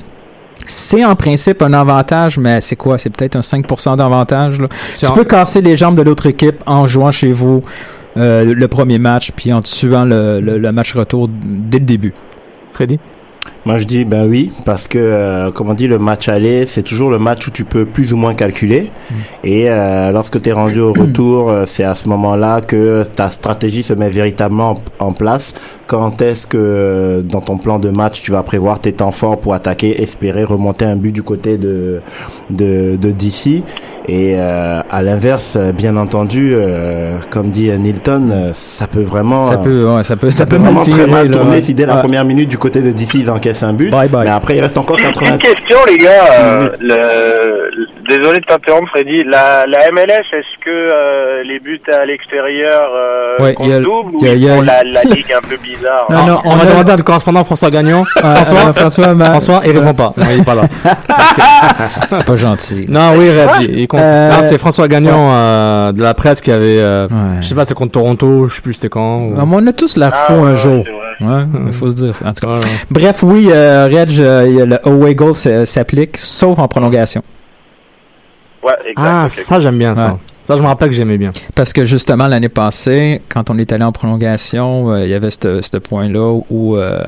C'est 0.65 1.05
en 1.05 1.15
principe 1.15 1.63
un 1.63 1.73
avantage, 1.73 2.39
mais 2.39 2.61
c'est 2.61 2.77
quoi? 2.77 2.99
C'est 2.99 3.11
peut-être 3.11 3.37
un 3.37 3.41
5% 3.41 3.97
d'avantage. 3.97 4.61
là. 4.61 4.69
Tu 4.97 5.07
en- 5.07 5.13
peux 5.13 5.25
casser 5.25 5.61
les 5.61 5.77
jambes 5.77 5.97
de 5.97 6.03
l'autre 6.03 6.27
équipe 6.27 6.63
en 6.67 6.87
jouant 6.87 7.11
chez 7.13 7.33
vous 7.33 7.63
euh, 8.17 8.55
le 8.55 8.69
premier 8.69 8.99
match, 8.99 9.31
puis 9.37 9.53
en 9.53 9.61
tuant 9.63 10.05
le, 10.05 10.41
le, 10.41 10.59
le 10.59 10.73
match 10.73 10.95
retour 10.95 11.29
dès 11.31 11.79
le 11.79 11.85
début. 11.85 12.15
Freddy? 12.73 12.99
Moi, 13.67 13.79
je 13.79 13.85
dis 13.85 14.05
ben 14.05 14.27
oui, 14.29 14.53
parce 14.65 14.87
que, 14.87 14.97
euh, 14.99 15.51
comme 15.51 15.69
on 15.69 15.75
dit, 15.75 15.89
le 15.89 15.99
match 15.99 16.29
aller, 16.29 16.67
c'est 16.67 16.85
toujours 16.85 17.11
le 17.11 17.19
match 17.19 17.49
où 17.49 17.51
tu 17.51 17.65
peux 17.65 17.85
plus 17.85 18.13
ou 18.13 18.17
moins 18.17 18.33
calculer. 18.35 18.91
Et 19.43 19.69
euh, 19.69 20.13
lorsque 20.13 20.41
tu 20.41 20.49
es 20.49 20.53
rendu 20.53 20.79
au 20.81 20.93
retour, 20.93 21.51
euh, 21.51 21.65
c'est 21.67 21.83
à 21.85 21.95
ce 21.95 22.09
moment-là 22.09 22.61
que 22.61 23.03
ta 23.15 23.29
stratégie 23.29 23.83
se 23.83 23.93
met 23.93 24.09
véritablement 24.09 24.71
en 25.01 25.07
en 25.07 25.13
place. 25.13 25.53
Quand 25.87 26.21
est-ce 26.21 26.47
que, 26.49 26.57
euh, 26.59 27.21
dans 27.21 27.41
ton 27.41 27.59
plan 27.59 27.79
de 27.79 27.91
match, 27.91 28.21
tu 28.23 28.33
vas 28.33 28.43
prévoir 28.43 28.81
tes 28.81 28.93
temps 28.93 29.13
forts 29.13 29.39
pour 29.39 29.55
attaquer, 29.55 30.03
espérer 30.03 30.43
remonter 30.43 30.85
un 30.85 30.97
but 30.97 31.13
du 31.13 31.23
côté 31.23 31.59
de, 31.59 32.01
de, 32.51 32.97
de 32.97 33.11
DC. 33.13 33.63
Et 34.09 34.35
euh, 34.37 34.81
à 34.91 35.03
l'inverse, 35.03 35.57
bien 35.77 35.97
entendu, 35.97 36.53
euh, 36.55 37.19
comme 37.31 37.51
dit 37.51 37.71
Nilton, 37.71 38.51
ça 38.53 38.87
peut 38.89 39.03
vraiment... 39.03 39.45
Ça 39.45 39.59
peut, 39.59 39.89
ouais, 39.95 40.03
ça 40.03 40.17
peut, 40.17 40.31
ça, 40.31 40.47
peut 40.47 40.57
vraiment 40.57 40.83
très 40.85 41.07
mal 41.07 41.31
tourner 41.31 41.61
si 41.61 41.75
dès 41.75 41.87
la 41.87 41.95
Ouais. 41.97 42.01
première 42.03 42.25
minute 42.25 42.49
du 42.49 42.59
côté 42.59 42.83
de 42.83 42.91
DC 42.93 43.15
ils 43.15 43.31
encaissent 43.31 43.56
un 43.65 43.73
but. 43.73 43.91
Bye 43.91 44.09
bye. 44.09 44.25
Mais 44.25 44.31
après 44.31 44.57
il 44.57 44.61
reste 44.61 44.77
encore 44.79 44.99
Une 44.99 45.13
80. 45.13 45.39
question 45.39 45.79
les 45.89 45.99
gars, 45.99 46.27
euh, 46.41 46.69
le, 46.81 47.87
désolé 48.09 48.41
de 48.41 48.45
t'interrompre, 48.45 48.89
Freddy. 48.91 49.25
La, 49.25 49.65
la 49.67 49.79
MLS, 49.93 50.25
est-ce 50.33 50.65
que 50.65 50.71
euh, 50.71 51.43
les 51.45 51.59
buts 51.61 51.81
à 51.93 52.05
l'extérieur 52.05 52.91
euh, 52.95 53.43
Ouais, 53.43 53.55
comptent 53.55 53.67
il 53.67 53.71
y 53.71 53.75
a- 53.75 53.81
double 53.81 54.15
ou 54.15 54.19
il 54.21 54.27
y 54.27 54.31
a- 54.31 54.33
ils 54.35 54.39
il 54.39 54.45
y 54.45 54.51
a- 54.51 54.55
font 54.57 54.63
la, 54.63 54.83
la 54.85 55.03
ligue 55.15 55.33
un 55.37 55.41
peu 55.49 55.57
bizarre 55.57 56.07
Non, 56.11 56.25
non, 56.27 56.41
on, 56.45 56.57
va 56.57 56.65
demander 56.65 56.93
à 56.93 56.97
le 56.97 57.03
correspondant 57.03 57.45
François 57.45 57.71
Gagnon. 57.71 58.05
François, 58.17 58.59
euh, 58.69 58.73
François, 58.73 59.15
ma- 59.15 59.25
François, 59.27 59.61
il 59.65 59.79
répond 59.79 59.95
pas. 59.95 60.13
Non, 60.17 60.27
il 60.33 60.41
est 60.41 60.45
pas 60.45 60.55
là. 60.55 60.63
C'est 62.11 62.25
pas 62.27 62.37
gentil. 62.37 62.87
Non, 62.89 63.13
oui, 63.19 63.29
Red, 63.31 63.49
il, 63.63 63.79
il 63.81 63.89
compte. 63.89 64.01
Euh, 64.01 64.31
Non, 64.31 64.37
c'est 64.43 64.59
François 64.59 64.89
Gagnon 64.89 65.31
euh, 65.33 65.93
de 65.93 66.03
la 66.03 66.15
presse 66.15 66.41
qui 66.41 66.51
avait, 66.51 66.79
euh, 66.81 67.07
Ouais. 67.07 67.41
je 67.41 67.47
sais 67.49 67.55
pas, 67.55 67.65
c'est 67.65 67.75
contre 67.75 67.93
Toronto, 67.93 68.49
je 68.49 68.55
sais 68.57 68.63
plus 68.63 68.75
c'était 68.75 68.89
quand. 68.89 69.19
ou- 69.21 69.35
Ah, 69.39 69.45
mais 69.47 69.57
on 69.61 69.67
a 69.67 69.73
tous 69.73 69.97
l'air 69.97 70.11
Ah, 70.13 70.27
faux 70.27 70.35
ouais, 70.35 70.41
un 70.49 70.51
ouais, 70.51 70.57
jour. 70.57 70.85
Ouais, 71.21 71.43
il 71.67 71.73
faut 71.73 71.91
se 71.91 71.97
dire 71.97 72.15
ça. 72.15 72.27
En 72.27 72.33
tout 72.33 72.47
cas. 72.47 72.53
Ouais, 72.53 72.59
ouais. 72.59 72.71
Bref, 72.91 73.23
oui, 73.23 73.49
euh, 73.51 73.87
Reg, 73.91 74.11
euh, 74.21 74.67
le 74.67 74.79
away 74.89 75.15
goal 75.15 75.31
s- 75.31 75.65
s'applique, 75.65 76.17
sauf 76.19 76.59
en 76.59 76.69
prolongation. 76.69 77.23
Ouais, 78.67 78.73
exact. 78.91 78.95
Ah, 78.99 79.27
ça 79.29 79.61
j'aime 79.61 79.79
bien 79.79 79.95
ça. 79.95 80.07
Ouais. 80.09 80.19
Ça 80.45 80.57
je 80.57 80.63
me 80.63 80.69
rappelle 80.69 80.91
que 80.91 80.95
j'aimais 80.95 81.19
bien. 81.19 81.33
Parce 81.57 81.73
que 81.73 81.85
justement, 81.85 82.29
l'année 82.29 82.49
passée, 82.49 83.21
quand 83.29 83.51
on 83.51 83.59
est 83.59 83.73
allé 83.73 83.83
en 83.83 83.91
prolongation, 83.91 84.93
euh, 84.93 85.05
il 85.05 85.11
y 85.11 85.15
avait 85.15 85.31
ce 85.31 85.61
ce 85.61 85.77
point-là 85.77 86.41
où 86.51 86.77
euh, 86.77 87.01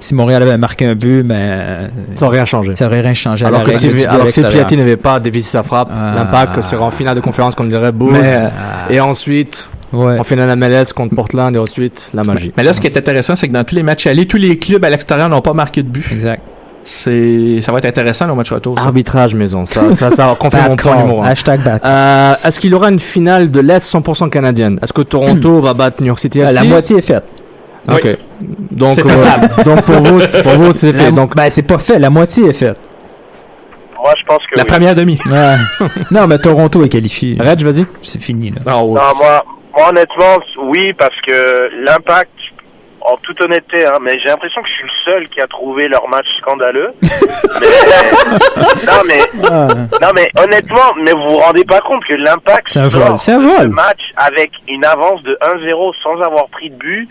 si 0.00 0.12
Montréal 0.14 0.42
avait 0.42 0.58
marqué 0.58 0.86
un 0.86 0.94
but, 0.96 1.22
ben, 1.22 1.90
Ça 2.16 2.26
aurait 2.26 2.38
rien 2.38 2.44
changé. 2.44 2.74
ça 2.74 2.86
aurait 2.86 3.00
rien 3.00 3.14
changé 3.14 3.44
à 3.44 3.48
Alors 3.48 3.60
la 3.60 3.66
que 3.66 3.72
si, 3.72 4.04
alors 4.06 4.28
si. 4.30 4.42
Piatti 4.42 4.76
n'avait 4.76 4.96
pas 4.96 5.20
dévisé 5.20 5.48
sa 5.50 5.62
frappe, 5.62 5.88
Ah. 5.94 6.14
l'impact 6.16 6.62
serait 6.62 6.82
en 6.82 6.90
finale 6.90 7.14
de 7.14 7.20
conférence 7.20 7.54
contre 7.54 7.70
les 7.70 7.78
Red 7.78 7.94
Bulls. 7.94 8.12
Mais, 8.12 8.36
euh, 8.42 8.48
et 8.90 8.98
ensuite, 9.00 9.70
ouais. 9.92 10.18
en 10.18 10.24
finale 10.24 10.56
MLS 10.58 10.92
contre 10.92 11.14
Portland 11.14 11.54
et 11.54 11.58
ensuite 11.60 12.10
la 12.12 12.24
magie. 12.24 12.52
Mais 12.56 12.64
là, 12.64 12.72
ce 12.72 12.80
qui 12.80 12.88
est 12.88 12.96
intéressant, 12.98 13.36
c'est 13.36 13.46
que 13.46 13.52
dans 13.52 13.62
tous 13.62 13.76
les 13.76 13.84
matchs 13.84 14.08
allés, 14.08 14.26
tous 14.26 14.36
les 14.36 14.58
clubs 14.58 14.84
à 14.84 14.90
l'extérieur 14.90 15.28
n'ont 15.28 15.42
pas 15.42 15.52
marqué 15.52 15.84
de 15.84 15.88
but. 15.88 16.06
Exact. 16.10 16.42
C'est, 16.86 17.60
ça 17.62 17.72
va 17.72 17.78
être 17.78 17.86
intéressant 17.86 18.26
le 18.26 18.34
match 18.34 18.52
retour. 18.52 18.78
ça. 18.78 18.84
Arbitrage 18.86 19.34
maison, 19.34 19.64
ça, 19.64 19.92
ça, 19.94 20.10
ça 20.10 20.36
confirme 20.38 20.68
mon 20.68 20.76
point 20.76 20.96
numéro. 20.96 21.22
Hashtag 21.22 21.60
bad. 21.62 21.80
Euh, 21.84 22.34
est-ce 22.44 22.60
qu'il 22.60 22.70
y 22.70 22.74
aura 22.74 22.90
une 22.90 22.98
finale 22.98 23.50
de 23.50 23.60
l'Est 23.60 23.90
100% 23.90 24.28
canadienne? 24.28 24.78
Est-ce 24.82 24.92
que 24.92 25.00
Toronto 25.02 25.60
va 25.60 25.72
battre 25.74 26.00
New 26.02 26.08
York 26.08 26.18
City 26.18 26.40
Euh, 26.42 26.48
FC 26.48 26.54
La 26.54 26.64
moitié 26.64 26.98
est 26.98 27.02
faite. 27.02 27.24
Ok. 27.90 28.16
Donc, 28.70 28.94
C'est 28.96 29.06
euh, 29.06 29.62
donc 29.64 29.82
pour 29.82 29.96
vous, 29.96 30.20
c'est- 30.20 30.42
pour 30.42 30.52
vous 30.52 30.72
c'est 30.72 30.92
fait. 30.92 31.10
Donc, 31.12 31.34
ben, 31.34 31.48
c'est 31.50 31.62
pas 31.62 31.78
fait. 31.78 31.98
La 31.98 32.10
moitié 32.10 32.48
est 32.48 32.52
faite. 32.52 32.78
Moi, 33.98 34.12
je 34.20 34.24
pense 34.26 34.40
que 34.50 34.56
La 34.56 34.62
oui. 34.64 34.68
première 34.68 34.94
demi. 34.94 35.18
Ouais. 35.30 35.56
non, 36.10 36.26
mais 36.26 36.38
Toronto 36.38 36.84
est 36.84 36.88
qualifié. 36.90 37.38
Reg, 37.40 37.62
vas-y. 37.62 37.86
C'est 38.02 38.20
fini, 38.20 38.50
là. 38.50 38.56
Ah, 38.66 38.84
ouais. 38.84 38.88
Non, 38.92 39.16
moi, 39.16 39.42
moi, 39.74 39.88
honnêtement, 39.88 40.36
oui, 40.68 40.92
parce 40.98 41.14
que 41.26 41.68
l'impact, 41.86 42.30
en 43.04 43.16
toute 43.18 43.40
honnêteté, 43.40 43.86
hein, 43.86 43.98
mais 44.00 44.18
j'ai 44.18 44.28
l'impression 44.28 44.62
que 44.62 44.68
je 44.68 44.74
suis 44.74 44.84
le 44.84 44.90
seul 45.04 45.28
qui 45.28 45.40
a 45.40 45.46
trouvé 45.46 45.88
leur 45.88 46.08
match 46.08 46.26
scandaleux. 46.40 46.92
mais, 47.60 48.86
non, 48.86 49.02
mais, 49.06 49.20
Ah, 49.50 49.68
non, 50.02 50.08
mais 50.14 50.30
honnêtement, 50.38 50.92
mais 51.02 51.12
vous 51.12 51.28
vous 51.28 51.36
rendez 51.38 51.64
pas 51.64 51.80
compte 51.80 52.04
que 52.04 52.14
l'impact 52.14 52.68
C'est 52.68 52.80
un 53.32 53.68
match 53.68 54.00
avec 54.16 54.50
une 54.68 54.84
avance 54.84 55.22
de 55.22 55.36
1-0 55.42 55.94
sans 56.02 56.20
avoir 56.22 56.48
pris 56.48 56.70
de 56.70 56.76
but. 56.76 57.08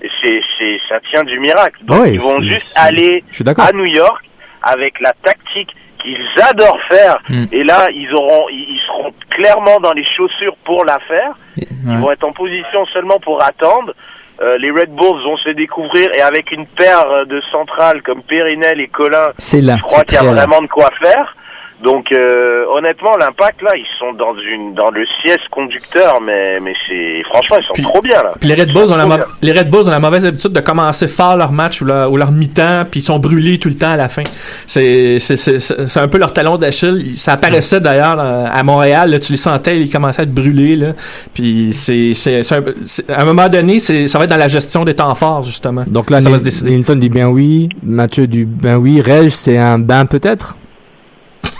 C'est, 0.00 0.40
c'est, 0.58 0.78
ça 0.88 1.00
tient 1.10 1.24
du 1.24 1.38
miracle. 1.40 1.78
Donc, 1.84 2.00
Ouais, 2.02 2.12
ils 2.14 2.20
vont 2.20 2.40
juste 2.40 2.76
aller 2.78 3.24
à 3.58 3.72
New 3.72 3.84
York 3.86 4.24
avec 4.62 5.00
la 5.00 5.12
tactique 5.24 5.70
qu'ils 6.00 6.24
adorent 6.48 6.78
faire. 6.88 7.18
Mm. 7.28 7.44
Et 7.50 7.64
là, 7.64 7.88
ils 7.92 8.12
auront, 8.14 8.46
ils 8.48 8.66
ils 8.76 8.80
seront 8.86 9.12
clairement 9.30 9.80
dans 9.80 9.92
les 9.92 10.04
chaussures 10.16 10.56
pour 10.64 10.84
la 10.84 10.98
faire. 11.00 11.32
Ils 11.56 11.66
Ouais. 11.88 11.96
vont 11.96 12.10
être 12.12 12.24
en 12.24 12.32
position 12.32 12.86
seulement 12.92 13.18
pour 13.18 13.42
attendre. 13.42 13.92
Euh, 14.40 14.56
les 14.58 14.70
Red 14.70 14.90
Bulls 14.94 15.22
vont 15.24 15.36
se 15.38 15.50
découvrir 15.50 16.08
et 16.16 16.20
avec 16.20 16.52
une 16.52 16.66
paire 16.66 17.26
de 17.26 17.40
centrales 17.50 18.02
comme 18.02 18.22
Périnel 18.22 18.80
et 18.80 18.88
Colin, 18.88 19.30
C'est 19.38 19.60
là. 19.60 19.76
je 19.76 19.82
crois 19.82 20.04
qu'il 20.04 20.14
y 20.14 20.20
a 20.20 20.30
vraiment 20.30 20.60
de 20.60 20.68
quoi 20.68 20.90
faire. 21.02 21.34
Donc 21.82 22.10
euh, 22.12 22.64
honnêtement, 22.76 23.16
l'impact 23.20 23.62
là, 23.62 23.70
ils 23.76 23.86
sont 24.00 24.12
dans 24.14 24.34
une 24.34 24.74
dans 24.74 24.90
le 24.90 25.04
siège 25.22 25.38
conducteur, 25.52 26.20
mais 26.20 26.58
mais 26.60 26.72
c'est 26.88 27.22
franchement 27.30 27.56
ils 27.60 27.66
sont 27.66 27.72
Puis- 27.74 27.82
trop 27.84 28.00
bien 28.00 28.20
là. 28.20 28.32
Puis 28.40 28.48
les 28.48 28.56
Red 28.56 28.72
Bulls 28.72 28.92
ont 28.92 28.96
la, 28.96 29.06
bien. 29.06 29.24
les 29.42 29.52
Red 29.52 29.70
Bulls 29.70 29.86
ont 29.86 29.90
la 29.90 30.00
mauvaise 30.00 30.26
habitude 30.26 30.50
de 30.52 30.60
commencer 30.60 31.06
fort 31.06 31.36
leur 31.36 31.52
match 31.52 31.80
ou 31.80 31.84
leur, 31.84 32.10
ou 32.10 32.16
leur 32.16 32.32
mi-temps, 32.32 32.84
puis 32.90 32.98
ils 32.98 33.02
sont 33.04 33.20
brûlés 33.20 33.58
tout 33.58 33.68
le 33.68 33.76
temps 33.76 33.90
à 33.92 33.96
la 33.96 34.08
fin. 34.08 34.24
C'est 34.66 35.20
c'est 35.20 35.36
c'est 35.36 35.60
c'est 35.60 35.86
c'est 35.86 36.00
un 36.00 36.08
peu 36.08 36.18
leur 36.18 36.32
talon 36.32 36.56
d'Achille. 36.58 37.00
Il- 37.04 37.16
Ça 37.16 37.34
apparaissait 37.34 37.80
d'ailleurs 37.80 38.18
euh, 38.18 38.46
à 38.52 38.62
Montréal, 38.64 39.10
là, 39.10 39.20
tu 39.20 39.30
les 39.32 39.38
sentais, 39.38 39.78
ils 39.80 39.90
commençaient 39.92 40.22
à 40.22 40.24
être 40.24 40.34
brûlés 40.34 40.74
là. 40.74 40.94
Puis 41.32 41.72
c'est 41.72 42.12
c'est 42.14 42.42
c'est 42.42 42.56
un, 42.56 42.64
c'est- 42.84 43.08
à 43.08 43.22
un 43.22 43.24
moment 43.24 43.48
donné, 43.48 43.78
c'est 43.78 44.08
ça 44.08 44.18
va 44.18 44.24
être 44.24 44.30
dans 44.30 44.36
la 44.36 44.48
gestion 44.48 44.84
des 44.84 44.94
temps 44.94 45.14
forts 45.14 45.44
justement. 45.44 45.84
Donc 45.86 46.10
là, 46.10 46.20
Ça 46.20 46.28
va 46.30 46.38
se 46.38 46.44
décider. 46.44 46.72
Nilton 46.72 46.96
dit 46.96 47.08
bien 47.08 47.28
oui. 47.28 47.68
Mathieu 47.84 48.26
dit 48.26 48.44
ben 48.44 48.76
oui. 48.76 49.00
Reg, 49.00 49.28
c'est 49.28 49.58
un 49.58 49.78
ben 49.78 50.04
peut-être? 50.06 50.56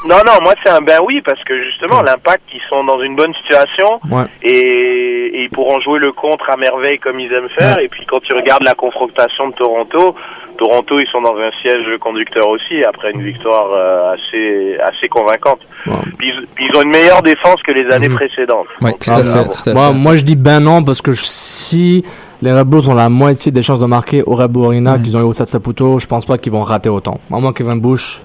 Non 0.06 0.16
non, 0.26 0.34
moi 0.42 0.54
c'est 0.64 0.70
un 0.70 0.80
ben 0.80 1.00
oui 1.04 1.20
parce 1.24 1.42
que 1.44 1.60
justement 1.64 2.02
l'impact 2.02 2.42
ils 2.54 2.60
sont 2.70 2.84
dans 2.84 3.00
une 3.02 3.16
bonne 3.16 3.34
situation 3.34 4.00
Ouais. 4.10 4.24
et, 4.42 4.52
et 4.52 5.42
ils 5.42 5.50
pourront 5.50 5.80
jouer 5.80 5.98
le 5.98 6.12
contre 6.12 6.48
à 6.50 6.56
merveille 6.56 6.98
comme 6.98 7.18
ils 7.18 7.32
aiment 7.32 7.48
faire. 7.58 7.78
Et 7.80 7.88
puis 7.88 8.06
quand 8.06 8.20
tu 8.20 8.32
regardes 8.34 8.62
la 8.64 8.74
confrontation 8.74 9.48
de 9.48 9.54
Toronto, 9.54 10.14
Toronto 10.56 11.00
ils 11.00 11.08
sont 11.08 11.20
dans 11.20 11.36
un 11.36 11.50
siège 11.62 11.84
conducteur 12.00 12.48
aussi 12.48 12.82
après 12.84 13.10
une 13.10 13.22
victoire 13.22 13.66
euh, 13.72 14.14
assez 14.14 14.76
assez 14.82 15.08
convaincante. 15.08 15.60
Ouais. 15.86 15.94
Puis, 16.16 16.28
ils- 16.28 16.46
puis 16.54 16.66
ils 16.72 16.78
ont 16.78 16.82
une 16.82 16.90
meilleure 16.90 17.22
défense 17.22 17.56
que 17.66 17.72
les 17.72 17.90
années 17.92 18.08
précédentes. 18.08 18.66
Ouais, 18.80 18.92
Donc, 18.92 19.00
tout 19.00 19.10
à 19.10 19.24
fait. 19.24 19.44
bon. 19.44 19.50
tout 19.50 19.70
à 19.70 19.72
moi, 19.74 19.88
fait. 19.88 19.94
moi, 19.98 20.16
je 20.16 20.22
dis 20.24 20.36
ben 20.36 20.60
non 20.60 20.84
parce 20.84 21.02
que 21.02 21.12
je- 21.12 21.22
si 21.24 22.04
les 22.40 22.52
Red 22.52 22.68
Bulls 22.68 22.88
ont 22.88 22.94
la 22.94 23.08
moitié 23.08 23.50
des 23.50 23.62
chances 23.62 23.80
de 23.80 23.86
marquer 23.86 24.22
au 24.22 24.36
Red 24.36 24.52
Bull 24.52 24.66
Arena 24.66 24.92
Ouais. 24.94 25.02
qu'ils 25.02 25.16
ont 25.16 25.20
eu 25.20 25.24
au 25.24 25.32
Stade 25.32 25.48
Saputo, 25.48 25.98
je 25.98 26.06
pense 26.06 26.24
pas 26.24 26.38
qu'ils 26.38 26.52
vont 26.52 26.62
rater 26.62 26.88
autant. 26.88 27.18
À 27.32 27.38
moins 27.40 27.52
Kevin 27.52 27.80
Bush 27.80 28.22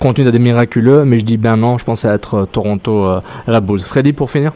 continue 0.00 0.30
d'être 0.30 0.40
miraculeux, 0.40 1.04
mais 1.04 1.18
je 1.18 1.24
dis 1.24 1.36
ben 1.36 1.56
non, 1.56 1.78
je 1.78 1.84
pense 1.84 2.04
à 2.04 2.14
être 2.14 2.34
euh, 2.34 2.44
Toronto 2.44 3.04
euh, 3.04 3.20
Red 3.46 3.64
Bulls. 3.64 3.80
Freddy 3.80 4.12
pour 4.12 4.30
finir 4.30 4.52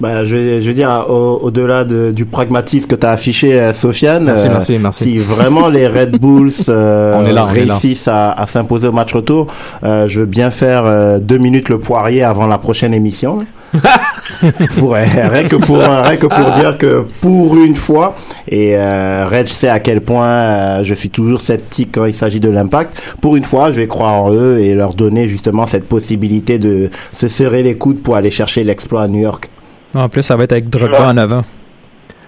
Bah, 0.00 0.24
je, 0.24 0.34
vais- 0.36 0.62
je 0.62 0.70
dire, 0.72 1.04
au- 1.08 1.38
au-delà 1.42 1.84
de- 1.84 2.10
du 2.10 2.24
pragmatisme 2.24 2.88
que 2.88 2.96
tu 2.96 3.06
as 3.06 3.10
affiché, 3.12 3.60
euh, 3.60 3.72
Sofiane, 3.72 4.24
Merci, 4.24 4.46
euh, 4.46 4.50
merci, 4.50 4.78
merci. 4.80 5.04
si 5.04 5.18
vraiment 5.18 5.68
les 5.68 5.86
Red 5.86 6.18
Bulls 6.20 6.50
euh, 6.68 7.14
On 7.20 7.24
est 7.24 7.32
là, 7.32 7.46
on 7.48 7.54
est 7.54 7.64
là. 7.64 7.74
réussissent 7.74 8.08
à, 8.08 8.32
à 8.32 8.46
s'imposer 8.46 8.88
au 8.88 8.92
match 8.92 9.14
retour, 9.14 9.46
euh, 9.84 10.08
je 10.08 10.20
veux 10.20 10.26
bien 10.26 10.50
faire 10.50 10.84
euh, 10.86 11.18
deux 11.20 11.38
minutes 11.38 11.68
le 11.68 11.78
poirier 11.78 12.24
avant 12.24 12.46
la 12.48 12.58
prochaine 12.58 12.94
émission. 12.94 13.44
Pour, 14.78 14.92
rien 14.92 15.44
que 15.48 15.56
pour 15.56 15.80
euh, 15.80 16.02
rien 16.02 16.16
que 16.16 16.26
pour 16.26 16.50
dire 16.52 16.76
que 16.76 17.04
pour 17.20 17.56
une 17.56 17.74
fois 17.74 18.16
et 18.48 18.76
euh, 18.76 19.24
Reg 19.24 19.46
sait 19.46 19.68
à 19.68 19.80
quel 19.80 20.00
point 20.00 20.28
euh, 20.28 20.84
je 20.84 20.94
suis 20.94 21.10
toujours 21.10 21.40
sceptique 21.40 21.90
quand 21.94 22.04
il 22.04 22.14
s'agit 22.14 22.40
de 22.40 22.50
l'impact 22.50 23.16
pour 23.20 23.36
une 23.36 23.44
fois 23.44 23.70
je 23.70 23.80
vais 23.80 23.86
croire 23.86 24.22
en 24.22 24.32
eux 24.32 24.58
et 24.60 24.74
leur 24.74 24.94
donner 24.94 25.28
justement 25.28 25.66
cette 25.66 25.88
possibilité 25.88 26.58
de 26.58 26.90
se 27.12 27.28
serrer 27.28 27.62
les 27.62 27.76
coudes 27.76 28.02
pour 28.02 28.16
aller 28.16 28.30
chercher 28.30 28.64
l'exploit 28.64 29.02
à 29.02 29.08
New 29.08 29.20
York 29.20 29.48
En 29.94 30.08
plus, 30.08 30.22
ça 30.22 30.36
va 30.36 30.44
être 30.44 30.52
avec 30.52 30.68
Drogba 30.68 31.08
en 31.08 31.16
avant. 31.16 31.44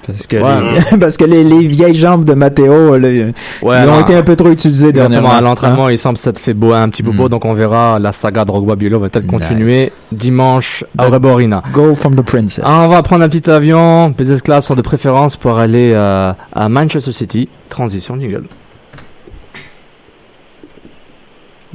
Parce 0.06 0.26
que, 0.26 0.36
Ouais. 0.36 0.80
les, 0.92 0.98
parce 0.98 1.16
que 1.16 1.24
les, 1.24 1.42
les 1.44 1.66
vieilles 1.66 1.94
jambes 1.94 2.24
de 2.24 2.34
Matteo, 2.34 2.96
ils 2.96 3.32
ont 3.62 3.86
non. 3.86 4.00
été 4.00 4.14
un 4.14 4.22
peu 4.22 4.36
trop 4.36 4.50
utilisées 4.50 4.92
dernièrement. 4.92 5.32
à 5.32 5.40
l'entraînement, 5.40 5.88
il 5.88 5.98
semble 5.98 6.18
s'être 6.18 6.38
fait 6.38 6.54
beau, 6.54 6.72
un 6.72 6.88
petit 6.88 7.02
peu 7.02 7.10
Mm. 7.12 7.28
donc 7.28 7.44
on 7.44 7.52
verra 7.52 7.98
la 7.98 8.12
saga 8.12 8.44
Drogba 8.44 8.76
Biolo 8.76 8.98
va 8.98 9.08
peut-être 9.08 9.24
Nice. 9.30 9.40
continuer 9.40 9.92
dimanche 10.12 10.84
à. 10.98 11.06
Hein? 11.06 11.62
Go 11.72 11.94
from 11.94 12.14
the 12.16 12.22
princess. 12.22 12.64
Ah, 12.66 12.82
on 12.84 12.88
va 12.88 13.02
prendre 13.02 13.24
un 13.24 13.28
petit 13.28 13.48
avion, 13.50 14.10
business 14.10 14.42
class 14.42 14.70
de 14.70 14.82
préférence 14.82 15.36
pour 15.36 15.58
aller 15.58 15.92
euh, 15.94 16.32
à 16.52 16.68
Manchester 16.68 17.12
City. 17.12 17.48
Transition 17.68 18.18
jingle. 18.20 18.44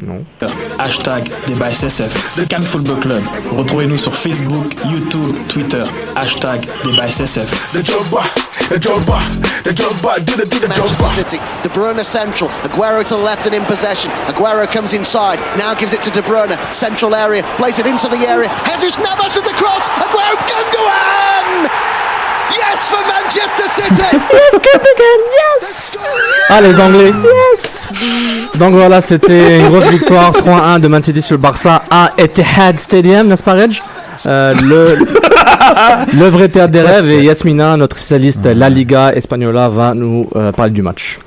Non. 0.02 0.26
Hashtag 0.78 1.30
débat 1.48 1.72
SSF. 1.72 2.38
Le 2.38 2.46
Cannes 2.46 2.64
Football 2.64 3.00
Club. 3.00 3.24
Retrouvez-nous 3.58 3.98
sur 3.98 4.16
Facebook, 4.16 4.66
YouTube, 4.86 5.36
Twitter. 5.48 5.84
Hashtag 6.16 6.66
débat 6.84 7.08
SSF. 7.08 7.50
The 7.74 7.84
Drogba, 7.84 8.24
the 8.70 8.78
Drogba, 8.80 9.20
the 9.64 9.72
Drogba, 9.74 10.20
do 10.26 10.36
the 10.36 10.46
do 10.46 10.60
the 10.60 10.68
Manchester 10.68 10.96
Drogba. 10.96 11.16
City. 11.16 11.40
De 11.64 11.70
Bruyne 11.70 12.04
central. 12.04 12.50
Aguero 12.64 13.04
to 13.04 13.16
the 13.16 13.22
left 13.22 13.46
and 13.46 13.56
in 13.56 13.66
possession. 13.66 14.12
Aguero 14.28 14.66
comes 14.72 14.94
inside. 14.94 15.40
Now 15.58 15.74
gives 15.74 15.94
it 15.94 16.02
to 16.04 16.12
De 16.12 16.22
Bruyne. 16.22 16.56
Central 16.72 17.14
area. 17.16 17.44
Plays 17.58 17.80
it 17.80 17.86
into 17.86 18.08
the 18.08 18.28
area. 18.28 18.50
Jesus 18.66 18.98
Navas 19.00 19.36
with 19.36 19.46
the 19.46 19.56
cross. 19.58 19.90
Aguero 19.90 20.36
Gundogan! 20.48 21.88
Yes 22.52 22.90
for 22.90 23.04
Manchester 23.06 23.68
City! 23.70 24.18
Ah, 26.52 26.62
les 26.62 26.80
Anglais 26.80 27.12
Yes 27.54 27.90
Donc 28.56 28.74
voilà, 28.74 29.02
c'était 29.02 29.60
une 29.60 29.70
grosse 29.70 29.88
victoire 29.90 30.32
3-1 30.32 30.80
de 30.80 30.88
Man 30.88 31.04
City 31.04 31.22
sur 31.22 31.36
le 31.36 31.42
Barça 31.42 31.84
à 31.92 32.12
Etihad 32.18 32.80
Stadium, 32.80 33.28
n'est-ce 33.28 33.44
pas, 33.44 33.54
Reg? 33.54 33.80
Euh, 34.26 34.56
le, 34.64 34.96
le 36.18 36.28
vrai 36.28 36.50
théâtre 36.50 36.72
des 36.72 36.82
rêves 36.82 37.08
et 37.08 37.24
Yasmina, 37.24 37.78
notre 37.78 37.98
spécialiste 37.98 38.46
La 38.46 38.70
Liga 38.70 39.12
Espagnola, 39.14 39.70
va 39.70 39.94
nous 39.94 40.28
euh, 40.36 40.52
parler 40.52 40.72
du 40.72 40.82
match. 40.82 41.20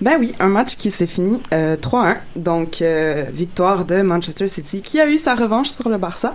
Ben 0.00 0.16
oui, 0.18 0.34
un 0.40 0.48
match 0.48 0.76
qui 0.76 0.90
s'est 0.90 1.06
fini 1.06 1.40
euh, 1.52 1.76
3-1, 1.76 2.16
donc 2.34 2.82
euh, 2.82 3.24
victoire 3.32 3.84
de 3.84 4.02
Manchester 4.02 4.48
City 4.48 4.82
qui 4.82 5.00
a 5.00 5.06
eu 5.06 5.18
sa 5.18 5.36
revanche 5.36 5.68
sur 5.68 5.88
le 5.88 5.98
Barça. 5.98 6.34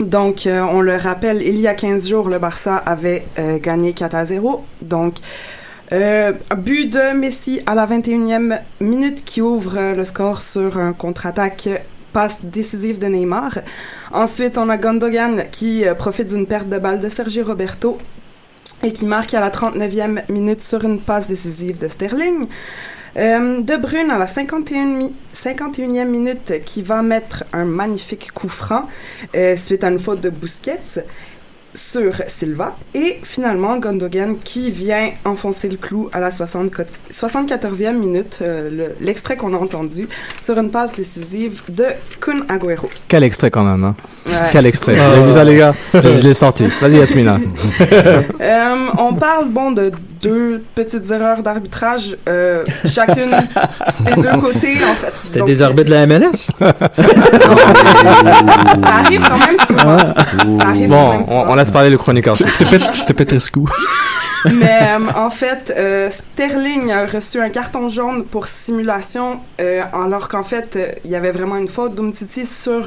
Donc, 0.00 0.46
euh, 0.46 0.60
on 0.60 0.82
le 0.82 0.96
rappelle, 0.96 1.42
il 1.42 1.56
y 1.56 1.66
a 1.66 1.74
15 1.74 2.08
jours, 2.08 2.28
le 2.28 2.38
Barça 2.38 2.76
avait 2.76 3.24
euh, 3.38 3.58
gagné 3.58 3.94
4 3.94 4.14
à 4.14 4.24
0. 4.26 4.64
Donc, 4.82 5.14
euh, 5.92 6.32
but 6.58 6.92
de 6.92 7.14
Messi 7.14 7.62
à 7.64 7.74
la 7.74 7.86
21e 7.86 8.60
minute 8.80 9.24
qui 9.24 9.40
ouvre 9.40 9.94
le 9.94 10.04
score 10.04 10.42
sur 10.42 10.76
un 10.76 10.92
contre-attaque 10.92 11.68
passe 12.12 12.38
décisive 12.42 12.98
de 12.98 13.06
Neymar. 13.06 13.60
Ensuite, 14.12 14.58
on 14.58 14.68
a 14.68 14.76
Gondogan 14.76 15.44
qui 15.50 15.84
profite 15.98 16.28
d'une 16.28 16.46
perte 16.46 16.68
de 16.68 16.78
balle 16.78 17.00
de 17.00 17.08
Sergi 17.08 17.42
Roberto 17.42 17.98
et 18.82 18.92
qui 18.92 19.06
marque 19.06 19.32
à 19.34 19.40
la 19.40 19.50
39e 19.50 20.22
minute 20.28 20.62
sur 20.62 20.84
une 20.84 21.00
passe 21.00 21.26
décisive 21.26 21.78
de 21.78 21.88
Sterling. 21.88 22.46
Euh, 23.16 23.60
de 23.62 23.76
Bruyne 23.76 24.10
à 24.10 24.18
la 24.18 24.26
51, 24.26 24.84
mi- 24.84 25.14
51e 25.34 26.04
minute 26.06 26.52
qui 26.64 26.82
va 26.82 27.00
mettre 27.02 27.44
un 27.52 27.64
magnifique 27.64 28.30
coup 28.32 28.48
franc 28.48 28.88
euh, 29.34 29.56
suite 29.56 29.84
à 29.84 29.88
une 29.88 29.98
faute 29.98 30.20
de 30.20 30.28
Busquets 30.30 30.78
sur 31.72 32.14
Silva. 32.26 32.74
Et 32.94 33.18
finalement, 33.22 33.76
Gondogan 33.78 34.36
qui 34.42 34.70
vient 34.70 35.10
enfoncer 35.26 35.68
le 35.68 35.76
clou 35.76 36.08
à 36.12 36.20
la 36.20 36.30
60 36.30 36.70
74e 37.10 37.92
minute, 37.92 38.38
euh, 38.42 38.70
le- 38.70 38.96
l'extrait 39.06 39.36
qu'on 39.36 39.52
a 39.54 39.58
entendu, 39.58 40.08
sur 40.40 40.58
une 40.58 40.70
passe 40.70 40.92
décisive 40.92 41.62
de 41.68 41.84
Kun 42.20 42.44
Agüero. 42.48 42.88
Quel 43.08 43.24
extrait 43.24 43.50
quand 43.50 43.64
même, 43.64 43.84
hein. 43.84 43.94
Ouais. 44.26 44.34
Quel 44.52 44.64
extrait. 44.66 44.94
Ah. 44.98 45.08
Vous 45.08 45.14
avez 45.16 45.26
vu 45.26 45.32
ça, 45.32 45.44
les 45.44 45.56
gars? 45.56 45.74
Je, 45.94 46.00
je 46.18 46.26
l'ai 46.26 46.34
sorti. 46.34 46.66
Vas-y, 46.80 46.96
Yasmina. 46.96 47.38
Euh, 48.40 48.86
on 48.98 49.14
parle 49.14 49.48
bon 49.48 49.72
de 49.72 49.90
deux 50.22 50.62
petites 50.74 51.10
erreurs 51.10 51.42
d'arbitrage, 51.42 52.16
euh, 52.28 52.64
chacune 52.84 53.30
des 54.00 54.14
deux 54.14 54.36
côtés 54.40 54.76
en 54.84 54.94
fait. 54.94 55.12
C'était 55.22 55.38
Donc, 55.40 55.48
des 55.48 55.62
arbitres 55.62 55.88
de 55.90 55.94
la 55.94 56.06
MLS? 56.06 56.50
Ça 58.80 58.94
arrive 59.04 59.22
quand 59.28 59.38
même 59.38 59.56
souvent. 59.66 59.98
Ça 60.60 60.68
arrive 60.68 60.88
quand 60.88 60.96
Bon, 60.96 61.10
même 61.12 61.20
on, 61.22 61.24
souvent. 61.24 61.44
on 61.48 61.54
laisse 61.54 61.70
parler 61.70 61.90
le 61.90 61.98
chroniqueur. 61.98 62.36
C'est 62.36 63.14
Petrescu. 63.16 63.60
Mais 64.44 64.78
euh, 64.90 64.98
en 65.16 65.30
fait, 65.30 65.72
euh, 65.76 66.08
Sterling 66.10 66.92
a 66.92 67.06
reçu 67.06 67.40
un 67.40 67.48
carton 67.50 67.88
jaune 67.88 68.24
pour 68.24 68.46
simulation, 68.46 69.40
euh, 69.60 69.80
alors 69.92 70.28
qu'en 70.28 70.42
fait, 70.44 70.76
euh, 70.76 70.88
il 71.04 71.10
y 71.10 71.16
avait 71.16 71.32
vraiment 71.32 71.56
une 71.56 71.66
faute 71.68 71.94
d'Umtiti 71.94 72.46
sur 72.46 72.84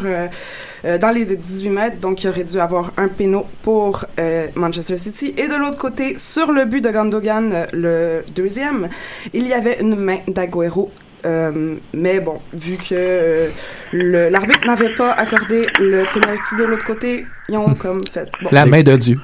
dans 0.83 1.09
les 1.09 1.25
18 1.25 1.69
mètres, 1.69 1.97
donc 1.99 2.23
il 2.23 2.29
aurait 2.29 2.43
dû 2.43 2.59
avoir 2.59 2.91
un 2.97 3.07
péno 3.07 3.45
pour 3.61 4.05
euh, 4.19 4.47
Manchester 4.55 4.97
City. 4.97 5.33
Et 5.37 5.47
de 5.47 5.55
l'autre 5.55 5.77
côté, 5.77 6.17
sur 6.17 6.51
le 6.51 6.65
but 6.65 6.81
de 6.81 6.89
Gandogan, 6.89 7.51
euh, 7.53 7.65
le 7.73 8.23
deuxième, 8.33 8.89
il 9.33 9.47
y 9.47 9.53
avait 9.53 9.77
une 9.81 9.95
main 9.95 10.19
d'Aguero. 10.27 10.91
Euh, 11.25 11.75
mais 11.93 12.21
bon, 12.21 12.39
vu 12.53 12.77
que 12.77 12.93
euh, 12.93 13.49
l'arbitre 13.91 14.65
n'avait 14.65 14.95
pas 14.95 15.11
accordé 15.11 15.67
le 15.77 16.05
penalty 16.13 16.55
de 16.57 16.63
l'autre 16.63 16.85
côté, 16.85 17.25
ils 17.49 17.57
ont 17.57 17.73
comme 17.73 17.99
fait. 18.09 18.29
Bon. 18.41 18.47
La 18.53 18.65
main 18.65 18.81
de 18.83 18.95
Dieu. 18.95 19.17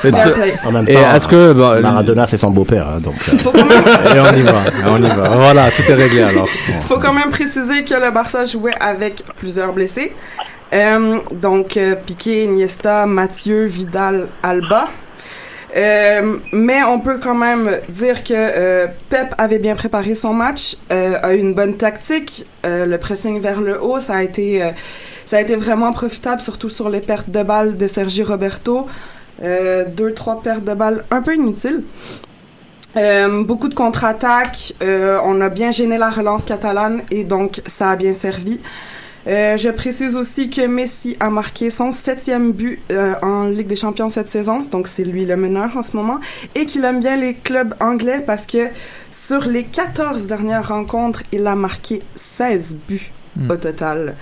Play. 0.00 0.54
En 0.64 0.72
même 0.72 0.86
et 0.88 0.94
temps, 0.94 1.14
est-ce 1.14 1.28
que, 1.28 1.52
bon, 1.52 1.80
Maradona, 1.82 2.26
c'est 2.26 2.38
son 2.38 2.50
beau-père, 2.50 2.88
hein, 2.88 3.00
donc. 3.00 3.14
euh, 3.28 3.36
Faut 3.38 3.52
quand 3.52 3.66
même 3.66 3.82
et 4.16 4.20
on 4.20 4.36
y 4.36 4.42
va, 4.42 4.62
et 4.68 4.88
on 4.88 4.96
y 4.98 5.08
va. 5.08 5.28
Voilà, 5.36 5.70
tout 5.70 5.82
est 5.82 5.94
réglé 5.94 6.22
alors. 6.22 6.48
faut 6.88 6.98
quand 6.98 7.12
même 7.12 7.30
préciser 7.30 7.84
que 7.84 7.94
le 7.94 8.10
Barça 8.10 8.44
jouait 8.46 8.74
avec 8.80 9.22
plusieurs 9.36 9.72
blessés. 9.74 10.12
Euh, 10.74 11.18
donc, 11.30 11.76
euh, 11.76 11.94
Piqué, 11.94 12.44
Iniesta, 12.44 13.06
Mathieu, 13.06 13.64
Vidal, 13.64 14.28
Alba. 14.42 14.88
Euh, 15.76 16.36
mais 16.52 16.82
on 16.84 17.00
peut 17.00 17.18
quand 17.22 17.34
même 17.34 17.70
dire 17.88 18.22
que 18.22 18.86
Pep 19.08 19.34
avait 19.38 19.58
bien 19.58 19.74
préparé 19.74 20.14
son 20.14 20.32
match, 20.32 20.76
a 20.88 21.34
eu 21.34 21.38
une 21.38 21.52
bonne 21.52 21.76
tactique. 21.76 22.46
Le 22.62 22.96
pressing 22.96 23.40
vers 23.40 23.60
le 23.60 23.82
haut, 23.82 23.98
ça 23.98 24.14
a 24.14 24.22
été, 24.22 24.62
ça 25.26 25.38
a 25.38 25.40
été 25.40 25.56
vraiment 25.56 25.90
profitable, 25.90 26.40
surtout 26.40 26.68
sur 26.68 26.88
les 26.88 27.00
pertes 27.00 27.28
de 27.28 27.42
balles 27.42 27.76
de 27.76 27.88
Sergi 27.88 28.22
Roberto. 28.22 28.86
Deux, 29.42 30.14
trois 30.14 30.42
pertes 30.42 30.62
de 30.62 30.74
balles 30.74 31.04
un 31.10 31.22
peu 31.22 31.34
inutiles. 31.34 31.82
Beaucoup 32.94 33.66
de 33.66 33.74
contre-attaques. 33.74 34.74
On 34.80 35.40
a 35.40 35.48
bien 35.48 35.72
gêné 35.72 35.98
la 35.98 36.10
relance 36.10 36.44
catalane 36.44 37.02
et 37.10 37.24
donc 37.24 37.62
ça 37.66 37.90
a 37.90 37.96
bien 37.96 38.14
servi. 38.14 38.60
Euh, 39.26 39.56
je 39.56 39.70
précise 39.70 40.16
aussi 40.16 40.50
que 40.50 40.66
Messi 40.66 41.16
a 41.20 41.30
marqué 41.30 41.70
son 41.70 41.92
septième 41.92 42.52
but 42.52 42.80
euh, 42.92 43.14
en 43.22 43.44
Ligue 43.44 43.66
des 43.66 43.76
Champions 43.76 44.10
cette 44.10 44.30
saison, 44.30 44.60
donc 44.60 44.86
c'est 44.86 45.04
lui 45.04 45.24
le 45.24 45.36
meneur 45.36 45.76
en 45.76 45.82
ce 45.82 45.96
moment, 45.96 46.20
et 46.54 46.66
qu'il 46.66 46.84
aime 46.84 47.00
bien 47.00 47.16
les 47.16 47.34
clubs 47.34 47.74
anglais 47.80 48.22
parce 48.24 48.46
que 48.46 48.68
sur 49.10 49.40
les 49.46 49.64
14 49.64 50.26
dernières 50.26 50.68
rencontres, 50.68 51.22
il 51.32 51.46
a 51.46 51.54
marqué 51.54 52.02
16 52.16 52.76
buts 52.88 53.12
Hmm. 53.36 53.50
au 53.50 53.56
total. 53.56 54.14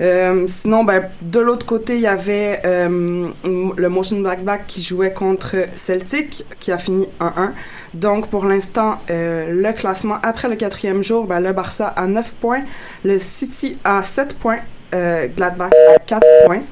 Euh, 0.00 0.46
sinon, 0.48 0.84
ben, 0.84 1.02
de 1.20 1.40
l'autre 1.40 1.66
côté, 1.66 1.96
il 1.96 2.00
y 2.00 2.06
avait 2.06 2.60
euh, 2.64 3.28
le 3.76 3.88
Motion 3.88 4.20
Black 4.20 4.66
qui 4.66 4.82
jouait 4.82 5.12
contre 5.12 5.68
Celtic, 5.74 6.44
qui 6.60 6.72
a 6.72 6.78
fini 6.78 7.06
1-1. 7.20 7.50
Donc, 7.94 8.28
pour 8.28 8.44
l'instant, 8.46 8.98
euh, 9.10 9.52
le 9.52 9.72
classement 9.72 10.18
après 10.22 10.48
le 10.48 10.56
quatrième 10.56 11.02
jour, 11.02 11.26
ben, 11.26 11.40
le 11.40 11.52
Barça 11.52 11.88
a 11.88 12.06
9 12.06 12.34
points, 12.40 12.62
le 13.04 13.18
City 13.18 13.78
a 13.84 14.02
7 14.02 14.38
points, 14.38 14.60
Gladbach 14.92 15.70
a 15.72 15.98
4 15.98 16.26
points, 16.46 16.62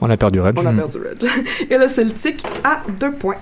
On 0.00 0.08
a 0.08 0.16
perdu 0.16 0.40
Red. 0.40 0.58
on 0.58 0.66
a 0.66 0.72
perdu 0.72 0.98
Red, 0.98 1.22
et 1.70 1.78
le 1.78 1.88
Celtic 1.88 2.42
a 2.64 2.82
2 2.98 3.12
points. 3.12 3.36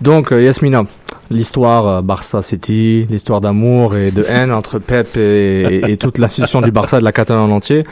Donc, 0.00 0.32
euh, 0.32 0.42
Yasmina, 0.42 0.84
l'histoire 1.30 1.88
euh, 1.88 2.02
Barça 2.02 2.42
City, 2.42 3.06
l'histoire 3.10 3.40
d'amour 3.40 3.96
et 3.96 4.10
de 4.10 4.24
haine 4.28 4.52
entre 4.52 4.78
Pep 4.78 5.16
et, 5.16 5.80
et- 5.86 5.92
et 5.92 5.96
toute 5.96 6.18
l'institution 6.18 6.60
du 6.60 6.70
Barça 6.70 6.98
de 6.98 7.04
la 7.04 7.12
Catalogne 7.12 7.50
en 7.50 7.56
entier. 7.56 7.84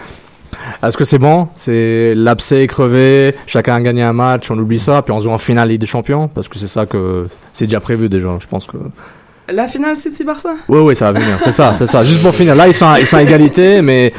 Est-ce 0.83 0.97
que 0.99 1.05
c'est 1.05 1.19
bon? 1.19 1.49
C'est 1.55 2.15
l'abcès 2.15 2.67
crevé, 2.67 3.35
chacun 3.47 3.75
a 3.77 3.81
gagné 3.81 4.03
un 4.03 4.13
match, 4.13 4.51
on 4.51 4.59
oublie 4.59 4.79
ça, 4.79 5.01
puis 5.03 5.13
on 5.13 5.19
se 5.19 5.25
voit 5.25 5.33
en 5.35 5.39
finale 5.39 5.71
Ligue 5.71 5.81
des 5.81 5.87
Champions? 5.87 6.29
Parce 6.29 6.49
que 6.49 6.59
c'est 6.59 6.69
ça 6.69 6.85
que 6.87 7.27
c'est 7.55 7.65
déjà 7.67 7.81
prévu 7.81 8.09
déjà, 8.09 8.29
je 8.39 8.47
pense 8.47 8.67
que... 8.67 8.77
La 9.53 9.67
finale 9.69 9.97
City-Barça? 9.97 10.55
Oui, 10.69 10.79
oui, 10.81 10.97
ça 10.97 11.13
va 11.13 11.21
venir, 11.21 11.37
c'est 11.39 11.53
ça, 11.53 11.75
c'est 11.79 11.87
ça. 11.87 12.03
Juste 12.05 12.23
pour 12.23 12.35
finir, 12.35 12.55
là, 12.55 12.67
ils 12.69 12.75
sont, 12.75 12.87
à- 12.89 12.99
ils 13.01 13.07
sont 13.07 13.17
à 13.19 13.23
égalité, 13.23 13.83
mais 13.83 14.13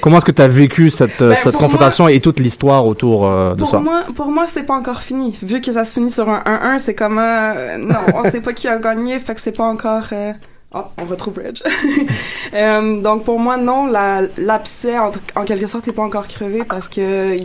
comment 0.00 0.16
est-ce 0.18 0.24
que 0.24 0.30
tu 0.32 0.42
as 0.42 0.48
vécu 0.48 0.90
cette, 0.90 1.20
euh, 1.22 1.30
Ben, 1.30 1.36
cette 1.42 1.56
confrontation 1.56 2.08
et 2.08 2.20
toute 2.20 2.40
l'histoire 2.40 2.86
autour 2.86 3.26
euh, 3.26 3.52
de 3.54 3.58
Pour 3.60 3.70
ça? 3.70 3.78
moi, 3.80 4.02
pour 4.14 4.30
moi, 4.30 4.44
c'est 4.46 4.62
pas 4.64 4.74
encore 4.74 5.02
fini. 5.02 5.36
Vu 5.42 5.60
que 5.60 5.72
ça 5.72 5.84
se 5.84 5.92
finit 5.94 6.10
sur 6.10 6.28
un 6.28 6.42
1-1, 6.46 6.78
c'est 6.78 6.94
comme 6.94 7.18
euh, 7.18 7.76
non, 7.78 7.96
on 8.14 8.22
sait 8.30 8.40
pas 8.40 8.52
qui 8.52 8.66
a 8.68 8.78
gagné, 8.78 9.18
fait 9.18 9.34
que 9.34 9.40
c'est 9.40 9.56
pas 9.56 9.64
encore. 9.64 10.04
euh, 10.12 10.32
Oh, 10.72 10.84
on 10.98 11.04
retrouve 11.06 11.38
Reg. 11.38 11.56
Euh, 12.52 13.00
donc 13.00 13.22
pour 13.22 13.38
moi, 13.38 13.56
non, 13.56 13.86
la- 13.86 14.22
l'abcès 14.36 14.98
en, 14.98 15.12
en 15.36 15.44
quelque 15.44 15.68
sorte 15.68 15.86
est 15.86 15.92
pas 15.92 16.02
encore 16.02 16.26
crevé 16.26 16.62
parce 16.68 16.88
que 16.88 17.36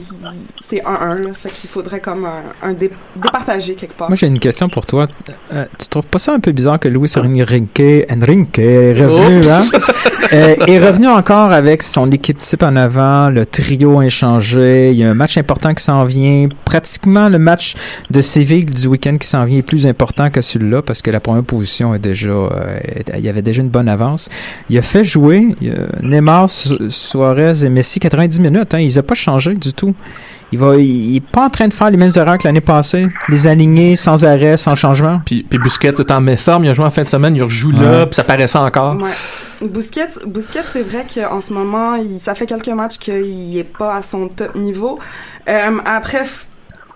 c'est 0.60 0.78
1-1, 0.82 1.22
là, 1.28 1.34
fait 1.34 1.52
qu'il 1.52 1.70
faudrait 1.70 2.00
comme 2.00 2.26
un, 2.26 2.42
un 2.64 2.74
dé- 2.74 2.90
départager 3.16 3.76
quelque 3.76 3.94
part. 3.94 4.10
Moi, 4.10 4.16
j'ai 4.16 4.26
une 4.26 4.40
question 4.40 4.68
pour 4.68 4.88
toi. 4.88 5.06
Euh, 5.54 5.66
tu 5.80 5.88
trouves 5.90 6.08
pas 6.08 6.18
ça 6.18 6.34
un 6.34 6.40
peu 6.40 6.52
bizarre 6.52 6.80
que 6.80 6.88
Luis 6.88 7.12
Enrique, 7.18 7.82
Enrique 8.10 8.58
est 8.58 8.94
revenu, 8.94 9.40
Oups. 9.42 9.48
hein? 9.48 9.64
Euh, 10.34 10.56
est 10.66 10.80
revenu 10.80 11.08
encore 11.08 11.52
avec 11.52 11.84
son 11.84 12.10
équipe 12.12 12.40
type 12.40 12.64
en 12.64 12.76
avant, 12.76 13.30
le 13.30 13.46
trio 13.46 14.00
inchangé. 14.00 14.90
Il 14.92 14.98
y 14.98 15.04
a 15.04 15.10
un 15.12 15.14
match 15.14 15.38
important 15.38 15.72
qui 15.76 15.84
s'en 15.84 16.04
vient. 16.04 16.50
Pratiquement 16.66 17.30
le 17.30 17.38
match 17.38 17.76
de 18.10 18.22
Séville 18.22 18.66
du 18.66 18.88
week-end 18.88 19.18
qui 19.18 19.28
s'en 19.28 19.46
vient 19.46 19.60
est 19.60 19.62
plus 19.62 19.86
important 19.86 20.32
que 20.32 20.42
celui-là 20.42 20.82
parce 20.82 21.04
que 21.04 21.12
la 21.12 21.20
première 21.20 21.44
position 21.44 21.94
est 21.94 22.00
déjà, 22.00 22.30
euh, 22.32 22.80
est- 22.84 23.15
il 23.18 23.26
y 23.26 23.30
avait 23.30 23.42
déjà 23.42 23.62
une 23.62 23.70
bonne 23.70 23.88
avance. 23.90 24.30
Il 24.70 24.78
a 24.78 24.82
fait 24.82 25.04
jouer 25.04 25.56
euh, 25.64 25.88
Neymar, 26.02 26.50
Su- 26.50 26.90
Suarez 26.90 27.64
et 27.66 27.70
Messi 27.70 28.00
90 28.00 28.40
minutes. 28.40 28.74
Hein, 28.74 28.80
ils 28.80 28.96
n'ont 28.96 29.04
pas 29.04 29.16
changé 29.16 29.54
du 29.56 29.74
tout. 29.74 29.94
Il 30.52 30.60
va, 30.60 30.76
il, 30.78 30.86
il 30.86 31.16
est 31.18 31.20
pas 31.26 31.46
en 31.46 31.50
train 31.50 31.68
de 31.68 31.74
faire 31.74 31.90
les 31.90 31.98
mêmes 31.98 32.12
erreurs 32.16 32.38
que 32.38 32.44
l'année 32.48 32.62
passée. 32.62 33.08
Les 33.30 33.48
aligner 33.48 33.96
sans 33.96 34.24
arrêt, 34.26 34.58
sans 34.58 34.76
changement. 34.76 35.20
Puis, 35.26 35.44
puis 35.44 35.58
Busquets 35.60 35.88
est 35.90 36.12
en 36.12 36.22
méforme, 36.22 36.66
il 36.66 36.70
a 36.70 36.74
joué 36.74 36.86
en 36.86 36.92
fin 36.92 37.04
de 37.04 37.08
semaine, 37.08 37.36
il 37.36 37.44
rejoue 37.44 37.72
là, 37.72 38.06
puis 38.06 38.16
ça 38.16 38.24
paraissait 38.24 38.60
encore. 38.60 38.96
Ouais. 38.98 39.10
Busquets, 39.68 40.08
Busquets 40.28 40.60
c'est 40.70 40.84
vrai 40.84 41.06
qu'en 41.14 41.42
ce 41.42 41.52
moment, 41.52 41.96
il, 41.96 42.20
ça 42.20 42.36
fait 42.36 42.46
quelques 42.46 42.70
matchs 42.70 42.98
qu'il 43.00 43.58
est 43.58 43.64
pas 43.78 43.96
à 43.96 44.02
son 44.04 44.28
top 44.28 44.54
niveau. 44.56 45.00
Euh, 45.50 45.78
après, 45.84 46.24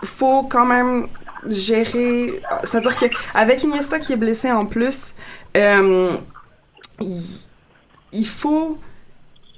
faut 0.04 0.44
quand 0.44 0.66
même 0.66 1.08
gérer. 1.48 2.42
C'est-à-dire 2.64 2.96
que 2.96 3.06
avec 3.34 3.64
Iniesta 3.64 4.00
qui 4.00 4.14
est 4.14 4.18
blessé 4.18 4.52
en 4.52 4.66
plus, 4.66 5.14
euh, 5.58 6.12
il, 7.02 7.22
il 8.14 8.26
faut. 8.26 8.78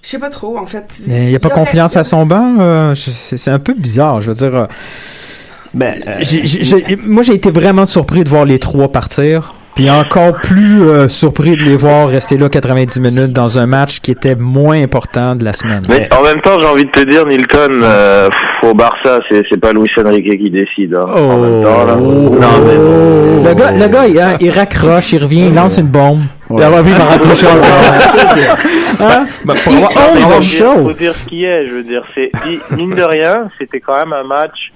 Je 0.04 0.10
sais 0.10 0.20
pas 0.20 0.30
trop, 0.32 0.58
en 0.58 0.66
fait. 0.66 0.86
Mais 1.08 1.26
il 1.26 1.30
n'y 1.30 1.36
a 1.36 1.40
pas 1.40 1.50
confiance 1.52 1.96
à 1.96 2.04
son 2.04 2.26
banc. 2.26 2.56
euh, 2.60 2.96
c'est 2.96 3.52
un 3.52 3.60
peu 3.60 3.74
bizarre. 3.74 4.20
Je 4.22 4.32
veux 4.32 4.36
dire. 4.36 4.56
euh, 4.56 4.66
Ben, 5.76 6.02
euh, 6.08 6.96
moi, 7.04 7.22
j'ai 7.24 7.36
été 7.36 7.52
vraiment 7.52 7.86
surpris 7.86 8.24
de 8.24 8.30
voir 8.30 8.46
les 8.46 8.58
trois 8.60 8.92
partir. 8.92 9.54
Puis 9.76 9.90
encore 9.90 10.34
plus 10.42 10.82
euh, 10.84 11.08
surpris 11.08 11.56
de 11.56 11.62
les 11.64 11.76
voir 11.78 12.10
rester 12.10 12.38
là 12.38 12.50
90 12.50 13.00
minutes 13.00 13.32
dans 13.32 13.58
un 13.58 13.66
match 13.68 14.00
qui 14.02 14.12
était 14.12 14.36
moins 14.36 14.82
important 14.84 15.36
de 15.36 15.46
la 15.46 15.54
semaine. 15.54 15.84
Mais 15.90 16.10
en 16.14 16.24
même 16.24 16.42
temps, 16.42 16.60
j'ai 16.60 16.66
envie 16.66 16.86
de 16.86 16.92
te 16.92 17.00
dire, 17.10 17.26
Nilton, 17.26 17.70
euh, 17.82 18.28
au 18.64 18.74
Barça, 18.74 19.20
c'est 19.30 19.42
c'est 19.50 19.60
pas 19.60 19.72
Luis 19.72 19.88
Enrique 19.98 20.38
qui 20.44 20.50
décide. 20.50 20.94
hein. 20.96 21.06
En 21.08 21.38
même 21.38 21.64
temps, 21.64 21.86
là. 21.86 21.96
Non, 21.96 22.38
mais 22.66 23.50
Le 23.50 23.56
gars, 23.56 23.72
le 23.72 23.88
gars 23.88 24.08
il, 24.08 24.20
hein, 24.20 24.36
il 24.40 24.52
raccroche, 24.52 25.14
il 25.14 25.24
revient, 25.24 25.48
il 25.48 25.54
lance 25.56 25.78
une 25.78 25.88
bombe. 25.88 26.20
Ouais. 26.50 26.62
Il 26.64 26.70
va 26.70 26.80
il 26.82 26.94
va 26.94 27.04
raccrocher 27.06 27.48
encore. 27.48 29.18
Pour 29.64 29.74
Il 29.74 30.22
faut 30.22 30.40
dire, 30.40 30.42
show. 30.44 30.84
faut 30.84 30.94
dire 30.94 31.16
ce 31.16 31.26
qui 31.30 31.46
est. 31.46 31.66
Je 31.68 31.72
veux 31.72 31.84
dire, 31.84 32.04
c'est 32.14 32.30
mine 32.76 32.94
de 32.94 33.04
rien, 33.04 33.48
c'était 33.58 33.80
quand 33.80 33.96
même 33.98 34.14
un 34.14 34.24
match 34.28 34.72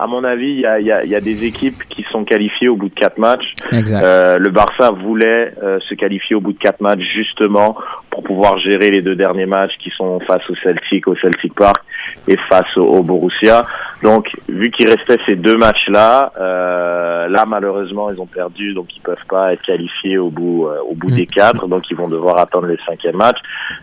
à 0.00 0.06
mon 0.06 0.24
avis, 0.24 0.50
il 0.50 0.60
y 0.60 0.66
a, 0.66 0.80
y, 0.80 0.90
a, 0.90 1.04
y 1.04 1.14
a 1.14 1.20
des 1.20 1.44
équipes 1.44 1.84
qui 1.90 2.04
sont 2.10 2.24
qualifiées 2.24 2.68
au 2.68 2.76
bout 2.76 2.88
de 2.88 2.94
quatre 2.94 3.18
matchs. 3.18 3.52
Exact. 3.70 4.02
Euh, 4.02 4.38
le 4.38 4.50
Barça 4.50 4.90
voulait 4.90 5.52
euh, 5.62 5.78
se 5.88 5.94
qualifier 5.94 6.34
au 6.36 6.40
bout 6.40 6.52
de 6.52 6.58
quatre 6.58 6.80
matchs 6.80 7.04
justement 7.14 7.76
pour 8.10 8.22
pouvoir 8.22 8.58
gérer 8.58 8.90
les 8.90 9.02
deux 9.02 9.14
derniers 9.14 9.46
matchs 9.46 9.76
qui 9.78 9.90
sont 9.90 10.18
face 10.20 10.42
au 10.48 10.54
Celtic, 10.64 11.06
au 11.06 11.16
Celtic 11.16 11.54
Park 11.54 11.82
et 12.26 12.36
face 12.48 12.76
au, 12.76 12.84
au 12.84 13.02
Borussia. 13.02 13.62
Donc, 14.02 14.30
vu 14.48 14.70
qu'il 14.70 14.88
restait 14.88 15.18
ces 15.26 15.36
deux 15.36 15.58
matchs-là, 15.58 16.32
euh, 16.40 17.28
là 17.28 17.44
malheureusement 17.46 18.10
ils 18.10 18.18
ont 18.18 18.26
perdu, 18.26 18.72
donc 18.72 18.86
ils 18.96 19.00
peuvent 19.00 19.26
pas 19.28 19.52
être 19.52 19.62
qualifiés 19.62 20.16
au 20.16 20.30
bout 20.30 20.66
euh, 20.66 20.78
au 20.90 20.94
bout 20.94 21.10
des 21.10 21.26
quatre, 21.26 21.68
donc 21.68 21.82
ils 21.90 21.96
vont 21.96 22.08
devoir 22.08 22.38
attendre 22.38 22.66
les 22.66 22.78
cinquièmes 22.86 23.16
matchs. 23.16 23.40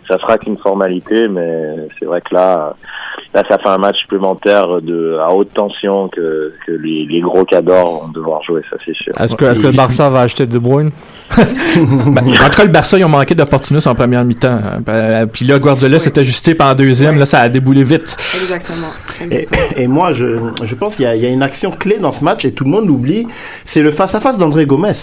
Ça 0.10 0.18
sera 0.18 0.38
qu'une 0.40 0.58
formalité, 0.58 1.28
mais 1.28 1.88
c'est 2.00 2.06
vrai 2.06 2.22
que 2.22 2.34
là, 2.34 2.76
là 3.34 3.44
ça 3.50 3.58
fait 3.58 3.70
un 3.70 3.78
match 3.78 3.98
supplémentaire 4.02 4.82
de 4.82 5.18
à 5.20 5.32
haute 5.34 5.54
tension 5.54 6.08
que, 6.10 6.54
que 6.66 6.72
les, 6.72 7.06
les 7.10 7.22
gros 7.22 7.44
cadors 7.46 8.04
vont 8.06 8.08
devoir 8.12 8.42
jouer, 8.44 8.62
ça 8.70 8.78
c'est 8.86 8.96
sûr. 8.96 9.13
Est-ce 9.20 9.36
que, 9.36 9.46
est-ce 9.46 9.60
que 9.60 9.68
le 9.68 9.74
Barça 9.74 10.10
va 10.10 10.21
acheter 10.21 10.46
De 10.46 10.58
Bruyne? 10.60 10.92
Ben, 11.38 12.23
en 12.30 12.50
tout 12.50 12.58
cas, 12.58 12.63
le 12.63 12.69
Barça, 12.69 12.98
ils 12.98 13.04
ont 13.06 13.10
manqué 13.10 13.36
d'opportunisme 13.36 13.90
en 13.90 13.96
première 13.96 14.23
mi-temps. 14.25 14.60
Ben, 14.86 15.28
Puis 15.28 15.46
là, 15.46 15.60
Guardiola 15.60 16.00
s'est 16.00 16.17
ajusté 16.17 16.56
pendant 16.56 16.73
deuxième. 16.73 17.19
Là, 17.19 17.25
ça 17.25 17.42
a 17.42 17.50
déboulé 17.50 17.84
vite. 17.84 18.15
Exactement. 18.42 18.88
Et, 19.30 19.48
et 19.75 19.88
moi, 19.88 20.13
je, 20.13 20.38
je 20.63 20.75
pense 20.75 20.96
qu'il 20.96 21.04
y, 21.06 21.08
a- 21.08 21.15
il 21.15 21.21
y 21.21 21.25
a 21.25 21.30
une 21.30 21.44
action 21.44 21.71
clé 21.71 21.98
dans 22.00 22.12
ce 22.12 22.23
match 22.23 22.46
et 22.46 22.54
tout 22.54 22.63
le 22.63 22.69
monde 22.71 22.88
l'oublie. 22.88 23.28
C'est 23.65 23.82
le 23.82 23.92
face-à-face 23.92 24.38
d'André 24.38 24.65
Gomez. 24.65 24.94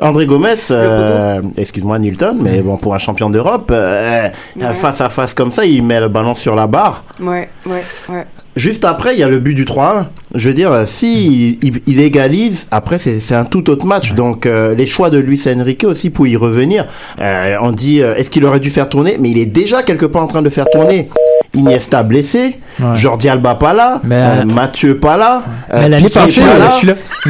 André 0.00 0.26
Gomez, 0.26 0.54
euh, 0.70 1.40
excuse-moi 1.56 1.98
Nilton, 1.98 2.36
mais 2.40 2.62
bon 2.62 2.76
pour 2.76 2.94
un 2.94 2.98
champion 2.98 3.30
d'Europe, 3.30 3.70
euh, 3.74 4.28
un 4.60 4.72
face-à-face 4.72 5.34
comme 5.34 5.50
ça, 5.50 5.64
il 5.64 5.82
met 5.82 5.98
le 5.98 6.06
ballon 6.08 6.34
sur 6.34 6.54
la 6.54 6.68
barre. 6.68 7.02
Ouais, 7.20 7.48
ouais, 7.66 7.82
ouais. 8.08 8.26
Juste 8.54 8.84
après, 8.84 9.14
il 9.14 9.18
y 9.18 9.24
a 9.24 9.28
le 9.28 9.40
but 9.40 9.54
du 9.54 9.64
3-1. 9.64 10.04
Je 10.36 10.48
veux 10.48 10.54
dire, 10.54 10.70
euh, 10.70 10.84
si 10.84 11.58
il, 11.62 11.80
il 11.88 12.00
égalise, 12.00 12.68
après 12.70 12.98
c'est 12.98 13.18
c'est 13.18 13.34
un 13.34 13.44
tout 13.44 13.70
autre 13.70 13.86
match. 13.86 14.12
Donc 14.14 14.46
euh, 14.46 14.72
les 14.76 14.86
choix 14.86 15.10
de 15.10 15.18
Luis 15.18 15.42
Enrique 15.48 15.82
aussi 15.84 16.10
pour 16.10 16.28
y 16.28 16.36
revenir. 16.36 16.86
Euh, 17.20 17.56
on 17.60 17.72
dit, 17.72 18.00
euh, 18.00 18.14
est-ce 18.14 18.30
qu'il 18.30 18.44
aurait 18.44 18.60
dû 18.60 18.70
faire 18.70 18.88
tourner? 18.88 19.16
Mais 19.18 19.30
il 19.30 19.38
est 19.38 19.46
déjà 19.46 19.82
quelque 19.82 20.06
part 20.06 20.22
en 20.22 20.28
train 20.28 20.42
de 20.42 20.48
faire 20.50 20.66
tourner. 20.70 21.08
Iniesta 21.54 22.02
blessé, 22.02 22.58
Jordi 22.94 23.28
Alba 23.28 23.54
pas 23.54 23.72
là, 23.72 24.00
euh, 24.10 24.44
Mathieu 24.44 24.98
pas 24.98 25.16
là. 25.16 25.42
euh, 25.72 25.80
Mais 25.80 25.88
l'année 25.88 26.04
Piqué 26.08 26.20
passée, 26.20 26.40
pas 26.42 26.58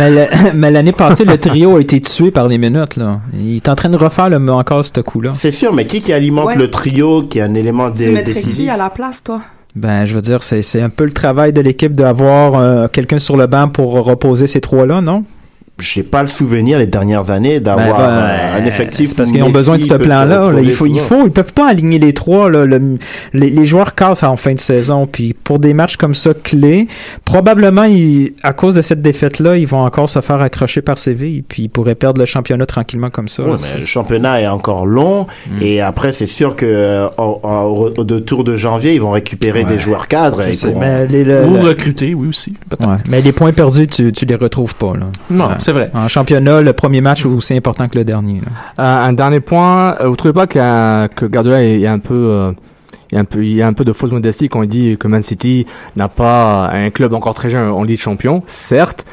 là. 0.09 0.27
mais 0.55 0.71
l'année 0.71 0.93
passée, 0.93 1.25
le 1.25 1.39
trio 1.39 1.77
a 1.77 1.81
été 1.81 2.01
tué 2.01 2.31
par 2.31 2.49
les 2.49 2.59
minutes. 2.59 2.97
Là. 2.97 3.21
Il 3.35 3.57
est 3.57 3.69
en 3.69 3.75
train 3.77 3.89
de 3.89 3.97
refaire 3.97 4.29
le, 4.29 4.37
encore 4.53 4.85
ce 4.85 5.01
coup-là. 5.01 5.31
C'est 5.35 5.51
sûr, 5.53 5.73
mais 5.73 5.87
qui 5.87 6.01
qui 6.01 6.12
alimente 6.12 6.47
Ouais. 6.49 6.57
le 6.57 6.69
trio, 6.69 7.23
qui 7.23 7.39
est 7.39 7.43
un 7.43 7.55
élément 7.55 7.91
Tu 7.91 7.99
dé- 7.99 8.09
mettrais 8.11 8.35
qui 8.35 8.41
décisif? 8.47 8.71
à 8.71 8.77
la 8.77 8.91
place, 8.91 9.23
toi? 9.23 9.41
Ben, 9.77 10.05
je 10.07 10.14
veux 10.14 10.21
dire, 10.23 10.43
c'est 10.43 10.62
c'est 10.62 10.81
un 10.83 10.89
peu 10.89 11.05
le 11.05 11.12
travail 11.12 11.53
de 11.53 11.61
l'équipe 11.61 11.93
d'avoir 11.93 12.55
euh, 12.55 12.89
quelqu'un 12.89 13.19
sur 13.21 13.37
le 13.37 13.47
banc 13.47 13.69
pour 13.69 13.93
reposer 13.93 14.47
ces 14.49 14.61
trois-là, 14.61 15.01
non? 15.01 15.25
J'ai 15.81 16.03
pas 16.03 16.22
le 16.22 16.29
souvenir 16.29 16.79
les 16.79 16.87
dernières 16.87 17.31
années 17.31 17.61
d'avoir 17.61 17.99
Ben, 17.99 18.07
ben, 18.57 18.62
un 18.62 18.66
effectif 18.66 19.14
parce 19.16 19.31
qu'ils 19.31 19.43
ont 19.43 19.51
besoin 19.51 19.79
de 19.79 19.83
ce 19.83 19.95
plan-là. 19.95 20.51
là. 20.51 20.61
Il 20.61 20.72
faut, 20.72 20.87
il 20.87 20.99
faut, 20.99 21.24
ils 21.26 21.31
peuvent 21.31 21.53
pas 21.53 21.68
aligner 21.70 21.99
les 21.99 22.12
trois. 22.12 22.51
là. 22.51 22.64
Le- 22.64 22.99
les, 23.33 23.51
les 23.51 23.64
joueurs 23.64 23.95
cassent 23.95 24.22
en 24.22 24.37
fin 24.37 24.55
de 24.55 24.61
saison. 24.61 25.07
Puis 25.07 25.35
pour 25.35 25.59
des 25.59 25.74
matchs 25.74 25.97
comme 25.97 26.14
ça 26.14 26.31
clés, 26.35 26.89
probablement, 27.24 27.85
ils- 27.85 28.33
à 28.43 28.53
cause 28.53 28.74
de 28.74 28.83
cette 28.83 29.03
défaite-là, 29.03 29.57
ils 29.57 29.66
vont 29.66 29.81
encore 29.81 30.09
se 30.09 30.20
faire 30.20 30.41
accrocher 30.41 30.83
par 30.83 30.99
Séville. 30.99 31.43
Puis 31.47 31.64
ils 31.64 31.68
pourraient 31.68 31.95
perdre 31.95 32.20
le 32.20 32.26
championnat 32.26 32.66
tranquillement 32.66 33.11
comme 33.11 33.29
ça. 33.29 33.43
Ouais, 33.43 33.51
là. 33.53 33.57
mais 33.74 33.81
le 33.81 33.87
championnat 33.87 34.41
est 34.43 34.47
encore 34.49 34.87
long 34.87 35.26
Hmm. 35.51 35.62
et 35.62 35.81
après 35.81 36.12
c'est 36.12 36.26
sûr 36.26 36.57
que 36.57 36.66
euh, 36.66 37.07
au, 37.18 37.41
au- 37.43 37.91
au- 37.99 38.05
de 38.05 38.18
tour 38.18 38.45
de 38.45 38.57
janvier 38.57 38.95
ils 38.95 39.01
vont 39.01 39.11
récupérer 39.11 39.64
des 39.64 39.79
joueurs 39.79 40.09
cadres. 40.09 40.43
Et 40.43 40.53
pourront- 40.53 40.79
mais 40.81 41.07
les- 41.07 41.24
le- 41.24 41.45
Ou 41.47 41.61
recruter, 41.62 42.14
oui 42.14 42.29
aussi. 42.29 42.55
Ouais. 42.81 42.97
Mais 43.09 43.20
les 43.20 43.33
points 43.33 43.53
perdus, 43.53 43.87
tu, 43.87 44.12
tu 44.12 44.24
les 44.24 44.35
retrouves 44.35 44.74
pas. 44.74 44.93
Là. 44.95 45.07
Non, 45.31 45.47
Ouais. 45.49 45.53
C'est 45.69 45.73
vrai. 45.75 45.91
En 45.93 46.09
championnat, 46.09 46.62
le 46.62 46.73
premier 46.73 47.03
match 47.03 47.27
aussi 47.27 47.55
important 47.55 47.89
que 47.89 47.99
le 47.99 48.05
dernier. 48.05 48.41
là? 48.41 48.83
Euh, 48.83 49.09
un 49.09 49.12
dernier 49.12 49.41
point, 49.41 49.97
euh, 50.01 50.09
vous 50.09 50.16
trouvez 50.16 50.33
pas 50.33 50.47
qu'il 50.47 50.61
y 50.61 50.64
a- 50.64 51.09
que 51.09 51.27
Guardiola 51.27 51.62
est, 51.62 51.81
est 51.83 51.87
un 51.87 51.99
peu 51.99 52.14
euh, 52.14 52.53
il 53.12 53.16
y 53.16 53.19
a 53.19 53.21
un 53.21 53.25
peu 53.25 53.45
il 53.45 53.53
y 53.55 53.61
a 53.62 53.66
un 53.66 53.73
peu 53.75 53.85
de 53.85 53.93
fausse 53.93 54.11
modestie 54.12 54.49
quand 54.49 54.62
il 54.62 54.69
dit 54.69 54.97
que 54.99 55.09
Man 55.09 55.21
City 55.23 55.66
n'a 55.97 56.09
pas 56.09 56.71
un 56.73 56.89
club 56.91 57.12
encore 57.12 57.35
très 57.35 57.51
jeune 57.51 57.69
en 57.71 57.83
Ligue 57.83 58.01
Champion, 58.01 58.43
certes, 58.47 59.05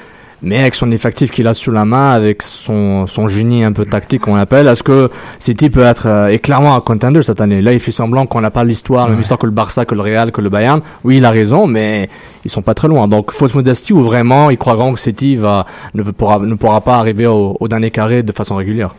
mais 0.41 0.59
avec 0.59 0.75
son 0.75 0.91
effectif 0.91 1.31
qu'il 1.31 1.47
a 1.47 1.53
sous 1.53 1.71
la 1.71 1.85
main, 1.85 2.11
avec 2.11 2.41
son, 2.41 3.07
son 3.07 3.27
génie 3.27 3.63
un 3.63 3.71
peu 3.71 3.85
tactique, 3.85 4.27
on 4.27 4.35
l'appelle, 4.35 4.67
est-ce 4.67 4.83
que 4.83 5.09
City 5.39 5.69
peut 5.69 5.83
être 5.83 6.07
euh, 6.07 6.27
est 6.27 6.39
clairement 6.39 6.75
un 6.75 6.81
contender 6.81 7.23
cette 7.23 7.41
année? 7.41 7.61
Là, 7.61 7.73
il 7.73 7.79
fait 7.79 7.91
semblant 7.91 8.25
qu'on 8.25 8.41
n'a 8.41 8.51
pas 8.51 8.63
l'histoire, 8.63 9.05
la 9.07 9.11
même 9.13 9.21
histoire 9.21 9.39
que 9.39 9.45
le 9.45 9.51
Barça, 9.51 9.85
que 9.85 9.95
le 9.95 10.01
Real, 10.01 10.31
que 10.31 10.41
le 10.41 10.49
Bayern. 10.49 10.81
Oui, 11.03 11.17
il 11.17 11.25
a 11.25 11.31
raison, 11.31 11.67
mais 11.67 12.09
ils 12.43 12.51
sont 12.51 12.61
pas 12.61 12.73
très 12.73 12.87
loin. 12.87 13.07
Donc, 13.07 13.31
fausse 13.31 13.55
modestie 13.55 13.93
ou 13.93 14.03
vraiment, 14.03 14.49
ils 14.49 14.57
croiront 14.57 14.93
que 14.93 14.99
City 14.99 15.35
va 15.35 15.65
ne 15.93 16.03
pourra 16.03 16.39
ne 16.39 16.55
pourra 16.55 16.81
pas 16.81 16.95
arriver 16.97 17.27
au, 17.27 17.57
au 17.59 17.67
dernier 17.67 17.89
carré 17.91 18.21
de 18.23 18.31
façon 18.31 18.55
régulière? 18.55 18.93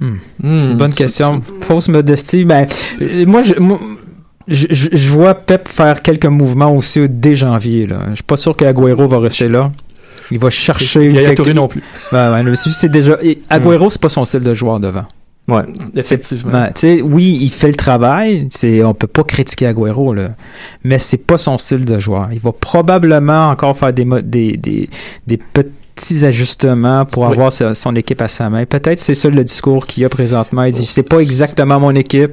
Hmm. 0.00 0.16
C'est 0.42 0.66
une 0.72 0.76
bonne 0.76 0.92
question. 0.92 1.40
Fausse 1.60 1.88
modestie. 1.88 2.44
Ben, 2.44 2.66
euh, 3.00 3.24
moi, 3.26 3.42
je, 3.42 3.54
moi, 3.54 3.78
je, 4.48 4.66
je- 4.70 4.88
je 4.92 5.08
vois 5.10 5.34
Pep 5.34 5.68
faire 5.68 6.02
quelques 6.02 6.26
mouvements 6.26 6.74
aussi 6.74 7.08
dès 7.08 7.36
janvier. 7.36 7.86
Là. 7.86 7.98
Je 8.10 8.14
suis 8.16 8.24
pas 8.24 8.36
sûr 8.36 8.56
qu'Aguero 8.56 9.06
va 9.06 9.18
rester 9.18 9.48
là. 9.48 9.70
Il 10.34 10.40
va 10.40 10.50
chercher. 10.50 11.06
Yaya 11.12 11.28
quelque- 11.28 11.36
Touré 11.36 11.54
non 11.54 11.68
plus. 11.68 11.82
Ben, 12.12 12.32
ouais, 12.32 12.42
mais 12.42 12.56
si 12.56 12.72
c'est 12.72 12.88
déjà. 12.88 13.16
et 13.22 13.40
Aguero, 13.48 13.88
c'est 13.88 14.00
pas 14.00 14.08
son 14.08 14.24
style 14.24 14.40
de 14.40 14.52
joueur 14.52 14.80
devant. 14.80 15.04
Ouais, 15.46 15.62
effectivement. 15.94 16.50
Ben, 16.52 16.70
oui, 17.04 17.38
il 17.40 17.50
fait 17.50 17.68
le 17.68 17.74
travail. 17.74 18.48
C'est, 18.50 18.82
on 18.82 18.94
peut 18.94 19.06
pas 19.06 19.22
critiquer 19.24 19.66
Aguero 19.66 20.12
là, 20.12 20.30
mais 20.82 20.98
c'est 20.98 21.18
pas 21.18 21.38
son 21.38 21.56
style 21.58 21.84
de 21.84 21.98
joueur. 22.00 22.28
Il 22.32 22.40
va 22.40 22.50
probablement 22.52 23.48
encore 23.50 23.76
faire 23.78 23.92
des 23.92 24.04
des 24.24 24.56
des, 24.56 24.88
des 25.26 25.36
petits 25.36 26.24
ajustements 26.24 27.04
pour 27.04 27.26
avoir 27.26 27.52
son 27.52 27.94
équipe 27.94 28.20
à 28.22 28.28
sa 28.28 28.50
main. 28.50 28.64
Peut-être 28.66 28.98
c'est 28.98 29.14
ça 29.14 29.28
le 29.30 29.44
discours 29.44 29.86
qu'il 29.86 30.02
y 30.02 30.06
a 30.06 30.08
présentement. 30.08 30.64
Il 30.64 30.72
dit 30.72 30.86
c'est 30.86 31.02
pas 31.04 31.20
exactement 31.20 31.78
mon 31.78 31.94
équipe. 31.94 32.32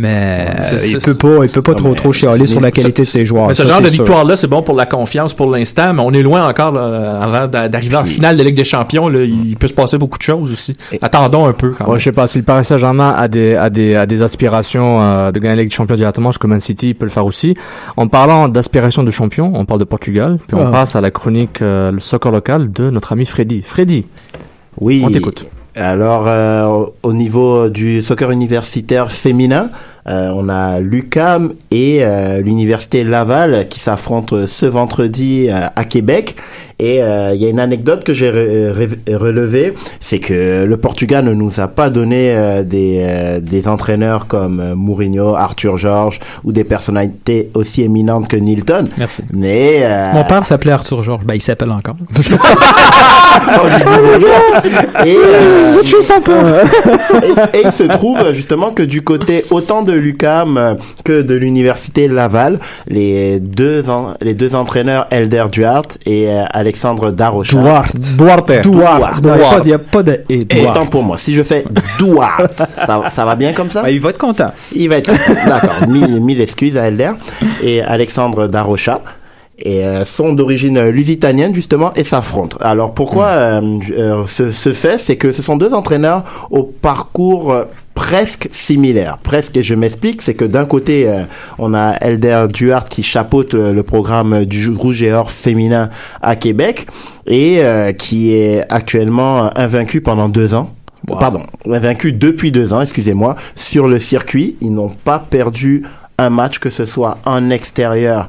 Mais 0.00 0.46
euh, 0.72 0.78
il 0.86 0.98
peut 0.98 1.14
pas, 1.16 1.44
il 1.44 1.50
peut 1.50 1.60
pas 1.62 1.74
trop 1.74 1.92
trop 1.94 2.12
chialer 2.12 2.46
sur 2.46 2.60
la 2.60 2.70
qualité 2.70 3.02
de 3.02 3.08
ses 3.08 3.24
joueurs. 3.24 3.48
Mais 3.48 3.54
ce 3.54 3.64
Ça, 3.64 3.68
genre 3.68 3.80
de 3.80 3.86
c'est 3.88 3.94
sûr. 3.96 4.04
victoire-là, 4.04 4.36
c'est 4.36 4.46
bon 4.46 4.62
pour 4.62 4.76
la 4.76 4.86
confiance 4.86 5.34
pour 5.34 5.50
l'instant, 5.50 5.92
mais 5.92 6.02
on 6.04 6.12
est 6.12 6.22
loin 6.22 6.48
encore 6.48 6.70
là, 6.70 7.18
avant 7.20 7.48
d'a- 7.48 7.68
d'arriver 7.68 7.96
en 7.96 8.04
finale 8.04 8.36
de 8.36 8.44
Ligue 8.44 8.56
des 8.56 8.64
Champions. 8.64 9.08
là. 9.08 9.24
il 9.24 9.56
peut 9.56 9.66
se 9.66 9.72
passer 9.72 9.98
beaucoup 9.98 10.16
de 10.18 10.22
choses 10.22 10.52
aussi. 10.52 10.76
Attendons 11.02 11.46
un 11.46 11.52
peu 11.52 11.70
quand 11.70 11.84
même. 11.84 11.92
Ouais, 11.94 11.98
je 11.98 12.04
sais 12.04 12.12
pas 12.12 12.26
si 12.28 12.38
le 12.38 12.44
Paris 12.44 12.64
Saint-Germain 12.64 13.12
a 13.16 13.26
des 13.28 13.56
a 13.56 13.70
des 13.70 13.96
a 13.96 14.06
des 14.06 14.22
aspirations 14.22 15.00
euh, 15.02 15.32
de 15.32 15.38
gagner 15.40 15.56
la 15.56 15.62
Ligue 15.62 15.70
des 15.70 15.76
Champions 15.76 15.96
directement, 15.96 16.30
je 16.30 16.38
que 16.38 16.46
Man 16.46 16.60
City 16.60 16.94
peut 16.94 17.04
le 17.06 17.10
faire 17.10 17.26
aussi. 17.26 17.56
En 17.96 18.06
parlant 18.06 18.46
d'aspirations 18.48 19.02
de 19.02 19.10
champion, 19.10 19.50
on 19.54 19.64
parle 19.64 19.80
de 19.80 19.84
Portugal, 19.84 20.38
puis 20.46 20.56
on 20.56 20.66
Ah. 20.66 20.70
passe 20.70 20.94
à 20.94 21.00
la 21.00 21.10
chronique 21.10 21.60
euh, 21.60 21.90
le 21.90 21.98
soccer 22.00 22.30
local 22.30 22.70
de 22.70 22.90
notre 22.90 23.12
ami 23.12 23.26
Freddy. 23.26 23.62
Freddy. 23.64 24.04
Oui. 24.80 25.02
On 25.04 25.10
t'écoute. 25.10 25.44
Alors, 25.78 26.24
euh, 26.26 26.64
au- 26.66 26.94
au 27.04 27.12
niveau 27.12 27.68
du 27.68 28.02
soccer 28.02 28.30
universitaire 28.32 29.10
féminin, 29.10 29.70
on 30.08 30.48
a 30.48 30.80
l'UCAM 30.80 31.52
et 31.70 32.00
euh, 32.02 32.40
l'université 32.40 33.04
Laval 33.04 33.68
qui 33.68 33.80
s'affrontent 33.80 34.46
ce 34.46 34.66
vendredi 34.66 35.48
euh, 35.50 35.66
à 35.74 35.84
Québec. 35.84 36.36
Et 36.80 37.02
euh, 37.02 37.32
il 37.34 37.42
y 37.42 37.46
a 37.46 37.48
une 37.48 37.58
anecdote 37.58 38.04
que 38.04 38.14
j'ai 38.14 38.30
re- 38.30 38.72
re- 38.72 39.16
relevée, 39.16 39.74
c'est 39.98 40.20
que 40.20 40.62
le 40.64 40.76
Portugal 40.76 41.24
ne 41.24 41.34
nous 41.34 41.58
a 41.58 41.66
pas 41.66 41.90
donné 41.90 42.30
euh, 42.36 42.62
des, 42.62 42.98
euh, 43.00 43.40
des 43.40 43.66
entraîneurs 43.66 44.28
comme 44.28 44.60
euh, 44.60 44.74
Mourinho, 44.76 45.34
Arthur 45.34 45.76
Georges 45.76 46.20
ou 46.44 46.52
des 46.52 46.62
personnalités 46.62 47.50
aussi 47.54 47.82
éminentes 47.82 48.28
que 48.28 48.36
Nilton. 48.36 48.84
Merci. 48.96 49.22
Mais 49.32 49.80
euh, 49.82 50.12
Mon 50.12 50.22
père 50.22 50.44
s'appelait 50.46 50.70
Arthur 50.70 51.02
Georges. 51.02 51.24
Ben, 51.24 51.34
il 51.34 51.42
s'appelle 51.42 51.72
encore. 51.72 51.96
Et, 55.04 55.16
euh, 55.16 55.80
et, 57.52 57.58
et 57.58 57.62
il 57.64 57.72
se 57.72 57.84
trouve 57.84 58.32
justement 58.32 58.70
que 58.70 58.82
du 58.82 59.02
côté 59.02 59.44
autant 59.50 59.82
de 59.82 59.92
l'UCAM 59.98 60.56
euh, 60.56 60.74
que 61.04 61.22
de 61.22 61.34
l'université 61.34 62.08
Laval, 62.08 62.58
les 62.86 63.40
deux 63.40 63.88
en- 63.90 64.14
les 64.20 64.34
deux 64.34 64.54
entraîneurs 64.54 65.06
Elder 65.10 65.44
Duarte 65.52 65.98
et 66.06 66.28
euh, 66.28 66.44
Alexandre 66.50 67.10
Darocha. 67.10 67.56
Duarte. 67.58 67.96
Duarte. 68.16 68.50
Duarte. 68.62 69.18
Il 69.22 69.24
n'y 69.26 69.30
a 69.32 69.38
pas- 69.38 69.60
il 69.64 69.70
y 69.70 69.72
a 69.74 69.78
pas 69.78 70.02
de 70.02 70.20
et 70.28 70.44
Duarte. 70.44 70.76
autant 70.76 70.86
pour 70.86 71.02
moi, 71.02 71.16
si 71.16 71.34
je 71.34 71.42
fais 71.42 71.64
Duarte, 71.98 72.58
ça, 72.86 73.02
ça 73.10 73.24
va 73.24 73.36
bien 73.36 73.52
comme 73.52 73.70
ça? 73.70 73.82
Ben, 73.82 73.90
il 73.90 74.00
va 74.00 74.10
être 74.10 74.18
content. 74.18 74.52
Il 74.74 74.88
va 74.88 74.96
être 74.96 75.10
d'accord. 75.46 75.88
mille, 75.88 76.20
mille 76.20 76.40
excuses 76.40 76.76
à 76.78 76.88
Elder 76.88 77.10
et 77.62 77.82
Alexandre 77.82 78.46
Darocha. 78.48 79.00
Et 79.60 79.84
euh, 79.84 80.04
sont 80.04 80.34
d'origine 80.34 80.80
lusitanienne 80.88 81.52
justement 81.52 81.92
et 81.94 82.04
s'affrontent. 82.04 82.56
Alors 82.60 82.94
pourquoi 82.94 83.24
euh, 83.26 83.60
ce, 84.28 84.52
ce 84.52 84.72
fait, 84.72 84.98
c'est 84.98 85.16
que 85.16 85.32
ce 85.32 85.42
sont 85.42 85.56
deux 85.56 85.74
entraîneurs 85.74 86.22
au 86.52 86.62
parcours 86.62 87.52
presque 87.98 88.46
similaire. 88.52 89.18
Presque, 89.18 89.56
et 89.56 89.64
je 89.64 89.74
m'explique, 89.74 90.22
c'est 90.22 90.34
que 90.34 90.44
d'un 90.44 90.66
côté, 90.66 91.08
euh, 91.08 91.24
on 91.58 91.74
a 91.74 91.96
Elder 92.00 92.46
Duarte 92.48 92.88
qui 92.88 93.02
chapeaute 93.02 93.54
euh, 93.54 93.72
le 93.72 93.82
programme 93.82 94.44
du 94.44 94.70
Rouge 94.70 95.02
et 95.02 95.12
Or 95.12 95.32
féminin 95.32 95.90
à 96.22 96.36
Québec 96.36 96.86
et 97.26 97.58
euh, 97.58 97.90
qui 97.90 98.32
est 98.32 98.64
actuellement 98.68 99.50
invaincu 99.58 100.00
pendant 100.00 100.28
deux 100.28 100.54
ans. 100.54 100.70
Pardon, 101.18 101.42
invaincu 101.68 102.12
depuis 102.12 102.52
deux 102.52 102.72
ans, 102.72 102.82
excusez-moi, 102.82 103.34
sur 103.56 103.88
le 103.88 103.98
circuit. 103.98 104.56
Ils 104.60 104.72
n'ont 104.72 104.90
pas 104.90 105.18
perdu 105.18 105.82
un 106.18 106.30
match, 106.30 106.60
que 106.60 106.70
ce 106.70 106.84
soit 106.84 107.18
en 107.24 107.50
extérieur 107.50 108.28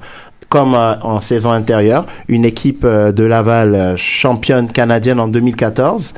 comme 0.50 0.74
euh, 0.74 0.96
en 1.02 1.22
saison 1.22 1.52
intérieure, 1.52 2.06
une 2.28 2.44
équipe 2.44 2.84
euh, 2.84 3.12
de 3.12 3.24
Laval 3.24 3.76
euh, 3.76 3.96
championne 3.96 4.70
canadienne 4.70 5.20
en 5.20 5.28
2014 5.28 6.14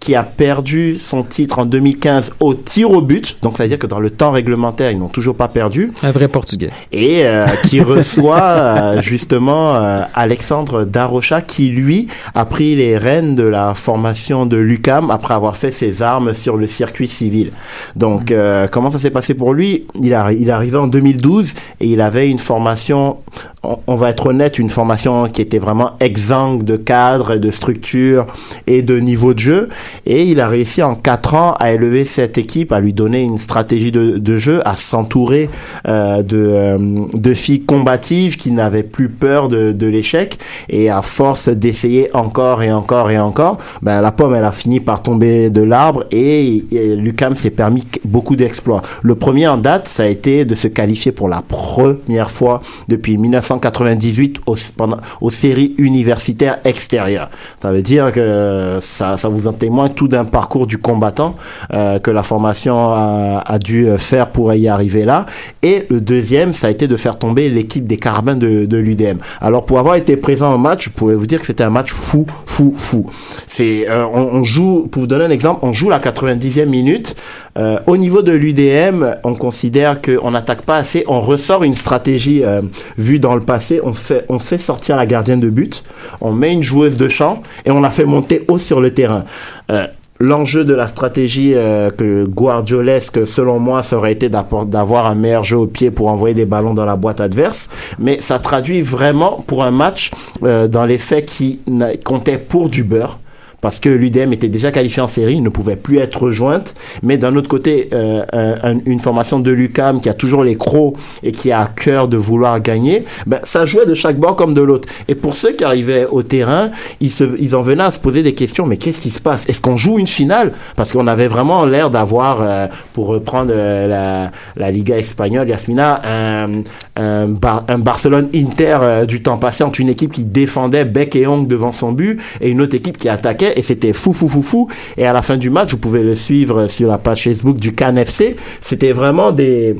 qui 0.00 0.14
a 0.14 0.22
perdu 0.22 0.96
son 0.96 1.22
titre 1.22 1.60
en 1.60 1.66
2015 1.66 2.32
au 2.40 2.54
tir 2.54 2.90
au 2.90 3.02
but. 3.02 3.36
Donc, 3.42 3.56
ça 3.56 3.64
veut 3.64 3.68
dire 3.68 3.78
que 3.78 3.86
dans 3.86 4.00
le 4.00 4.10
temps 4.10 4.30
réglementaire, 4.30 4.90
ils 4.90 4.98
n'ont 4.98 5.08
toujours 5.08 5.34
pas 5.34 5.48
perdu. 5.48 5.92
Un 6.02 6.10
vrai 6.10 6.28
Portugais. 6.28 6.70
Et 6.92 7.24
euh, 7.24 7.46
qui 7.68 7.80
reçoit 7.80 8.42
euh, 8.42 9.00
justement 9.00 9.76
euh, 9.76 10.02
Alexandre 10.14 10.84
Darocha, 10.84 11.42
qui 11.42 11.68
lui 11.68 12.08
a 12.34 12.44
pris 12.44 12.76
les 12.76 12.96
rênes 12.96 13.34
de 13.34 13.44
la 13.44 13.74
formation 13.74 14.46
de 14.46 14.56
l'UCAM 14.56 15.10
après 15.10 15.34
avoir 15.34 15.56
fait 15.56 15.70
ses 15.70 16.02
armes 16.02 16.34
sur 16.34 16.56
le 16.56 16.66
circuit 16.66 17.08
civil. 17.08 17.52
Donc, 17.96 18.30
euh, 18.30 18.66
comment 18.68 18.90
ça 18.90 18.98
s'est 18.98 19.10
passé 19.10 19.34
pour 19.34 19.54
lui? 19.54 19.86
Il, 20.00 20.14
a, 20.14 20.32
il 20.32 20.48
est 20.48 20.52
arrivé 20.52 20.76
en 20.76 20.86
2012 20.86 21.54
et 21.80 21.86
il 21.86 22.00
avait 22.00 22.28
une 22.28 22.38
formation, 22.38 23.18
on, 23.62 23.96
va 23.96 24.10
être 24.10 24.26
honnête, 24.26 24.58
une 24.58 24.68
formation 24.68 25.28
qui 25.28 25.42
était 25.42 25.58
vraiment 25.58 25.92
exsangue 26.00 26.62
de 26.64 26.76
cadre, 26.76 27.36
de 27.36 27.50
structure 27.50 28.26
et 28.66 28.82
de 28.82 28.98
niveau 28.98 29.34
de 29.34 29.38
jeu. 29.38 29.68
Et 30.06 30.24
il 30.24 30.40
a 30.40 30.48
réussi 30.48 30.82
en 30.82 30.94
quatre 30.94 31.34
ans 31.34 31.54
à 31.58 31.72
élever 31.72 32.04
cette 32.04 32.38
équipe, 32.38 32.72
à 32.72 32.80
lui 32.80 32.92
donner 32.92 33.22
une 33.22 33.38
stratégie 33.38 33.92
de, 33.92 34.18
de 34.18 34.36
jeu, 34.36 34.60
à 34.64 34.74
s'entourer 34.74 35.48
euh, 35.86 36.22
de, 36.22 36.36
euh, 36.36 37.04
de 37.12 37.34
filles 37.34 37.62
combatives 37.62 38.36
qui 38.36 38.50
n'avaient 38.50 38.82
plus 38.82 39.08
peur 39.08 39.48
de, 39.48 39.72
de 39.72 39.86
l'échec. 39.86 40.38
Et 40.68 40.90
à 40.90 41.02
force 41.02 41.48
d'essayer 41.48 42.14
encore 42.14 42.62
et 42.62 42.72
encore 42.72 43.10
et 43.10 43.18
encore, 43.18 43.58
ben, 43.82 44.00
la 44.00 44.12
pomme, 44.12 44.34
elle 44.34 44.44
a 44.44 44.52
fini 44.52 44.80
par 44.80 45.02
tomber 45.02 45.50
de 45.50 45.62
l'arbre 45.62 46.04
et, 46.10 46.64
et 46.72 46.96
Lucam 46.96 47.36
s'est 47.36 47.50
permis 47.50 47.84
beaucoup 48.04 48.36
d'exploits. 48.36 48.82
Le 49.02 49.14
premier 49.14 49.48
en 49.48 49.56
date, 49.56 49.88
ça 49.88 50.04
a 50.04 50.06
été 50.06 50.44
de 50.44 50.54
se 50.54 50.68
qualifier 50.68 51.12
pour 51.12 51.28
la 51.28 51.42
première 51.42 52.30
fois 52.30 52.62
depuis 52.88 53.16
1998 53.18 54.40
aux, 54.46 54.56
pendant, 54.76 54.96
aux 55.20 55.30
séries 55.30 55.74
universitaires 55.78 56.58
extérieures. 56.64 57.30
Ça 57.60 57.72
veut 57.72 57.82
dire 57.82 58.12
que 58.12 58.78
ça, 58.80 59.16
ça 59.16 59.28
vous 59.28 59.46
en 59.46 59.52
témoigne 59.52 59.77
tout 59.88 60.08
d'un 60.08 60.24
parcours 60.24 60.66
du 60.66 60.78
combattant 60.78 61.36
euh, 61.72 61.98
que 61.98 62.10
la 62.10 62.22
formation 62.22 62.92
a, 62.92 63.58
dû 63.58 63.86
faire 63.98 64.28
pour 64.28 64.52
y 64.54 64.68
arriver 64.68 65.04
là. 65.04 65.26
Et 65.62 65.86
le 65.90 66.00
deuxième, 66.00 66.52
ça 66.54 66.68
a 66.68 66.70
été 66.70 66.86
de 66.88 66.96
faire 66.96 67.18
tomber 67.18 67.48
l'équipe 67.48 67.86
des 67.86 67.96
Carabins 67.96 68.36
de, 68.36 68.76
l'UDM. 68.76 69.18
Alors 69.40 69.66
pour 69.66 69.78
avoir 69.78 69.94
été 69.94 70.16
présent 70.16 70.54
au 70.54 70.58
match, 70.58 70.86
je 70.86 70.90
pourrais 70.90 71.14
vous 71.14 71.26
dire 71.26 71.40
que 71.40 71.46
c'était 71.46 71.64
un 71.64 71.70
match 71.70 71.92
fou, 71.92 72.26
fou, 72.46 72.72
fou. 72.76 73.06
C'est, 73.46 73.88
euh, 73.88 74.04
on, 74.12 74.38
on, 74.38 74.44
joue, 74.44 74.88
pour 74.90 75.02
vous 75.02 75.06
donner 75.06 75.24
un 75.24 75.30
exemple, 75.30 75.60
on 75.62 75.72
joue 75.72 75.90
la 75.90 76.00
90e 76.00 76.66
minute. 76.66 77.16
Euh, 77.56 77.78
au 77.86 77.96
niveau 77.96 78.22
de 78.22 78.32
l'UDM, 78.32 79.16
on 79.24 79.34
considère 79.34 80.00
qu'on 80.02 80.30
n'attaque 80.30 80.62
pas 80.62 80.76
assez. 80.76 81.04
On 81.06 81.20
ressort 81.20 81.64
une 81.64 81.74
stratégie 81.74 82.44
euh, 82.44 82.62
vue 82.96 83.18
dans 83.18 83.34
le 83.34 83.42
passé. 83.42 83.80
On 83.82 83.94
fait, 83.94 84.24
on 84.28 84.38
fait 84.38 84.58
sortir 84.58 84.96
la 84.96 85.06
gardienne 85.06 85.40
de 85.40 85.50
but. 85.50 85.82
On 86.20 86.32
met 86.32 86.52
une 86.52 86.62
joueuse 86.62 86.96
de 86.96 87.08
champ 87.08 87.42
et 87.64 87.70
on 87.70 87.80
la 87.80 87.90
fait 87.90 88.04
monter 88.04 88.44
haut 88.48 88.58
sur 88.58 88.80
le 88.80 88.92
terrain. 88.92 89.24
Euh, 89.70 89.86
L'enjeu 90.20 90.64
de 90.64 90.74
la 90.74 90.88
stratégie 90.88 91.52
euh, 91.54 91.90
que 91.90 92.24
guardiolesque, 92.24 93.24
selon 93.24 93.60
moi, 93.60 93.84
ça 93.84 93.96
aurait 93.96 94.10
été 94.10 94.28
d'avoir 94.28 95.06
un 95.06 95.14
meilleur 95.14 95.44
jeu 95.44 95.56
au 95.56 95.68
pied 95.68 95.92
pour 95.92 96.08
envoyer 96.08 96.34
des 96.34 96.44
ballons 96.44 96.74
dans 96.74 96.84
la 96.84 96.96
boîte 96.96 97.20
adverse. 97.20 97.68
Mais 98.00 98.20
ça 98.20 98.40
traduit 98.40 98.82
vraiment 98.82 99.44
pour 99.46 99.62
un 99.62 99.70
match 99.70 100.10
euh, 100.42 100.66
dans 100.66 100.86
les 100.86 100.98
qui 101.24 101.60
comptaient 102.04 102.38
pour 102.38 102.68
du 102.68 102.82
beurre 102.82 103.20
parce 103.60 103.80
que 103.80 103.88
l'UDM 103.88 104.32
était 104.32 104.48
déjà 104.48 104.70
qualifié 104.70 105.02
en 105.02 105.06
série, 105.06 105.40
ne 105.40 105.48
pouvait 105.48 105.76
plus 105.76 105.98
être 105.98 106.22
rejointe. 106.22 106.74
Mais 107.02 107.16
d'un 107.16 107.34
autre 107.36 107.48
côté, 107.48 107.88
euh, 107.92 108.24
un, 108.32 108.78
une 108.86 109.00
formation 109.00 109.40
de 109.40 109.50
l'UCAM 109.50 110.00
qui 110.00 110.08
a 110.08 110.14
toujours 110.14 110.44
les 110.44 110.56
crocs 110.56 110.96
et 111.22 111.32
qui 111.32 111.50
a 111.50 111.62
à 111.62 111.66
cœur 111.66 112.08
de 112.08 112.16
vouloir 112.16 112.60
gagner, 112.60 113.04
ben, 113.26 113.40
ça 113.44 113.66
jouait 113.66 113.86
de 113.86 113.94
chaque 113.94 114.16
bord 114.16 114.36
comme 114.36 114.54
de 114.54 114.60
l'autre. 114.60 114.88
Et 115.08 115.14
pour 115.14 115.34
ceux 115.34 115.52
qui 115.52 115.64
arrivaient 115.64 116.06
au 116.06 116.22
terrain, 116.22 116.70
ils, 117.00 117.54
en 117.54 117.62
venaient 117.62 117.84
à 117.84 117.90
se 117.90 117.98
poser 117.98 118.22
des 118.22 118.34
questions. 118.34 118.66
Mais 118.66 118.76
qu'est-ce 118.76 119.00
qui 119.00 119.10
se 119.10 119.20
passe? 119.20 119.48
Est-ce 119.48 119.60
qu'on 119.60 119.76
joue 119.76 119.98
une 119.98 120.06
finale? 120.06 120.52
Parce 120.76 120.92
qu'on 120.92 121.06
avait 121.06 121.28
vraiment 121.28 121.64
l'air 121.64 121.90
d'avoir, 121.90 122.38
euh, 122.40 122.66
pour 122.92 123.08
reprendre 123.08 123.50
euh, 123.54 124.28
la, 124.56 124.70
Liga 124.70 124.98
espagnole, 124.98 125.48
Yasmina, 125.48 126.00
un, 126.04 126.62
un, 126.96 127.26
Bar 127.26 127.64
un 127.68 127.78
Barcelone-Inter 127.78 129.06
du 129.08 129.22
temps 129.22 129.38
passé 129.38 129.64
entre 129.64 129.80
une 129.80 129.88
équipe 129.88 130.12
qui 130.12 130.24
défendait 130.24 130.84
bec 130.84 131.16
et 131.16 131.26
ongle 131.26 131.48
devant 131.48 131.72
son 131.72 131.92
but 131.92 132.20
et 132.40 132.50
une 132.50 132.60
autre 132.60 132.74
équipe 132.74 132.98
qui 132.98 133.08
attaquait 133.08 133.47
et 133.56 133.62
c'était 133.62 133.92
fou, 133.92 134.12
fou, 134.12 134.28
fou, 134.28 134.42
fou. 134.42 134.68
Et 134.96 135.06
à 135.06 135.12
la 135.12 135.22
fin 135.22 135.36
du 135.36 135.50
match, 135.50 135.70
vous 135.72 135.78
pouvez 135.78 136.02
le 136.02 136.14
suivre 136.14 136.66
sur 136.66 136.88
la 136.88 136.98
page 136.98 137.24
Facebook 137.24 137.58
du 137.58 137.74
CanFC. 137.74 138.36
C'était 138.60 138.92
vraiment 138.92 139.32
des 139.32 139.76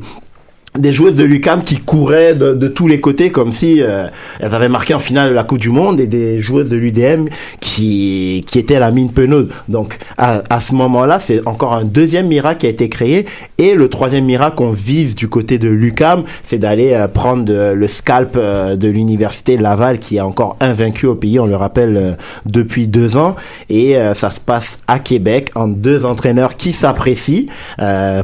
des 0.79 0.93
joueuses 0.93 1.15
de 1.15 1.23
l'UCAM 1.23 1.63
qui 1.63 1.77
couraient 1.77 2.33
de, 2.33 2.67
tous 2.67 2.87
les 2.87 3.01
côtés 3.01 3.31
comme 3.31 3.51
si 3.51 3.81
euh, 3.81 4.07
elles 4.39 4.53
avaient 4.53 4.69
marqué 4.69 4.93
en 4.93 4.99
finale 4.99 5.33
la 5.33 5.43
Coupe 5.43 5.59
du 5.59 5.69
Monde 5.69 5.99
et 5.99 6.07
des 6.07 6.39
joueuses 6.39 6.69
de 6.69 6.77
l'UDM 6.77 7.27
qui, 7.59 8.45
qui 8.47 8.59
étaient 8.59 8.79
la 8.79 8.91
mine 8.91 9.11
peneuse. 9.11 9.49
Donc 9.67 9.97
à, 10.17 10.59
ce 10.59 10.73
moment-là, 10.75 11.19
c'est 11.19 11.45
encore 11.47 11.73
un 11.73 11.83
deuxième 11.83 12.27
miracle 12.27 12.59
qui 12.59 12.65
a 12.67 12.69
été 12.69 12.89
créé 12.89 13.25
et 13.57 13.73
le 13.73 13.89
troisième 13.89 14.25
miracle 14.25 14.55
qu'on 14.55 14.71
vise 14.71 15.15
du 15.15 15.27
côté 15.27 15.57
de 15.57 15.69
l'UCAM, 15.69 16.23
c'est 16.43 16.59
d'aller 16.59 16.93
euh, 16.93 17.07
prendre 17.07 17.73
le 17.73 17.87
scalp 17.87 18.35
euh, 18.35 18.75
de 18.75 18.87
l'université 18.87 19.57
Laval 19.57 19.99
qui 19.99 20.17
est 20.17 20.21
encore 20.21 20.55
invaincu 20.61 21.05
au 21.07 21.15
pays, 21.15 21.39
on 21.39 21.45
le 21.45 21.55
rappelle, 21.55 22.17
depuis 22.45 22.87
deux 22.87 23.17
ans 23.17 23.35
et 23.69 23.95
ça 24.13 24.29
se 24.29 24.39
passe 24.39 24.77
à 24.87 24.99
Québec 24.99 25.51
en 25.55 25.67
deux 25.67 26.05
entraîneurs 26.05 26.55
qui 26.55 26.71
s'apprécient. 26.71 27.45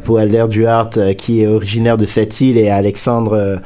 pour 0.04 0.20
Elder 0.20 0.44
Duhart 0.48 0.90
qui 1.18 1.42
est 1.42 1.46
originaire 1.46 1.96
de 1.96 2.06
cette 2.06 2.40
île 2.40 2.45
et 2.54 2.70
Alexandre 2.70 3.60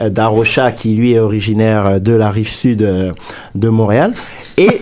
euh, 0.00 0.08
Darocha 0.08 0.72
qui 0.72 0.94
lui 0.94 1.14
est 1.14 1.18
originaire 1.18 2.00
de 2.00 2.12
la 2.12 2.30
rive 2.30 2.48
sud 2.48 2.82
euh, 2.82 3.12
de 3.54 3.68
Montréal. 3.68 4.12
Et 4.60 4.80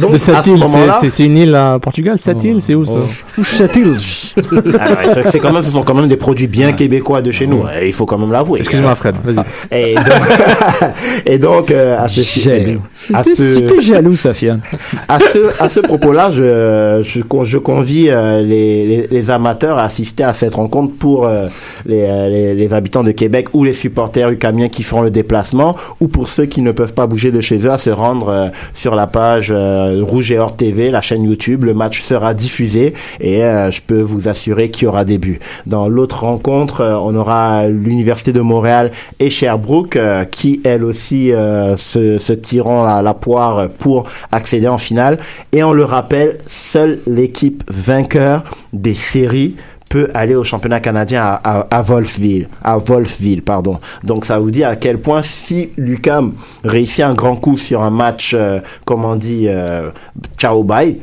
donc 0.00 0.14
à 0.14 0.18
ce 0.18 0.50
île, 0.50 0.56
moment-là, 0.58 0.98
c'est- 1.08 1.24
une 1.24 1.36
île 1.36 1.54
à 1.54 1.78
Portugal, 1.78 2.18
cette 2.18 2.42
île, 2.44 2.60
c'est 2.60 2.74
où 2.74 2.84
ça 2.84 2.94
Où 3.38 3.44
cette 3.44 3.76
île 3.76 3.96
Ah 4.80 5.22
c'est- 5.30 5.38
quand 5.38 5.52
même, 5.52 5.62
ce 5.62 5.70
sont 5.70 5.82
quand 5.82 5.94
même 5.94 6.08
des 6.08 6.16
produits 6.16 6.46
bien 6.46 6.72
québécois 6.72 7.22
de 7.22 7.30
chez 7.30 7.46
nous. 7.46 7.62
Euh, 7.64 7.84
Il 7.86 7.92
faut 7.92 8.06
quand 8.06 8.18
même 8.18 8.32
l'avouer. 8.32 8.58
Excuse-moi 8.60 8.94
Fred, 8.94 9.16
vas-y. 9.24 9.44
Et 9.76 9.94
donc, 9.94 10.04
et 11.26 11.38
donc 11.38 11.70
euh, 11.70 11.98
à 11.98 12.08
ce, 12.08 12.20
Jaloux. 12.20 12.80
à 13.14 13.22
C'était- 13.22 13.34
ce- 13.36 13.54
c'était 13.56 13.80
jaloux, 13.80 14.16
Sofiane. 14.16 14.60
à 15.08 15.18
ce, 15.20 15.62
à 15.62 15.68
ce 15.68 15.80
propos-là, 15.80 16.30
je, 16.30 17.02
je, 17.04 17.20
je 17.44 17.58
convie 17.58 18.08
euh, 18.10 18.40
les, 18.42 18.86
les, 18.86 19.06
les 19.10 19.30
amateurs 19.30 19.78
à 19.78 19.84
assister 19.84 20.24
à 20.24 20.32
cette 20.32 20.54
rencontre 20.54 20.94
pour 20.98 21.26
euh, 21.26 21.46
les, 21.86 22.02
euh, 22.08 22.28
les, 22.28 22.54
les 22.54 22.74
habitants 22.74 23.02
de 23.02 23.12
Québec 23.12 23.48
ou 23.52 23.64
les 23.64 23.72
supporters 23.72 24.30
ukamiens 24.30 24.68
qui 24.68 24.82
feront 24.82 25.02
le 25.02 25.10
déplacement 25.10 25.74
ou 26.00 26.08
pour 26.08 26.28
ceux 26.28 26.46
qui 26.46 26.62
ne 26.62 26.72
peuvent 26.72 26.94
pas 26.94 27.06
bouger 27.06 27.30
de 27.30 27.40
chez 27.40 27.58
eux 27.58 27.70
à 27.70 27.78
se 27.78 27.90
rendre 27.90 28.28
euh, 28.28 28.48
sur 28.74 28.94
la 28.94 29.06
page 29.06 29.19
euh, 29.50 30.02
Rouge 30.02 30.32
et 30.32 30.38
Or 30.38 30.56
TV, 30.56 30.90
la 30.90 31.00
chaîne 31.00 31.24
YouTube. 31.24 31.64
Le 31.64 31.74
match 31.74 32.02
sera 32.02 32.34
diffusé 32.34 32.94
et 33.20 33.44
euh, 33.44 33.70
je 33.70 33.80
peux 33.80 34.00
vous 34.00 34.28
assurer 34.28 34.70
qu'il 34.70 34.84
y 34.84 34.86
aura 34.86 35.04
des 35.04 35.18
buts. 35.18 35.40
Dans 35.66 35.88
l'autre 35.88 36.24
rencontre, 36.24 36.80
euh, 36.80 36.96
on 36.96 37.14
aura 37.14 37.68
l'Université 37.68 38.32
de 38.32 38.40
Montréal 38.40 38.90
et 39.18 39.30
Sherbrooke 39.30 39.98
qui, 40.30 40.60
elles 40.64 40.84
aussi, 40.84 41.32
se, 41.76 42.18
se 42.18 42.32
tireront 42.32 42.84
la, 42.84 43.02
la 43.02 43.14
poire 43.14 43.68
pour 43.68 44.08
accéder 44.32 44.68
en 44.68 44.78
finale. 44.78 45.18
Et 45.52 45.62
on 45.62 45.72
le 45.72 45.84
rappelle, 45.84 46.38
seule 46.46 47.00
l'équipe 47.06 47.62
vainqueur 47.68 48.44
des 48.72 48.94
séries 48.94 49.56
peut 49.90 50.08
aller 50.14 50.36
au 50.36 50.44
championnat 50.44 50.80
canadien 50.80 51.22
à, 51.22 51.40
à, 51.44 51.66
à 51.78 51.82
Wolfville, 51.82 52.48
à 52.62 52.78
Wolfville, 52.78 53.42
pardon. 53.42 53.78
Donc 54.04 54.24
ça 54.24 54.38
vous 54.38 54.50
dit 54.50 54.64
à 54.64 54.76
quel 54.76 54.98
point 54.98 55.20
si 55.20 55.70
Lucam 55.76 56.32
réussit 56.64 57.04
un 57.04 57.12
grand 57.12 57.36
coup 57.36 57.58
sur 57.58 57.82
un 57.82 57.90
match, 57.90 58.32
euh, 58.32 58.60
comme 58.86 59.04
on 59.04 59.16
dit, 59.16 59.46
euh, 59.48 59.90
ciao 60.38 60.62
bye. 60.62 60.98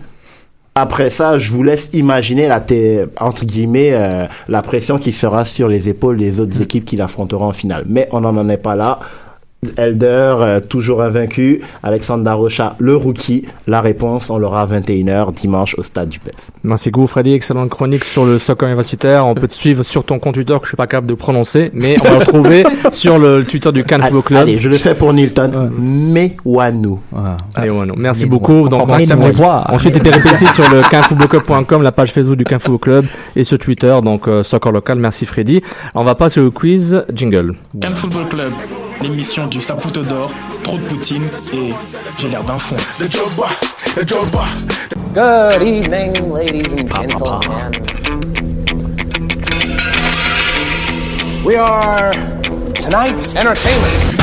Après 0.74 1.10
ça, 1.10 1.38
je 1.38 1.52
vous 1.52 1.64
laisse 1.64 1.90
imaginer 1.92 2.48
la 2.48 2.64
entre 3.20 3.46
guillemets 3.46 3.92
euh, 3.94 4.26
la 4.48 4.62
pression 4.62 5.00
qui 5.00 5.12
sera 5.12 5.44
sur 5.44 5.68
les 5.68 5.90
épaules 5.90 6.18
des 6.18 6.40
autres 6.40 6.62
équipes 6.62 6.86
qui 6.86 6.96
l'affronteront 6.96 7.48
en 7.48 7.52
finale. 7.52 7.84
Mais 7.90 8.08
on 8.12 8.22
n'en 8.22 8.48
est 8.48 8.58
pas 8.58 8.76
là. 8.76 9.00
Elder, 9.76 10.36
euh, 10.40 10.60
toujours 10.60 11.02
invaincu. 11.02 11.62
Alexandre 11.82 12.24
Darocha, 12.24 12.76
le 12.78 12.96
rookie. 12.96 13.46
La 13.66 13.82
réponse, 13.82 14.30
on 14.30 14.38
l'aura 14.38 14.62
à 14.62 14.68
21h 14.68 15.34
dimanche 15.34 15.76
au 15.80 15.84
stade 15.84 16.10
du 16.10 16.20
PEF. 16.20 16.52
Merci 16.64 16.92
beaucoup 16.92 17.08
Freddy, 17.08 17.34
excellente 17.34 17.70
chronique 17.70 18.04
sur 18.04 18.24
le 18.26 18.38
soccer 18.38 18.68
universitaire. 18.68 19.26
On 19.26 19.34
peut 19.36 19.48
te 19.48 19.56
suivre 19.56 19.84
sur 19.84 20.04
ton 20.04 20.20
compte 20.20 20.36
Twitter 20.36 20.54
que 20.54 20.64
je 20.64 20.70
suis 20.70 20.78
pas 20.78 20.86
capable 20.86 21.08
de 21.08 21.16
prononcer, 21.16 21.72
mais 21.74 21.96
on 22.02 22.04
va 22.04 22.12
le 22.12 22.18
retrouver 22.18 22.64
sur 22.92 23.18
le 23.18 23.44
Twitter 23.44 23.72
du 23.72 23.84
Cannes 23.84 24.04
Football 24.04 24.24
Club. 24.24 24.42
Allez, 24.42 24.60
je 24.60 24.70
le 24.70 24.78
fais 24.78 24.94
pour 24.94 25.12
Nilton. 25.12 25.72
Allez, 27.56 27.70
ouais, 27.72 27.86
non. 27.86 27.96
Merci 27.98 28.28
beaucoup. 28.28 28.70
Donc, 28.70 28.84
on 28.84 28.86
va 28.86 28.98
ensuite, 29.70 29.96
les 29.96 30.00
péripéties 30.00 30.48
sur 30.54 30.70
le 30.70 30.82
quinfootballclub.com, 30.88 31.82
la 31.82 31.92
page 31.92 32.12
Facebook 32.12 32.38
du 32.38 32.44
Quin 32.44 32.60
Football 32.60 32.80
Club 32.80 33.06
et 33.36 33.44
sur 33.44 33.58
Twitter, 33.58 33.96
donc 34.04 34.28
euh, 34.28 34.44
Soccer 34.44 34.72
Local. 34.72 35.00
Merci 35.00 35.26
Freddy. 35.26 35.62
On 35.96 36.04
va 36.04 36.16
passer 36.16 36.40
au 36.40 36.52
quiz 36.52 37.04
jingle. 37.14 37.56
Cannes 37.80 37.96
Football 37.96 38.28
Club, 38.30 38.54
l'émission 39.02 39.48
du 39.48 39.62
Saputo 39.62 40.04
d'or, 40.04 40.32
trop 40.64 40.78
de 40.78 40.84
poutine 40.84 41.24
et 41.54 41.74
j'ai 42.18 42.30
l'air 42.30 42.44
d'un 42.44 42.60
fond. 42.60 42.76
Good 45.14 45.62
evening, 45.64 46.34
ladies 46.34 46.74
and 46.74 46.90
gentlemen. 46.90 47.72
We 51.46 51.56
are 51.56 52.14
tonight's 52.80 53.34
entertainment. 53.36 54.18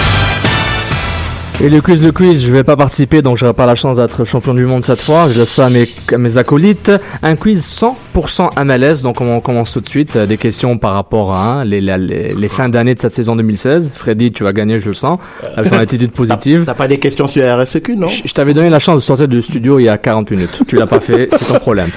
Et 1.60 1.70
le 1.70 1.80
quiz, 1.80 2.02
le 2.02 2.12
quiz, 2.12 2.44
je 2.44 2.52
vais 2.52 2.64
pas 2.64 2.76
participer, 2.76 3.22
donc 3.22 3.36
j'aurai 3.36 3.54
pas 3.54 3.64
la 3.64 3.74
chance 3.76 3.96
d'être 3.96 4.24
champion 4.24 4.54
du 4.54 4.66
monde 4.66 4.84
cette 4.84 5.00
fois. 5.00 5.28
Je 5.30 5.38
laisse 5.38 5.50
ça 5.50 5.66
à 5.66 5.70
mes, 5.70 5.88
à 6.12 6.18
mes 6.18 6.36
acolytes. 6.36 6.90
Un 7.22 7.36
quiz 7.36 7.64
100% 8.14 8.64
MLS, 8.64 9.02
donc 9.02 9.20
on 9.20 9.40
commence 9.40 9.72
tout 9.72 9.80
de 9.80 9.88
suite. 9.88 10.16
Euh, 10.16 10.26
Des 10.26 10.36
questions 10.38 10.78
par 10.78 10.94
rapport 10.94 11.32
à 11.34 11.60
hein, 11.60 11.64
les, 11.64 11.80
la- 11.80 11.98
les, 11.98 12.30
les 12.30 12.48
fins 12.48 12.68
d'année 12.68 12.94
de 12.94 13.00
cette 13.00 13.12
saison 13.14 13.34
2016. 13.36 13.92
Freddy, 13.94 14.30
tu 14.32 14.44
vas 14.44 14.52
gagner, 14.52 14.78
je 14.78 14.88
le 14.88 14.94
sens, 14.94 15.18
avec 15.56 15.72
ton 15.72 15.78
attitude 15.78 16.12
positive. 16.12 16.62
T'as 16.66 16.74
pas 16.74 16.88
des 16.88 16.98
questions 16.98 17.26
sur 17.26 17.42
la 17.42 17.56
RSEQ, 17.56 17.96
non 17.96 18.06
Je 18.08 18.22
je 18.26 18.32
t'avais 18.32 18.54
donné 18.54 18.70
la 18.70 18.78
chance 18.78 18.96
de 18.96 19.00
sortir 19.00 19.28
du 19.28 19.42
studio 19.42 19.78
il 19.78 19.84
y 19.84 19.88
a 19.88 19.98
40 19.98 20.30
minutes. 20.30 20.60
Tu 20.66 20.76
l'as 20.76 20.86
pas 20.86 21.00
fait, 21.00 21.28
c'est 21.36 21.52
ton 21.52 21.58
problème. 21.58 21.88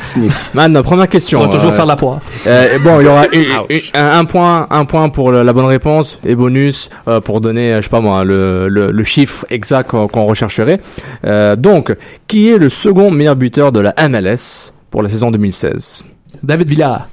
Maintenant, 0.54 0.82
première 0.84 1.08
question. 1.10 1.40
On 1.42 1.48
va 1.48 1.54
toujours 1.54 1.72
Euh, 1.72 1.76
faire 1.76 1.86
la 1.86 1.96
poire. 1.96 2.20
euh, 2.48 2.80
bon, 2.80 3.00
il 3.00 3.06
y 3.06 3.08
aura 3.08 3.24
un, 3.94 4.20
un 4.20 4.26
point, 4.26 4.68
un 4.70 4.86
point 4.86 5.10
pour 5.10 5.32
le- 5.32 5.44
la 5.44 5.54
bonne 5.54 5.66
réponse 5.66 6.20
et 6.26 6.36
bonus 6.36 6.90
euh, 7.08 7.22
pour 7.22 7.42
donner, 7.42 7.76
je 7.78 7.82
sais 7.84 7.90
pas 7.90 8.02
moi, 8.02 8.24
le, 8.24 8.68
le, 8.70 8.92
le 8.92 9.04
chiffre 9.04 9.46
exact 9.50 9.90
qu'on 9.92 10.08
qu'on 10.08 10.26
rechercherait. 10.26 10.80
Euh, 11.26 11.56
donc, 11.56 11.96
qui 12.28 12.50
est 12.50 12.58
le 12.58 12.70
second 12.70 13.12
meilleur 13.12 13.36
buteur 13.36 13.72
de 13.72 13.80
la 13.80 13.94
MLS 14.10 14.74
pour 14.92 15.04
la 15.04 15.10
saison 15.10 15.32
2016 15.32 16.04
David 16.44 16.68
Villard. 16.70 17.08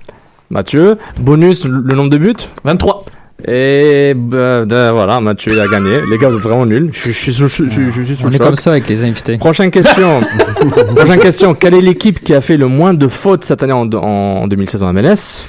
Mathieu, 0.50 0.98
bonus, 1.18 1.64
le, 1.64 1.94
nombre 1.94 2.10
de 2.10 2.18
buts? 2.18 2.34
23. 2.64 3.04
Et 3.48 4.12
bah, 4.14 4.64
de- 4.64 4.90
voilà, 4.90 5.20
Mathieu 5.20 5.52
il 5.52 5.60
a 5.60 5.66
gagné. 5.66 5.98
Les 6.08 6.18
gars, 6.18 6.28
vous 6.28 6.36
êtes 6.36 6.42
vraiment 6.42 6.66
nuls. 6.66 6.90
Je, 6.92 7.08
je 7.08 7.10
suis 7.10 7.32
sous, 7.32 7.48
je, 7.48 7.68
je- 7.68 7.90
je 7.90 8.02
suis 8.02 8.16
sous 8.16 8.24
On 8.24 8.28
le 8.28 8.34
est 8.34 8.38
choc. 8.38 8.46
comme 8.46 8.56
ça 8.56 8.70
avec 8.70 8.88
les 8.88 9.04
invités. 9.04 9.36
Prochaine 9.38 9.70
question. 9.70 10.20
Prochaine 10.96 11.18
question. 11.18 11.54
Quelle 11.54 11.74
est 11.74 11.80
l'équipe 11.80 12.22
qui 12.22 12.34
a 12.34 12.40
fait 12.40 12.56
le 12.56 12.68
moins 12.68 12.94
de 12.94 13.08
fautes 13.08 13.44
cette 13.44 13.62
année 13.62 13.72
en, 13.72 13.90
en 13.92 14.46
2016 14.46 14.82
en 14.82 14.92
MLS 14.92 15.44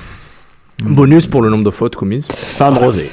Bonus 0.83 1.27
pour 1.27 1.41
le 1.41 1.49
nombre 1.49 1.63
de 1.63 1.69
fautes 1.71 1.95
commises. 1.95 2.27
San 2.31 2.73
Rosé. 2.77 3.09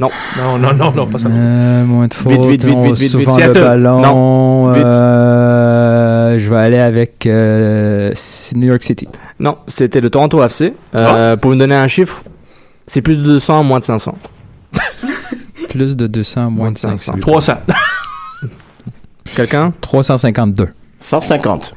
Non. 0.00 0.10
Non, 0.38 0.58
non, 0.58 0.72
non, 0.74 0.92
non, 0.92 1.06
pas 1.08 1.18
ça. 1.18 1.28
Euh, 1.28 1.84
moins 1.84 2.06
de 2.06 2.14
fautes, 2.14 2.32
Vite, 2.32 2.62
vite, 2.62 2.64
vite, 2.64 2.78
vite, 2.78 3.14
vite, 3.14 3.16
vite. 3.16 3.46
le 3.46 3.52
ballon. 3.52 4.00
Non. 4.00 4.72
Vite. 4.72 4.84
Euh, 4.84 5.87
je 6.36 6.50
vais 6.50 6.56
aller 6.60 6.78
avec 6.78 7.24
euh, 7.26 8.12
New 8.54 8.66
York 8.66 8.82
City. 8.82 9.08
Non, 9.40 9.56
c'était 9.66 10.00
le 10.02 10.10
Toronto 10.10 10.42
FC. 10.42 10.74
Euh, 10.94 11.36
Pour 11.36 11.52
me 11.52 11.56
donner 11.56 11.74
un 11.76 11.88
chiffre, 11.88 12.22
c'est 12.86 13.00
plus 13.00 13.18
de 13.20 13.24
200, 13.24 13.64
moins 13.64 13.78
de 13.78 13.84
500. 13.84 14.14
Plus 15.70 15.96
de 15.96 16.06
200, 16.06 16.50
moins 16.50 16.72
de 16.72 16.78
500. 16.78 17.12
500. 17.12 17.20
300. 17.20 17.52
Quelqu'un? 19.36 19.72
352. 19.80 20.68
150. 20.98 21.74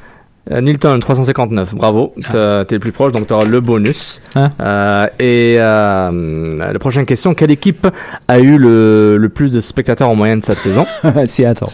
Euh, 0.50 0.60
Nilton, 0.60 0.98
359. 0.98 1.74
Bravo. 1.74 2.14
T'as- 2.30 2.64
T'es 2.64 2.74
le 2.76 2.80
plus 2.80 2.90
proche, 2.90 3.12
donc 3.12 3.26
tu 3.28 3.32
auras 3.34 3.44
le 3.44 3.60
bonus. 3.60 4.20
Hein? 4.34 4.50
Euh, 4.60 5.06
et 5.20 5.56
euh, 5.58 6.72
la 6.72 6.78
prochaine 6.80 7.04
question 7.06 7.34
quelle 7.34 7.50
équipe 7.52 7.86
a 8.26 8.40
eu 8.40 8.58
le, 8.58 9.18
le 9.18 9.28
plus 9.28 9.52
de 9.52 9.60
spectateurs 9.60 10.08
en 10.08 10.16
moyenne 10.16 10.42
cette 10.42 10.58
saison? 10.58 10.84
Seattle. 11.26 11.66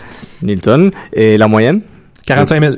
Nilton. 0.42 0.90
Et 1.14 1.38
la 1.38 1.48
moyenne? 1.48 1.80
45 2.28 2.60
000. 2.62 2.74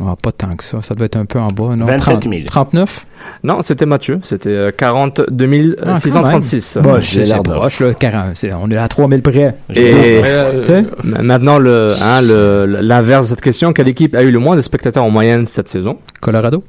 Ah, 0.00 0.16
pas 0.20 0.32
tant 0.32 0.56
que 0.56 0.64
ça. 0.64 0.82
Ça 0.82 0.92
doit 0.94 1.06
être 1.06 1.14
un 1.16 1.24
peu 1.24 1.38
en 1.38 1.48
bas. 1.52 1.76
Non? 1.76 1.86
27 1.86 2.24
000. 2.24 2.34
39? 2.46 3.06
Non, 3.44 3.62
c'était 3.62 3.86
Mathieu. 3.86 4.18
C'était 4.24 4.48
euh, 4.50 4.72
42 4.76 5.76
Ah, 5.86 5.94
636. 5.94 6.78
Bon, 6.82 6.98
j'ai 6.98 7.24
c'est 7.24 7.32
l'air 7.32 7.42
proche, 7.44 7.78
là, 7.78 7.94
40. 7.94 8.30
C'est- 8.34 8.52
On 8.52 8.68
est 8.72 8.76
à 8.76 8.88
3000 8.88 9.22
près. 9.22 9.54
Et 9.72 9.92
Euh, 10.24 10.82
maintenant, 11.04 11.58
le, 11.58 11.86
hein, 12.02 12.20
le, 12.22 12.66
l'inverse 12.66 13.26
de 13.26 13.28
cette 13.30 13.40
question 13.40 13.72
quelle 13.72 13.86
équipe 13.88 14.16
a 14.16 14.22
eu 14.24 14.32
le 14.32 14.38
moins 14.40 14.56
de 14.56 14.62
spectateurs 14.62 15.04
en 15.04 15.10
moyenne 15.10 15.46
cette 15.46 15.68
saison? 15.68 15.98
Colorado? 16.20 16.64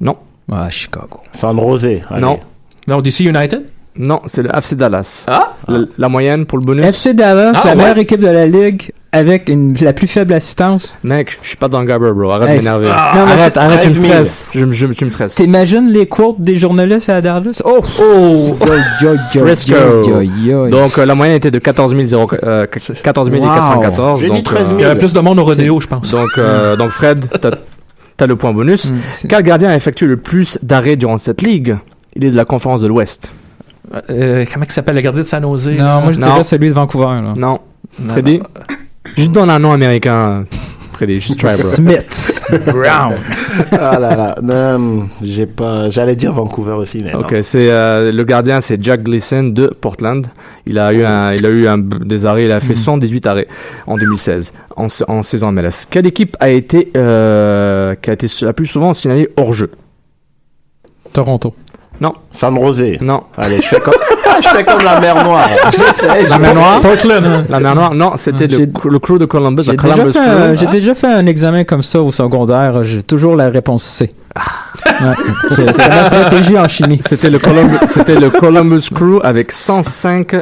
Non. 0.00 0.16
Ah, 0.50 0.70
Chicago. 0.70 1.20
San 1.32 1.58
Rosé. 1.58 2.00
allez. 2.08 2.22
Non. 2.22 2.40
Non, 2.88 3.02
DC 3.02 3.20
United? 3.20 3.62
Non, 3.96 4.20
c'est 4.24 4.42
le 4.42 4.48
FC 4.56 4.74
Dallas. 4.74 5.26
Ah! 5.28 5.52
La, 5.68 5.80
la 5.98 6.08
moyenne 6.08 6.46
pour 6.46 6.56
le 6.58 6.64
bonus? 6.64 6.86
FC 6.86 7.12
Dallas, 7.12 7.52
Ah, 7.56 7.60
la 7.64 7.70
ouais. 7.72 7.76
meilleure 7.76 7.98
équipe 7.98 8.20
de 8.20 8.26
la 8.28 8.46
ligue 8.46 8.90
avec 9.12 9.48
une, 9.48 9.74
la 9.80 9.92
plus 9.92 10.06
faible 10.06 10.32
assistance. 10.32 10.98
Mec, 11.02 11.38
je 11.42 11.48
suis 11.48 11.56
pas 11.56 11.68
dans 11.68 11.80
le 11.80 11.86
Gabber, 11.86 12.12
bro. 12.14 12.30
Arrête 12.30 12.48
Hey, 12.50 12.58
de 12.58 12.62
m'énerver. 12.62 12.86
non, 12.88 13.26
mais 13.26 13.32
arrête, 13.32 13.56
arrête, 13.56 13.80
tu 13.82 13.88
me 13.88 13.94
13 13.94 14.00
000. 14.02 14.12
stresses. 14.12 14.46
Je, 14.54 14.70
je, 14.70 14.86
tu 14.86 15.04
me 15.04 15.10
stresses. 15.10 15.34
T'imagines 15.34 15.88
les 15.88 16.06
quotes 16.06 16.40
des 16.40 16.56
journalistes 16.56 17.08
à 17.08 17.20
Dallas? 17.20 17.60
Oh! 17.64 17.80
Oh! 18.00 18.56
Frisco. 19.32 19.74
Donc, 20.04 20.70
Donc, 20.70 20.98
euh, 20.98 21.04
la 21.06 21.14
moyenne 21.14 21.36
était 21.36 21.50
de 21.50 21.58
14 21.58 21.96
000, 22.06 22.28
euh, 22.44 22.66
14 22.66 23.30
094. 23.30 24.20
J'ai 24.20 24.28
dit 24.30 24.36
donc, 24.36 24.44
13 24.44 24.66
000. 24.68 24.78
Il 24.78 24.82
y 24.82 24.84
avait 24.84 24.98
plus 24.98 25.12
de 25.12 25.20
monde 25.20 25.38
au 25.38 25.44
rodéo, 25.44 25.80
je 25.80 25.86
pense. 25.88 26.10
Donc, 26.12 26.28
euh, 26.38 26.76
donc 26.76 26.90
Fred, 26.90 27.26
t'as, 27.40 27.50
t'as 28.16 28.26
le 28.26 28.36
point 28.36 28.52
bonus. 28.52 28.90
Mm, 28.92 29.26
Quel 29.28 29.42
gardien 29.42 29.70
a 29.70 29.74
effectué 29.76 30.06
le 30.06 30.16
plus 30.18 30.58
d'arrêts 30.62 30.96
durant 30.96 31.18
cette 31.18 31.42
ligue? 31.42 31.76
Il 32.14 32.24
est 32.24 32.30
de 32.30 32.36
la 32.36 32.44
conférence 32.44 32.80
de 32.80 32.86
l'Ouest. 32.86 33.32
Euh, 34.10 34.44
comment 34.52 34.64
il 34.64 34.70
s'appelle 34.72 34.94
le 34.94 35.00
gardien 35.00 35.22
de 35.22 35.26
San 35.26 35.42
Jose? 35.42 35.68
non, 35.70 36.00
moi 36.02 36.12
je 36.12 36.20
Non. 36.20 36.26
dirais 36.28 36.44
celui 36.44 36.68
de 36.68 36.74
Vancouver. 36.74 37.06
Là. 37.06 37.32
Non. 37.36 37.58
Freddy? 38.08 38.40
Juste 39.16 39.32
donne 39.32 39.50
un 39.50 39.58
nom 39.58 39.72
américain. 39.72 40.44
Juste. 41.06 41.48
Smith. 41.48 42.42
Brown. 42.66 43.14
Ah 43.72 43.98
là 43.98 44.16
là. 44.16 44.36
Non, 44.42 45.08
j'ai 45.22 45.46
pas. 45.46 45.88
J'allais 45.88 46.16
dire 46.16 46.32
Vancouver 46.32 46.72
aussi, 46.72 46.98
mais 47.02 47.14
Ok, 47.14 47.36
c'est 47.42 47.70
euh, 47.70 48.12
le 48.12 48.24
gardien, 48.24 48.60
c'est 48.60 48.82
Jack 48.82 49.02
Gleason 49.02 49.44
de 49.44 49.68
Portland. 49.68 50.26
Il 50.66 50.78
a 50.78 50.92
eu 50.92 51.04
un, 51.04 51.32
il 51.32 51.46
a 51.46 51.48
eu 51.48 51.66
un, 51.66 51.78
des 51.78 52.26
arrêts, 52.26 52.44
il 52.44 52.52
a 52.52 52.60
fait 52.60 52.76
118 52.76 53.26
arrêts 53.26 53.48
en 53.86 53.96
2016 53.96 54.52
en, 54.76 54.86
en 55.08 55.22
saison 55.22 55.52
MLS. 55.52 55.86
Quelle 55.88 56.06
équipe 56.06 56.36
a 56.40 56.50
été 56.50 56.90
euh, 56.96 57.94
qui 57.94 58.10
a 58.10 58.12
été 58.12 58.26
la 58.42 58.52
plus 58.52 58.66
souvent 58.66 58.92
signalée 58.92 59.28
hors 59.36 59.52
jeu? 59.52 59.70
Toronto. 61.12 61.54
Non, 62.00 62.14
San 62.30 62.56
Rosé. 62.56 62.98
non. 63.02 63.24
Allez, 63.36 63.56
je 63.56 63.68
fais 63.68 63.80
comme, 63.80 63.92
Ah, 64.26 64.38
je 64.42 64.48
fais 64.48 64.64
comme 64.64 64.82
la 64.82 64.98
mer 65.00 65.22
Noire. 65.22 65.48
La 66.28 66.38
mer 66.38 66.54
Noire. 66.54 66.80
Portland. 66.80 67.24
hein. 67.26 67.44
La 67.50 67.60
mer 67.60 67.74
Noire. 67.74 67.94
Non, 67.94 68.12
c'était 68.16 68.46
le, 68.46 68.66
le 68.88 68.98
crew 68.98 69.18
de 69.18 69.26
Columbus, 69.26 69.64
J'ai 69.64 69.72
le 69.72 69.76
déjà, 69.76 70.06
fait 70.12 70.18
un, 70.18 70.46
Crew. 70.54 70.56
j'ai 70.60 70.66
déjà 70.68 70.94
fait 70.94 71.06
un 71.08 71.26
examen 71.26 71.64
comme 71.64 71.82
ça 71.82 72.00
au 72.00 72.10
secondaire. 72.10 72.82
J'ai 72.84 73.02
toujours 73.02 73.36
la 73.36 73.50
réponse 73.50 73.82
C. 73.84 74.10
Ouais. 74.86 75.08
C'est 75.56 75.72
c'est 75.74 75.88
ma 75.88 76.04
stratégie 76.06 76.58
en 76.58 76.68
chimie. 76.68 77.00
C'était 77.06 77.28
le 77.30 77.38
c'était 77.88 78.16
le 78.18 78.30
Columbus 78.30 78.88
Crew 78.94 79.20
avec 79.22 79.52
105 79.52 80.34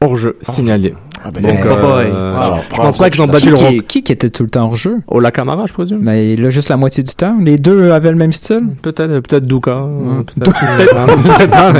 hors 0.00 0.16
jeu 0.16 0.36
signalés. 0.42 0.94
Ah 1.26 1.30
ben, 1.32 1.42
Donc, 1.42 1.58
eh, 1.64 1.66
euh, 1.66 2.32
Alors, 2.36 2.60
je 2.70 2.76
pense 2.76 2.96
un 2.96 2.98
pas 2.98 3.08
qu'ils 3.10 3.22
ont 3.22 3.26
coach 3.26 3.32
battu 3.32 3.44
Qui, 3.46 3.50
le 3.50 3.56
qui, 3.56 3.64
record. 3.64 3.86
qui 3.88 4.02
qui 4.02 4.12
était 4.12 4.28
tout 4.28 4.42
le 4.42 4.50
temps 4.50 4.64
hors 4.66 4.76
jeu? 4.76 4.98
Au 5.08 5.20
La 5.20 5.30
Camara, 5.30 5.64
je 5.66 5.72
présume. 5.72 6.00
Mais 6.02 6.36
là, 6.36 6.50
juste 6.50 6.68
la 6.68 6.76
moitié 6.76 7.02
du 7.02 7.14
temps. 7.14 7.36
Les 7.40 7.56
deux 7.56 7.92
avaient 7.92 8.10
le 8.10 8.16
même 8.18 8.32
style? 8.32 8.64
Peut-être, 8.82 9.00
euh, 9.10 9.20
peut-être 9.22 9.46
Duka. 9.46 9.70
euh, 9.72 10.18
Ouais. 10.18 10.22
Peut-être, 10.26 10.50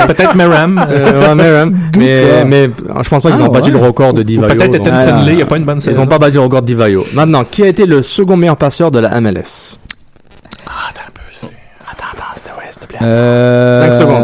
peut-être. 0.06 0.34
Euh, 0.34 1.28
ouais, 1.28 1.34
mais, 1.34 1.42
ouais. 1.50 2.44
mais, 2.46 2.64
euh, 2.68 2.68
je 3.02 3.08
pense 3.10 3.22
pas 3.22 3.30
qu'ils 3.32 3.42
Ah, 3.42 3.48
ont 3.48 3.52
battu 3.52 3.66
ouais. 3.66 3.78
le 3.78 3.84
record 3.86 4.14
de 4.14 4.22
Divayo. 4.22 4.54
peut-être. 4.54 4.74
Ethan 4.76 4.90
Ah, 4.94 5.04
Finlay, 5.04 5.32
il 5.32 5.36
n'y 5.36 5.42
a 5.42 5.46
pas 5.46 5.58
une 5.58 5.64
bonne 5.64 5.76
Ils 5.78 5.82
saison. 5.82 6.00
n'ont 6.00 6.06
pas 6.06 6.18
battu 6.18 6.34
le 6.36 6.40
record 6.40 6.62
de 6.62 6.66
Divayo. 6.66 7.04
Maintenant, 7.12 7.44
qui 7.44 7.62
a 7.64 7.66
été 7.66 7.84
le 7.84 8.00
second 8.00 8.36
meilleur 8.38 8.56
passeur 8.56 8.90
de 8.90 8.98
la 8.98 9.20
MLS 9.20 9.78
Euh, 13.02 13.78
Cinq 13.84 13.94
secondes. 13.94 14.22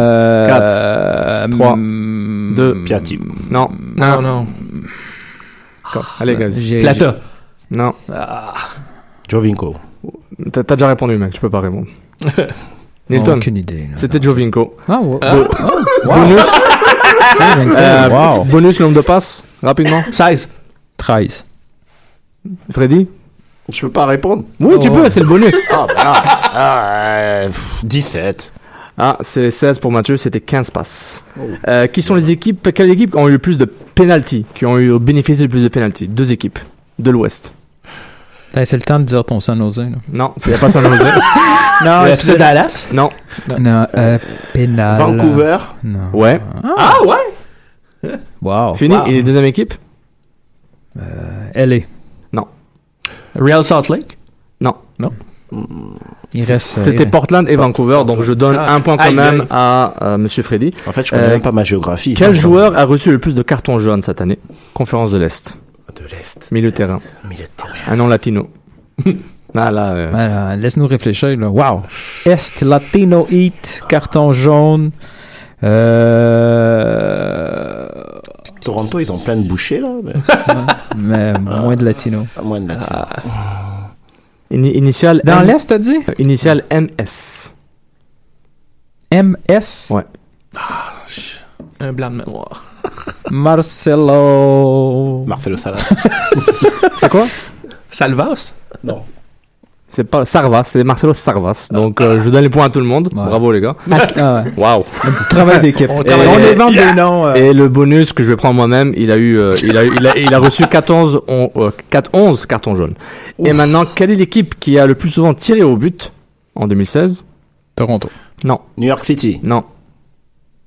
Quatre. 0.48 0.62
euh, 0.76 1.46
Trois. 1.50 1.76
mm, 1.76 2.54
Deux. 2.56 2.74
Piatti. 2.84 3.18
Non. 3.50 3.68
Non, 3.96 4.22
non. 4.22 4.46
D'accord. 5.94 6.16
Allez, 6.20 6.36
guys. 6.36 6.52
j'ai- 6.60 6.80
Plata. 6.80 7.16
Non. 7.70 7.92
Jovinko. 9.28 9.74
T'as 10.52 10.62
déjà 10.76 10.88
répondu, 10.88 11.16
mec. 11.16 11.32
Tu 11.32 11.40
peux 11.40 11.50
pas 11.50 11.60
répondre. 11.60 11.86
j'ai- 12.36 12.46
Nilton. 13.16 13.36
Aucune 13.36 13.56
idée. 13.56 13.88
C'était 13.96 14.22
Jovinko. 14.22 14.76
Ah, 14.88 15.00
ouais. 15.00 15.18
Bo- 15.20 15.48
wow. 16.04 16.14
Bonus. 16.14 16.42
Euh, 17.40 18.08
wow. 18.08 18.44
Bonus, 18.44 18.80
nombre 18.80 18.94
de 18.94 19.00
passes. 19.00 19.44
Rapidement. 19.62 20.02
16. 20.12 20.48
13. 20.96 21.44
Freddy 22.70 23.08
Je 23.72 23.80
peux 23.82 23.90
pas 23.90 24.06
répondre? 24.06 24.44
Oui, 24.60 24.78
tu 24.78 24.90
peux, 24.90 25.08
c'est 25.08 25.20
le 25.20 25.26
bonus. 25.26 25.56
Ah, 25.72 25.86
ben 25.88 25.94
ah, 25.98 26.22
ah, 26.54 26.82
euh, 26.84 27.46
pff, 27.48 27.84
17. 27.84 28.52
Ah, 29.02 29.16
c'est 29.22 29.50
16 29.50 29.78
pour 29.78 29.90
Mathieu, 29.90 30.18
c'était 30.18 30.40
15 30.42 30.70
passes. 30.70 31.22
Euh, 31.68 31.86
qui 31.86 32.02
sont 32.02 32.14
les 32.14 32.30
équipes, 32.30 32.70
quelles 32.74 32.90
équipes 32.90 33.16
ont 33.16 33.28
eu 33.28 33.32
le 33.32 33.38
plus 33.38 33.56
de 33.56 33.64
penalty, 33.64 34.44
qui 34.54 34.66
ont 34.66 34.78
eu 34.78 34.98
bénéficié 34.98 35.44
le 35.44 35.48
plus 35.48 35.62
de 35.62 35.68
penalty 35.68 36.06
Deux 36.06 36.32
équipes 36.32 36.58
de 36.98 37.10
l'Ouest. 37.10 37.52
C'est 38.52 38.72
le 38.76 38.82
temps 38.82 38.98
de 38.98 39.04
dire 39.04 39.24
ton 39.24 39.40
San 39.40 39.56
Jose. 39.58 39.78
Là. 39.78 39.86
Non, 40.12 40.34
il 40.44 40.48
n'y 40.50 40.54
a 40.54 40.58
pas 40.58 40.68
San 40.70 40.82
Jose. 40.82 41.02
Non, 41.82 42.04
FC 42.04 42.36
Dallas? 42.36 42.88
non. 42.92 43.08
non 43.58 43.86
euh, 43.96 44.18
pénal. 44.52 44.98
Vancouver. 44.98 45.56
Non. 45.82 46.10
Ouais. 46.12 46.38
Ah 46.76 46.98
ouais? 47.06 48.18
Wow. 48.42 48.74
Fini. 48.74 48.96
wow. 48.96 49.06
Et 49.06 49.12
les 49.12 49.22
deuxième 49.22 49.46
équipe? 49.46 49.72
LA. 51.54 51.78
Real 53.34 53.64
Salt 53.64 53.88
Lake? 53.88 54.18
Non. 54.60 54.74
Il 54.98 55.06
reste. 55.06 55.08
euh, 55.08 55.39
C'était 56.58 57.06
Portland 57.06 57.48
et 57.48 57.56
Vancouver, 57.56 58.02
donc 58.06 58.22
je 58.22 58.32
donne 58.32 58.56
Ah. 58.58 58.72
un 58.74 58.80
point 58.80 58.96
quand 58.96 59.04
Aïe, 59.04 59.14
même 59.14 59.40
aïe. 59.42 59.46
à 59.50 59.92
euh, 60.02 60.18
Monsieur 60.18 60.42
Freddy. 60.42 60.72
En 60.86 60.92
fait, 60.92 61.04
je 61.06 61.10
connais 61.10 61.24
Euh, 61.24 61.30
même 61.30 61.42
pas 61.42 61.52
ma 61.52 61.64
géographie. 61.64 62.14
Quel 62.14 62.32
joueur 62.34 62.76
a 62.78 62.84
reçu 62.84 63.10
le 63.10 63.18
plus 63.18 63.34
de 63.34 63.42
cartons 63.42 63.78
jaunes 63.78 64.02
cette 64.02 64.20
année? 64.20 64.38
Conférence 64.74 65.10
de 65.12 65.18
l'Est. 65.18 65.56
De 65.96 66.02
l'Est. 66.10 66.50
Milieu 66.52 66.70
terrain. 66.72 67.00
Milieu 67.28 67.44
terrain. 67.56 67.74
Un 67.88 67.96
nom 67.96 68.06
latino. 68.06 68.48
ah 69.56 69.70
là. 69.72 69.92
euh, 69.94 70.12
Euh, 70.14 70.56
Laisse-nous 70.56 70.86
réfléchir. 70.86 71.30
Là. 71.36 71.48
Wow. 71.50 71.82
Est, 72.26 72.60
Latino 72.62 73.26
Heat, 73.30 73.82
carton 73.88 74.32
jaune. 74.32 74.90
Euh... 76.60 77.86
Toronto, 78.62 78.98
ils 79.00 79.10
ont 79.10 79.18
plein 79.18 79.36
de 79.36 79.42
bouchées, 79.42 79.80
là. 79.80 79.88
Mais, 80.04 80.12
Mais 80.96 81.32
moins 81.40 81.76
de 81.76 81.84
latino. 81.84 82.26
moins 82.42 82.60
de 82.60 82.68
latino. 82.68 82.86
Ini- 82.90 83.69
initial 84.50 85.20
Dans 85.24 85.40
M- 85.40 85.46
l'Est, 85.46 85.66
t'as 85.66 85.78
dit? 85.78 85.98
euh, 86.08 86.14
Initial 86.18 86.64
MS. 86.70 87.52
MS. 89.12 89.88
Ouais. 89.90 90.04
Un 91.80 91.92
blanc 91.92 92.10
de 92.10 92.16
mémoire. 92.16 92.64
Marcelo. 93.30 95.24
Marcelo 95.26 95.56
Salas. 95.56 95.88
C'est 96.96 97.08
quoi? 97.08 97.26
Salvas? 97.90 98.52
Non. 98.84 99.02
C'est 99.92 100.04
pas 100.04 100.24
Sarvas, 100.24 100.62
c'est 100.64 100.84
Marcelo 100.84 101.12
Sarvas. 101.14 101.68
Donc 101.72 102.00
euh, 102.00 102.20
je 102.20 102.30
donne 102.30 102.42
les 102.44 102.48
points 102.48 102.66
à 102.66 102.70
tout 102.70 102.78
le 102.78 102.86
monde. 102.86 103.08
Bravo 103.12 103.50
les 103.50 103.60
gars. 103.60 103.74
Ah 104.16 104.44
ouais. 104.44 104.52
Waouh. 104.56 104.84
Travail 105.28 105.60
d'équipe. 105.62 105.90
On 105.90 106.00
invente 106.00 106.72
Yeah. 106.72 106.94
noms. 106.94 107.26
euh, 107.26 107.34
Et 107.34 107.52
le 107.52 107.68
bonus 107.68 108.12
que 108.12 108.22
je 108.22 108.28
vais 108.30 108.36
prendre 108.36 108.54
moi-même, 108.54 108.94
il 108.96 109.10
a 109.10 109.16
eu, 109.16 109.36
euh, 109.36 109.52
il 109.64 109.76
a, 109.76 109.84
il 109.84 110.06
a, 110.06 110.16
il 110.16 110.32
a 110.32 110.38
reçu 110.38 110.64
14, 110.64 111.22
on- 111.26 111.50
euh, 111.56 111.70
4, 111.90 112.10
11 112.12 112.46
cartons 112.46 112.76
jaunes. 112.76 112.94
Et 113.44 113.52
maintenant, 113.52 113.84
quelle 113.84 114.12
est 114.12 114.16
l'équipe 114.16 114.54
qui 114.60 114.78
a 114.78 114.86
le 114.86 114.94
plus 114.94 115.10
souvent 115.10 115.34
tiré 115.34 115.62
au 115.64 115.76
but 115.76 116.12
en 116.54 116.68
2016 116.68 117.24
Toronto. 117.74 118.08
Non. 118.44 118.60
New 118.78 118.86
York 118.86 119.04
City. 119.04 119.40
Non. 119.42 119.64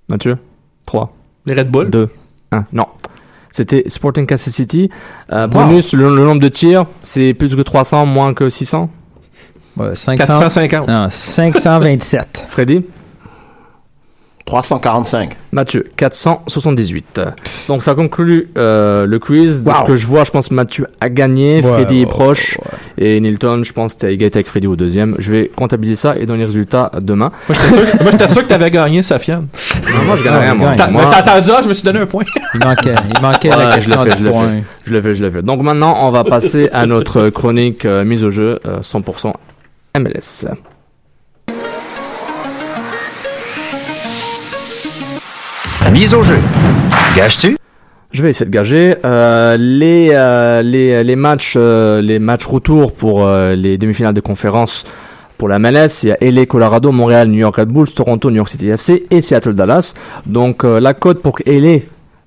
Mathieu? 0.09 0.38
3. 0.86 1.13
Les 1.45 1.53
Red 1.53 1.69
Bull? 1.71 1.89
2. 1.89 2.09
1. 2.51 2.65
Non. 2.74 2.88
C'était 3.51 3.84
Sporting 3.88 4.26
Kansas 4.26 4.53
City. 4.53 4.89
Euh, 5.32 5.47
Wow. 5.47 5.65
bonus, 5.65 5.93
le, 5.93 6.13
le 6.15 6.26
nombre 6.26 6.41
de 6.41 6.49
tirs, 6.49 6.86
c'est 7.03 7.34
plus 7.34 7.55
que 7.55 7.61
300, 7.61 8.05
moins 8.05 8.34
que 8.34 8.49
600. 8.49 8.89
Ouais, 9.78 9.95
500, 9.95 10.17
450. 10.17 10.88
Non, 10.88 11.07
527. 11.09 12.47
Freddy? 12.49 12.84
345. 14.45 15.38
Mathieu, 15.53 15.89
478. 15.95 17.21
Donc 17.69 17.82
ça 17.82 17.93
conclut 17.95 18.49
euh, 18.57 19.05
le 19.05 19.17
quiz. 19.17 19.63
De 19.63 19.69
Wow. 19.69 19.76
ce 19.82 19.84
que 19.88 19.95
je 19.95 20.05
vois, 20.05 20.26
je 20.26 20.32
pense 20.32 20.49
que 20.49 20.53
Mathieu 20.53 20.86
a 20.99 21.07
gagné. 21.09 21.61
Ouais, 21.61 21.61
Freddy 21.61 21.95
ouais, 21.95 22.01
est 22.01 22.05
proche. 22.05 22.57
Et 22.97 23.21
Nilton, 23.21 23.63
je 23.63 23.71
pense 23.71 23.95
que 23.95 24.01
t'as 24.01 24.09
égalité 24.09 24.39
avec 24.39 24.47
Freddy 24.47 24.67
au 24.67 24.76
deuxième. 24.76 25.15
Je 25.17 25.32
vais 25.32 25.51
comptabiliser 25.55 25.95
ça 25.95 26.15
et 26.17 26.26
donner 26.26 26.39
les 26.39 26.45
résultats 26.45 26.91
demain. 26.99 27.32
Moi, 27.47 27.57
j'étais 27.57 27.86
sûr, 27.86 28.01
moi, 28.01 28.11
j'étais 28.11 28.28
sûr 28.28 28.43
que 28.43 28.47
t'avais 28.49 28.69
gagné, 28.69 29.01
Safiane. 29.01 29.47
Non, 29.89 30.03
moi, 30.05 30.17
je 30.17 30.24
gagne 30.24 30.34
Ah, 30.36 30.39
rien, 30.39 30.55
moi. 30.55 30.71
T'as 30.76 30.89
ah, 31.26 31.61
je 31.63 31.69
me 31.69 31.74
suis 31.74 31.84
donné 31.84 31.99
un 31.99 32.05
point. 32.05 32.24
Il 32.53 32.59
manquait, 32.65 32.95
il 33.15 33.21
manquait 33.21 33.49
la 33.49 33.76
question 33.76 34.03
je 34.03 34.09
fait, 34.09 34.15
du 34.15 34.17
je 34.19 34.24
l'ai 34.26 34.30
point. 34.32 34.47
fait. 34.49 34.63
Je 34.86 34.93
l'ai 34.93 35.01
fait, 35.01 35.13
je 35.13 35.24
l'ai 35.26 35.32
fait. 35.32 35.41
Donc 35.41 35.61
maintenant, 35.61 35.97
on 36.01 36.09
va 36.11 36.26
passer 36.26 36.69
à 36.74 36.86
notre 36.86 37.30
chronique 37.30 37.86
euh, 37.86 38.03
mise 38.03 38.26
au 38.26 38.30
jeu 38.30 38.59
euh, 38.65 38.82
100% 38.82 39.32
MLS. 39.96 40.48
Mise 45.91 46.16
au 46.16 46.24
jeu. 46.24 46.38
Gages-tu? 47.16 47.58
Je 48.12 48.24
vais 48.24 48.32
essayer 48.32 48.48
de 48.48 48.52
gager 48.52 48.96
euh, 49.06 49.56
les, 49.58 50.10
euh, 50.14 50.64
les 50.64 51.04
les 51.04 51.16
matchs 51.16 51.54
euh, 51.58 52.02
les 52.02 52.18
matchs 52.18 52.46
retour 52.48 52.94
pour 52.94 53.24
euh, 53.24 53.54
les 53.54 53.78
demi-finales 53.78 54.16
de 54.16 54.22
conférence 54.22 54.86
pour 55.38 55.48
la 55.48 55.60
MLS. 55.60 56.04
Il 56.04 56.10
y 56.10 56.12
a 56.12 56.18
LA, 56.22 56.48
Colorado, 56.48 56.91
Montréal, 56.91 57.28
New 57.28 57.39
York 57.39 57.56
Red 57.56 57.70
Bulls, 57.70 57.94
Toronto, 57.94 58.32
New 58.32 58.38
York 58.38 58.50
City 58.50 58.70
FC 58.70 59.06
et 59.12 59.22
Seattle 59.22 59.54
Dallas. 59.54 59.94
Donc 60.26 60.64
euh, 60.64 60.80
la 60.80 60.96
cote 60.96 61.22
pour 61.22 61.36
que 61.36 61.44
LA 61.46 61.82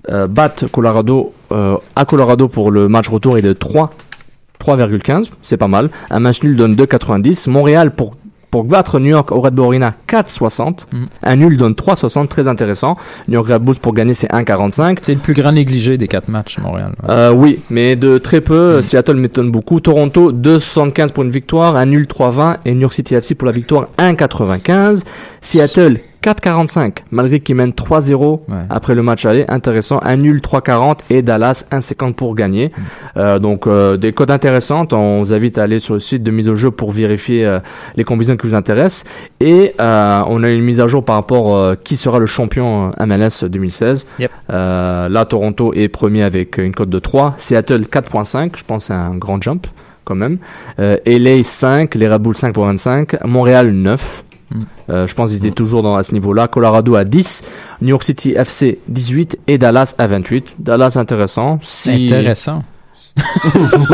euh, 0.09 0.27
batte 0.27 0.65
Colorado 0.71 1.33
euh, 1.51 1.75
à 1.97 2.05
Colorado 2.05 2.47
pour 2.47 2.71
le 2.71 2.87
match 2.87 3.09
retour 3.09 3.37
est 3.37 3.41
de 3.41 3.51
3 3.51 3.89
3,15, 4.63 5.31
c'est 5.41 5.57
pas 5.57 5.67
mal. 5.67 5.89
Un 6.09 6.19
match 6.19 6.43
nul 6.43 6.55
donne 6.55 6.75
2,90. 6.75 7.49
Montréal 7.49 7.91
pour 7.91 8.15
pour 8.51 8.63
battre 8.63 8.99
New 8.99 9.09
York 9.09 9.31
au 9.31 9.39
Red 9.39 9.53
Bull 9.53 9.65
Arena 9.65 9.93
4,60. 10.07 10.85
Un 11.23 11.35
nul 11.35 11.57
donne 11.57 11.73
3,60, 11.73 12.27
très 12.27 12.47
intéressant. 12.47 12.95
New 13.27 13.35
York 13.35 13.47
Red 13.49 13.61
Bulls 13.61 13.75
pour 13.75 13.93
gagner 13.93 14.13
c'est 14.13 14.31
1,45. 14.31 14.99
C'est 15.01 15.13
le 15.13 15.19
plus 15.19 15.33
grand 15.33 15.51
négligé 15.51 15.97
des 15.97 16.07
quatre 16.07 16.29
matchs, 16.29 16.57
Montréal. 16.59 16.93
Euh, 17.09 17.31
oui, 17.31 17.59
mais 17.69 17.95
de 17.95 18.17
très 18.17 18.41
peu. 18.41 18.81
Seattle 18.81 19.15
m'étonne 19.15 19.51
beaucoup. 19.51 19.79
Toronto 19.79 20.31
2,75 20.31 21.11
pour 21.11 21.23
une 21.23 21.31
victoire, 21.31 21.75
un 21.75 21.85
nul 21.85 22.05
3,20 22.05 22.57
et 22.65 22.73
New 22.73 22.81
York 22.81 22.93
City 22.93 23.15
FC 23.15 23.35
pour 23.35 23.45
la 23.45 23.51
victoire 23.51 23.89
1,95. 23.97 25.03
Seattle 25.41 25.99
4,45 26.23 26.99
malgré 27.11 27.39
qu'ils 27.39 27.55
mènent 27.55 27.71
3-0 27.71 28.41
après 28.69 28.95
le 28.95 29.03
match 29.03 29.25
aller. 29.25 29.45
Intéressant. 29.47 29.99
Un 30.03 30.17
nul 30.17 30.39
3,40 30.39 30.99
et 31.09 31.21
Dallas 31.21 31.65
1,50 31.71 32.13
pour 32.13 32.35
gagner. 32.35 32.71
Euh, 33.15 33.39
donc 33.39 33.67
euh, 33.67 33.97
des 33.97 34.13
codes 34.13 34.31
intéressantes. 34.31 34.93
On 34.93 35.19
vous 35.19 35.33
invite 35.33 35.57
à 35.57 35.63
aller 35.63 35.79
sur 35.79 35.93
le 35.93 35.99
site 35.99 36.23
de 36.23 36.31
mise 36.31 36.49
au 36.49 36.55
jeu 36.55 36.71
pour 36.71 36.91
vérifier 36.91 37.45
euh, 37.45 37.59
les 37.95 38.03
combinaisons 38.03 38.37
qui 38.37 38.47
vous 38.47 38.55
intéressent. 38.55 39.05
Et 39.39 39.73
euh, 39.79 40.21
on 40.27 40.43
a 40.43 40.49
une 40.49 40.63
mise 40.63 40.79
à 40.79 40.87
jour 40.87 41.03
par 41.03 41.15
rapport 41.15 41.55
euh, 41.55 41.75
qui 41.81 41.95
sera 41.95 42.19
le 42.19 42.25
champion 42.25 42.91
MLS 42.99 43.45
2016. 43.47 44.07
Yep. 44.19 44.31
Euh, 44.49 45.09
là, 45.09 45.25
Toronto 45.25 45.73
est 45.73 45.87
premier 45.87 46.23
avec 46.23 46.57
une 46.57 46.73
cote 46.73 46.89
de 46.89 46.99
3. 46.99 47.35
Seattle 47.37 47.81
4.5. 47.83 48.57
Je 48.57 48.63
pense 48.63 48.83
que 48.83 48.87
c'est 48.87 48.93
un 48.93 49.15
grand 49.15 49.41
jump 49.41 49.67
quand 50.03 50.15
même. 50.15 50.37
Euh, 50.79 50.97
LA 51.05 51.43
5. 51.43 51.95
Les 51.95 52.07
Red 52.07 52.21
Bulls 52.21 52.35
5 52.35 52.53
pour 52.53 52.65
25. 52.65 53.23
Montréal 53.25 53.71
9. 53.71 54.23
Euh, 54.89 55.07
je 55.07 55.13
pense 55.13 55.31
qu'ils 55.31 55.45
étaient 55.45 55.55
toujours 55.55 55.83
dans, 55.83 55.95
à 55.95 56.03
ce 56.03 56.13
niveau-là. 56.13 56.47
Colorado 56.47 56.95
à 56.95 57.03
10, 57.03 57.43
New 57.81 57.89
York 57.89 58.03
City 58.03 58.33
FC 58.35 58.79
18 58.87 59.39
et 59.47 59.57
Dallas 59.57 59.95
à 59.97 60.07
28. 60.07 60.55
Dallas 60.59 60.93
intéressant. 60.95 61.59
Si... 61.61 62.05
Intéressant. 62.07 62.63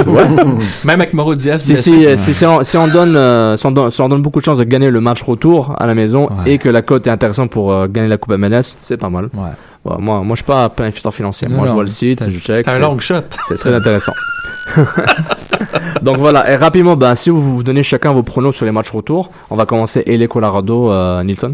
Ouais. 0.06 0.28
Même 0.86 1.02
avec 1.02 1.14
Mauro 1.14 1.36
Diaz. 1.36 1.62
Si, 1.62 1.74
blessé. 1.74 2.18
si, 2.18 2.24
si, 2.24 2.34
si 2.34 2.46
on, 2.46 2.64
si 2.64 2.78
on 2.78 2.88
donne, 2.88 3.16
euh, 3.16 3.56
si, 3.58 3.66
on 3.66 3.72
donne, 3.72 3.90
si 3.90 4.02
on 4.02 4.10
donne 4.10 4.22
beaucoup 4.22 4.40
de 4.40 4.46
chances 4.46 4.58
de 4.58 4.64
gagner 4.64 4.90
le 4.90 5.02
match 5.02 5.22
retour 5.22 5.76
à 5.78 5.88
la 5.88 5.96
maison 5.96 6.30
et 6.46 6.58
que 6.58 6.70
la 6.70 6.82
cote 6.82 7.08
est 7.08 7.10
intéressante 7.10 7.50
pour 7.50 7.72
euh, 7.72 7.88
gagner 7.88 8.08
la 8.08 8.18
Coupe 8.18 8.34
MLS, 8.34 8.78
c'est 8.82 8.98
pas 8.98 9.10
mal. 9.10 9.30
Ouais. 9.34 9.50
Ouais, 9.86 9.98
moi, 10.00 10.24
moi, 10.24 10.36
je 10.36 10.36
suis 10.36 10.46
pas 10.46 10.70
planificateur 10.70 11.14
financier. 11.14 11.48
Non, 11.50 11.58
moi, 11.58 11.68
je 11.68 11.74
vois 11.74 11.84
le 11.84 11.90
site, 11.90 12.30
je 12.30 12.40
check. 12.40 12.64
c'est 12.66 12.72
un 12.72 12.80
long 12.80 12.98
shot. 13.00 13.16
C'est 13.50 13.56
très 13.56 13.74
intéressant. 13.74 14.14
Donc 16.02 16.18
voilà, 16.18 16.50
et 16.52 16.56
rapidement, 16.56 16.96
ben, 16.96 17.16
si 17.16 17.30
vous 17.30 17.42
vous 17.42 17.64
donnez 17.64 17.84
chacun 17.84 18.14
vos 18.14 18.24
pronos 18.24 18.56
sur 18.56 18.66
les 18.66 18.72
matchs 18.72 18.92
retour, 18.92 19.32
on 19.50 19.56
va 19.56 19.66
commencer 19.66 20.04
LA 20.06 20.28
Colorado, 20.28 20.92
euh, 20.92 21.24
Nilton. 21.24 21.54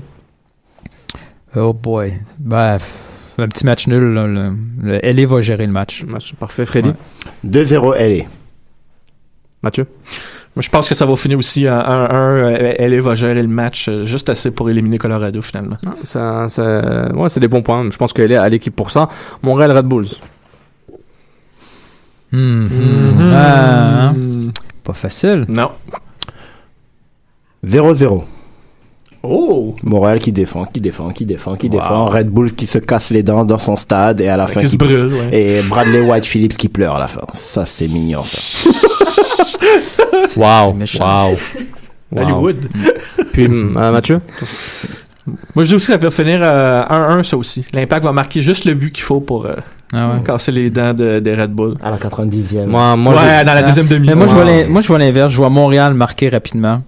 Oh 1.56 1.74
boy. 1.74 2.14
Bref. 2.38 3.09
Un 3.42 3.48
petit 3.48 3.66
match 3.66 3.88
nul. 3.88 4.14
Là, 4.14 4.28
le, 4.28 4.54
le 4.84 5.00
LA 5.02 5.26
va 5.28 5.42
gérer 5.42 5.66
le 5.66 5.72
match. 5.72 6.04
Match 6.06 6.34
parfait, 6.36 6.66
Freddy. 6.66 6.92
2-0 7.48 7.96
LA. 7.98 8.26
Mathieu? 9.62 9.86
Moi, 10.56 10.64
je 10.64 10.70
pense 10.70 10.90
que 10.90 10.96
ça 10.96 11.06
va 11.06 11.16
finir 11.16 11.38
aussi 11.38 11.68
à 11.68 11.78
1-1. 11.80 12.14
Euh, 12.14 12.74
LA 12.88 13.02
va 13.02 13.16
gérer 13.16 13.36
le 13.42 13.48
match 13.48 13.88
euh, 13.88 14.04
juste 14.04 14.30
assez 14.30 14.52
pour 14.52 14.70
éliminer 14.70 14.98
Colorado 14.98 15.42
finalement. 15.42 15.78
Ça, 16.04 16.48
ça- 16.50 17.12
ouais, 17.14 17.30
c'est 17.30 17.40
des 17.40 17.48
bons 17.48 17.62
points. 17.62 17.90
Je 17.92 17.98
pense 17.98 18.14
qu'elle 18.14 18.32
est 18.32 18.36
à 18.38 18.50
l'équipe 18.50 18.76
pour 18.76 18.90
ça. 18.92 19.10
Montréal 19.44 19.72
Red 19.78 19.86
Bulls. 19.86 20.08
Hmm. 22.32 22.64
Mhm. 22.68 23.32
Ah, 23.34 24.10
hein? 24.10 24.16
Pas 24.84 24.94
facile. 24.94 25.46
Non. 25.48 25.72
0-0. 27.64 28.24
Oh! 29.24 29.76
Montréal 29.84 30.20
qui 30.20 30.32
défend, 30.32 30.66
qui 30.66 30.80
défend, 30.80 31.10
qui 31.12 31.26
défend, 31.26 31.56
qui 31.56 31.68
Wow. 31.68 31.72
défend. 31.74 32.06
Red 32.06 32.30
Bull 32.30 32.54
qui 32.54 32.66
se 32.68 32.78
casse 32.78 33.12
les 33.12 33.22
dents 33.24 33.44
dans 33.44 33.58
son 33.58 33.76
stade 33.76 34.22
et 34.22 34.30
à 34.30 34.38
la 34.38 34.48
fin 34.48 34.62
Qui 34.62 34.70
se 34.70 34.78
brûle, 34.78 35.12
ouais. 35.14 35.30
Et 35.38 35.62
Bradley 35.64 36.02
White 36.02 36.26
Phillips 36.26 36.56
qui 36.56 36.70
pleure 36.70 36.96
à 36.96 37.00
la 37.00 37.08
fin. 37.08 37.22
Ça 37.34 37.66
c'est 37.66 37.88
mignon 37.88 38.22
ça. 38.24 38.70
Waouh. 40.38 40.74
Wow. 41.00 41.38
Hollywood. 42.16 42.68
Puis 43.34 43.46
euh, 43.46 43.92
Mathieu? 43.92 44.22
Moi, 45.54 45.64
je 45.64 45.70
dis 45.70 45.76
aussi 45.76 45.88
que 45.88 45.92
ça 45.94 45.98
va 45.98 46.10
finir 46.10 46.40
euh, 46.42 46.84
1-1, 47.20 47.24
ça 47.24 47.38
aussi. 47.38 47.64
L'impact 47.74 48.04
va 48.04 48.12
marquer 48.12 48.42
juste 48.42 48.66
le 48.66 48.74
but 48.74 48.92
qu'il 48.92 49.04
faut 49.04 49.20
pour 49.20 49.46
euh, 49.46 49.56
Ah 49.94 50.14
ouais. 50.16 50.24
casser 50.26 50.52
les 50.52 50.72
dents 50.72 50.94
de- 50.96 51.20
des 51.20 51.36
Red 51.36 51.52
Bull. 51.52 51.76
À 51.84 51.92
la 51.92 51.98
90e. 51.98 52.66
Moi, 52.66 52.96
moi, 52.96 53.14
ouais, 53.14 53.46
dans 53.46 53.54
la 53.54 53.62
deuxième 53.62 53.86
demi. 53.88 54.08
Mais 54.08 54.16
moi, 54.16 54.26
je 54.28 54.34
vois 54.34 54.44
Wow. 54.44 54.50
l'in- 54.50 54.68
moi, 54.70 54.82
je 54.82 54.88
vois 54.88 54.98
l'inverse. 54.98 55.32
Je 55.32 55.38
vois 55.38 55.50
Montréal 55.50 55.94
marquer 55.94 56.30
rapidement. 56.30 56.82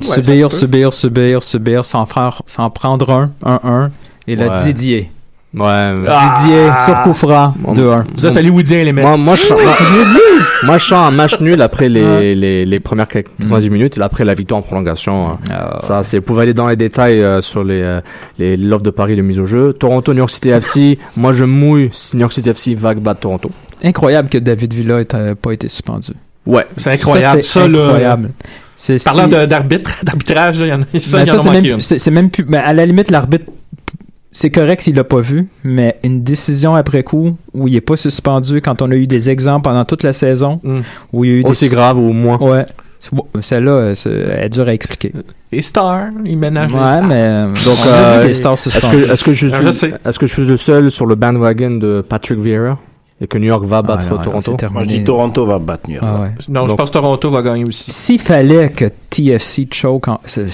Ça 0.00 0.16
se 0.16 0.22
subir, 0.22 1.42
subir, 1.42 1.84
s'en 1.84 2.06
faire, 2.06 2.42
s'en 2.46 2.70
prendre 2.70 3.10
un, 3.10 3.30
1-1. 3.44 3.90
Et 4.26 4.36
là, 4.36 4.48
Ouais. 4.56 4.64
Didier. 4.64 5.10
Ouais. 5.54 5.94
mais- 5.94 6.08
Didier, 6.42 6.68
sur 6.84 7.00
coup 7.02 7.14
franc, 7.14 7.54
Bon, 7.58 7.72
2-1. 7.72 8.04
Vous 8.14 8.26
êtes 8.26 8.36
hollywoodien, 8.36 8.84
les 8.84 8.92
mecs. 8.92 9.04
Moi, 9.04 9.16
moi, 9.16 9.36
je 9.36 9.48
moi, 9.52 9.60
Je 9.78 9.84
vous 9.84 10.04
dis! 10.04 10.44
moi, 10.66 10.76
je 10.78 10.84
sens 10.84 11.08
un 11.08 11.10
match 11.12 11.40
nul 11.40 11.62
après 11.62 11.88
les, 11.88 12.02
Ouais. 12.04 12.34
les, 12.34 12.66
les 12.66 12.80
premières 12.80 13.08
90 13.08 13.70
minutes 13.70 13.96
et 13.96 14.02
après 14.02 14.24
la 14.24 14.34
victoire 14.34 14.58
en 14.58 14.62
prolongation. 14.62 15.30
euh, 15.30 15.34
Ah, 15.50 15.78
Ça, 15.80 16.02
c'est, 16.02 16.18
vous 16.18 16.24
pouvez 16.24 16.42
aller 16.42 16.52
dans 16.54 16.66
les 16.68 16.76
détails 16.76 17.22
euh, 17.22 17.40
sur 17.40 17.64
les, 17.64 17.80
euh, 17.80 18.00
les, 18.38 18.56
l'offre 18.56 18.82
de 18.82 18.90
Paris 18.90 19.16
de 19.16 19.22
mise 19.22 19.38
au 19.38 19.46
jeu. 19.46 19.72
Toronto, 19.72 20.12
New 20.12 20.18
York 20.18 20.30
City 20.30 20.50
FC. 20.50 20.98
Moi, 21.16 21.32
je 21.32 21.44
mouille 21.44 21.90
New 22.14 22.20
York 22.20 22.32
City 22.32 22.50
FC 22.50 22.74
va 22.74 22.92
battre 22.94 23.20
Toronto. 23.20 23.50
Incroyable 23.84 24.28
que 24.28 24.38
David 24.38 24.74
Villa 24.74 25.00
ait 25.00 25.34
pas 25.40 25.52
été 25.52 25.68
suspendu. 25.68 26.12
Ouais. 26.44 26.66
C'est 26.76 26.90
incroyable. 26.92 27.44
Ça, 27.44 27.62
c'est 27.62 27.68
là, 27.68 27.84
incroyable. 27.84 28.30
C'est 28.76 29.02
Parlant 29.02 29.24
si- 29.24 29.30
de- 29.36 29.46
d'arbitre, 29.46 29.90
d'arbitrage, 30.04 30.60
là, 30.60 30.66
il 30.66 30.68
y 30.68 30.72
en 30.72 30.82
a, 30.82 30.84
ça, 30.84 30.88
Ben, 30.92 30.98
il 31.00 31.00
y 31.00 31.02
ça, 31.30 31.36
en 31.36 31.38
a 31.38 31.42
c'est 31.42 31.50
même, 31.50 31.64
une. 31.64 31.80
c'est, 31.80 31.98
c'est 31.98 32.10
même 32.10 32.30
plus. 32.30 32.44
ben, 32.44 32.60
à 32.64 32.72
la 32.74 32.84
limite, 32.86 33.10
l'arbitre, 33.10 33.46
c'est 34.32 34.50
correct 34.50 34.82
s'il 34.82 34.94
l'a 34.96 35.04
pas 35.04 35.20
vu, 35.20 35.48
mais 35.64 35.96
une 36.04 36.22
décision 36.22 36.74
après 36.74 37.02
coup 37.02 37.36
où 37.54 37.68
il 37.68 37.74
est 37.76 37.80
pas 37.80 37.96
suspendu 37.96 38.60
quand 38.60 38.82
on 38.82 38.90
a 38.90 38.94
eu 38.96 39.06
des 39.06 39.30
exemples 39.30 39.62
pendant 39.64 39.84
toute 39.86 40.02
la 40.02 40.12
saison 40.12 40.60
Mm. 40.62 40.80
où 41.14 41.24
il 41.24 41.30
y 41.30 41.34
a 41.34 41.36
eu 41.38 41.42
Aussi 41.44 41.68
des 41.68 41.74
grave 41.74 41.98
ou 41.98 42.12
moins. 42.12 42.38
Ouais. 42.38 42.66
Celle-là, 43.40 43.94
c'est- 43.94 44.10
elle 44.10 44.44
est 44.44 44.48
dure 44.48 44.66
à 44.68 44.74
expliquer. 44.74 45.12
Et 45.52 45.62
Star, 45.62 46.08
il 46.24 46.36
ménage 46.36 46.70
les 46.72 46.76
Ouais, 46.76 46.82
stars. 46.84 47.02
mais 47.04 47.14
euh, 47.22 47.46
Donc, 47.64 47.78
euh, 47.86 48.26
les 48.26 48.32
stars 48.34 48.58
se 48.58 48.68
est-ce 48.68 48.80
que, 48.80 49.12
est-ce 49.12 49.24
que 49.24 49.32
je 49.32 49.46
Ah, 49.46 49.56
suis, 49.58 49.66
je 49.66 49.70
sais. 49.70 49.92
est-ce 50.04 50.18
que 50.18 50.26
je 50.26 50.32
suis 50.32 50.44
le 50.44 50.56
seul 50.56 50.90
sur 50.90 51.06
le 51.06 51.14
bandwagon 51.14 51.70
de 51.78 52.04
Patrick 52.06 52.40
Vieira? 52.40 52.78
Et 53.20 53.26
que 53.26 53.38
New 53.38 53.46
York 53.46 53.64
va 53.64 53.80
battre 53.82 54.04
Ah, 54.10 54.14
non, 54.14 54.22
Toronto. 54.22 54.56
Moi, 54.70 54.82
je 54.82 54.88
dis 54.88 55.04
Toronto 55.04 55.46
va 55.46 55.58
battre 55.58 55.88
New 55.88 55.96
York. 55.96 56.06
Ah 56.06 56.20
ouais. 56.22 56.30
Non, 56.48 56.68
je 56.68 56.74
pense 56.74 56.90
que 56.90 56.94
Toronto 56.94 57.30
va 57.30 57.42
gagner 57.42 57.64
aussi. 57.64 57.90
S'il 57.90 58.20
fallait 58.20 58.68
que 58.70 58.86
TFC 59.10 59.66
choke, 59.72 60.08
en- 60.08 60.20
c'est 60.24 60.44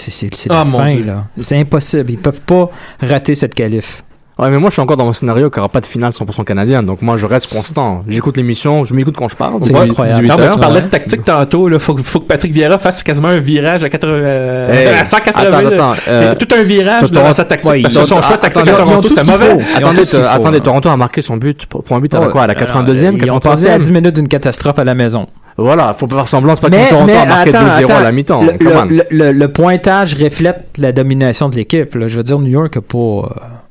Ah, 0.49 0.65
la 0.65 0.65
fin, 0.65 0.99
là. 1.01 1.25
C'est 1.41 1.59
impossible. 1.59 2.11
Ils 2.13 2.19
peuvent 2.19 2.41
pas 2.43 2.71
rater 3.01 3.35
cette 3.35 3.55
qualif. 3.55 4.05
Ouais, 4.43 4.51
mais 4.51 4.59
moi, 4.59 4.70
je 4.70 4.72
suis 4.72 4.82
encore 4.82 4.97
dans 4.97 5.05
mon 5.05 5.12
scénario 5.12 5.51
qu'il 5.51 5.59
n'y 5.59 5.61
aura 5.61 5.68
pas 5.68 5.80
de 5.80 5.86
finale 5.86 6.11
100% 6.12 6.43
canadienne. 6.45 6.84
Donc, 6.84 7.01
moi, 7.01 7.16
je 7.16 7.26
reste 7.26 7.53
constant. 7.53 8.03
J'écoute 8.09 8.36
l'émission, 8.36 8.82
je 8.84 8.95
m'écoute 8.95 9.14
quand 9.16 9.28
je 9.28 9.36
parle. 9.36 9.62
C'est 9.62 9.74
incroyable. 9.74 10.22
18 10.22 10.28
Non, 10.28 10.36
mais 10.38 10.51
tu 10.51 10.59
parlais 10.59 10.80
de 10.80 10.86
tactique 10.88 11.24
tantôt. 11.24 11.68
Il 11.68 11.78
faut, 11.78 11.97
faut 11.99 12.20
que 12.20 12.26
Patrick 12.26 12.53
Vieira 12.53 12.76
fasse 12.78 13.03
quasiment 13.03 13.28
un 13.28 13.38
virage 13.38 13.84
à, 13.84 13.88
80, 13.88 14.12
euh, 14.14 14.72
Hey, 14.72 14.88
à 15.01 15.05
180. 15.05 15.47
attends, 15.47 15.61
là. 15.61 15.68
attends, 15.93 16.01
euh, 16.09 16.34
tout 16.34 16.49
un 16.55 16.62
virage 16.64 17.01
Toronto- 17.03 17.14
dans 17.14 17.32
sa 17.32 17.45
tactique. 17.45 17.70
Ouais, 17.70 17.82
parce 17.82 17.95
que 17.95 18.01
son 18.01 18.20
choix 18.20 18.30
ah, 18.34 18.38
tactique 18.38 18.62
attendez, 18.68 18.72
à 18.72 18.84
Toronto, 18.84 19.09
c'était 19.09 19.24
mauvais. 19.24 19.51
Attendez, 19.76 20.14
euh, 20.14 20.26
attendez, 20.28 20.59
hein. 20.59 20.61
Toronto 20.62 20.88
a 20.88 20.97
marqué 20.97 21.22
son 21.22 21.36
but 21.36 21.66
pour, 21.66 21.84
pour 21.84 21.97
un 21.97 22.01
but 22.01 22.12
à 22.14 22.18
quoi 22.26 22.43
À 22.43 22.47
la 22.49 22.55
82e, 22.55 23.18
Ils 23.22 23.30
ont 23.30 23.38
passé 23.38 23.68
à 23.68 23.78
83e. 23.78 23.82
10 23.82 23.93
minutes 23.93 24.14
d'une 24.16 24.28
catastrophe 24.28 24.78
à 24.78 24.84
la 24.84 24.95
maison. 24.95 25.26
Voilà, 25.57 25.93
faut 25.93 26.07
pas 26.07 26.16
faire 26.16 26.28
semblant, 26.28 26.55
c'est 26.55 26.62
pas 26.62 26.68
Mais, 26.70 26.84
que 26.86 26.90
Toronto 26.90 27.07
mais 27.07 27.16
a 27.16 27.26
marqué 27.26 27.55
attends, 27.55 27.66
2-0 27.66 27.70
à 27.70 27.76
attends. 27.76 28.01
la 28.01 28.12
mi-temps. 28.12 28.43
Le, 28.43 28.53
Come 28.53 28.72
on. 28.74 28.84
le- 28.86 29.05
le- 29.11 29.32
le 29.32 29.49
pointage 29.53 30.14
reflète 30.14 30.64
la 30.78 30.93
domination 30.93 31.49
de 31.49 31.57
l'équipe. 31.57 31.95
là. 31.95 32.09
Je 32.09 32.16
veux 32.16 32.22
dire, 32.22 32.38
New 32.38 32.51
York 32.51 32.76
a 32.76 32.80
pas. 32.80 33.62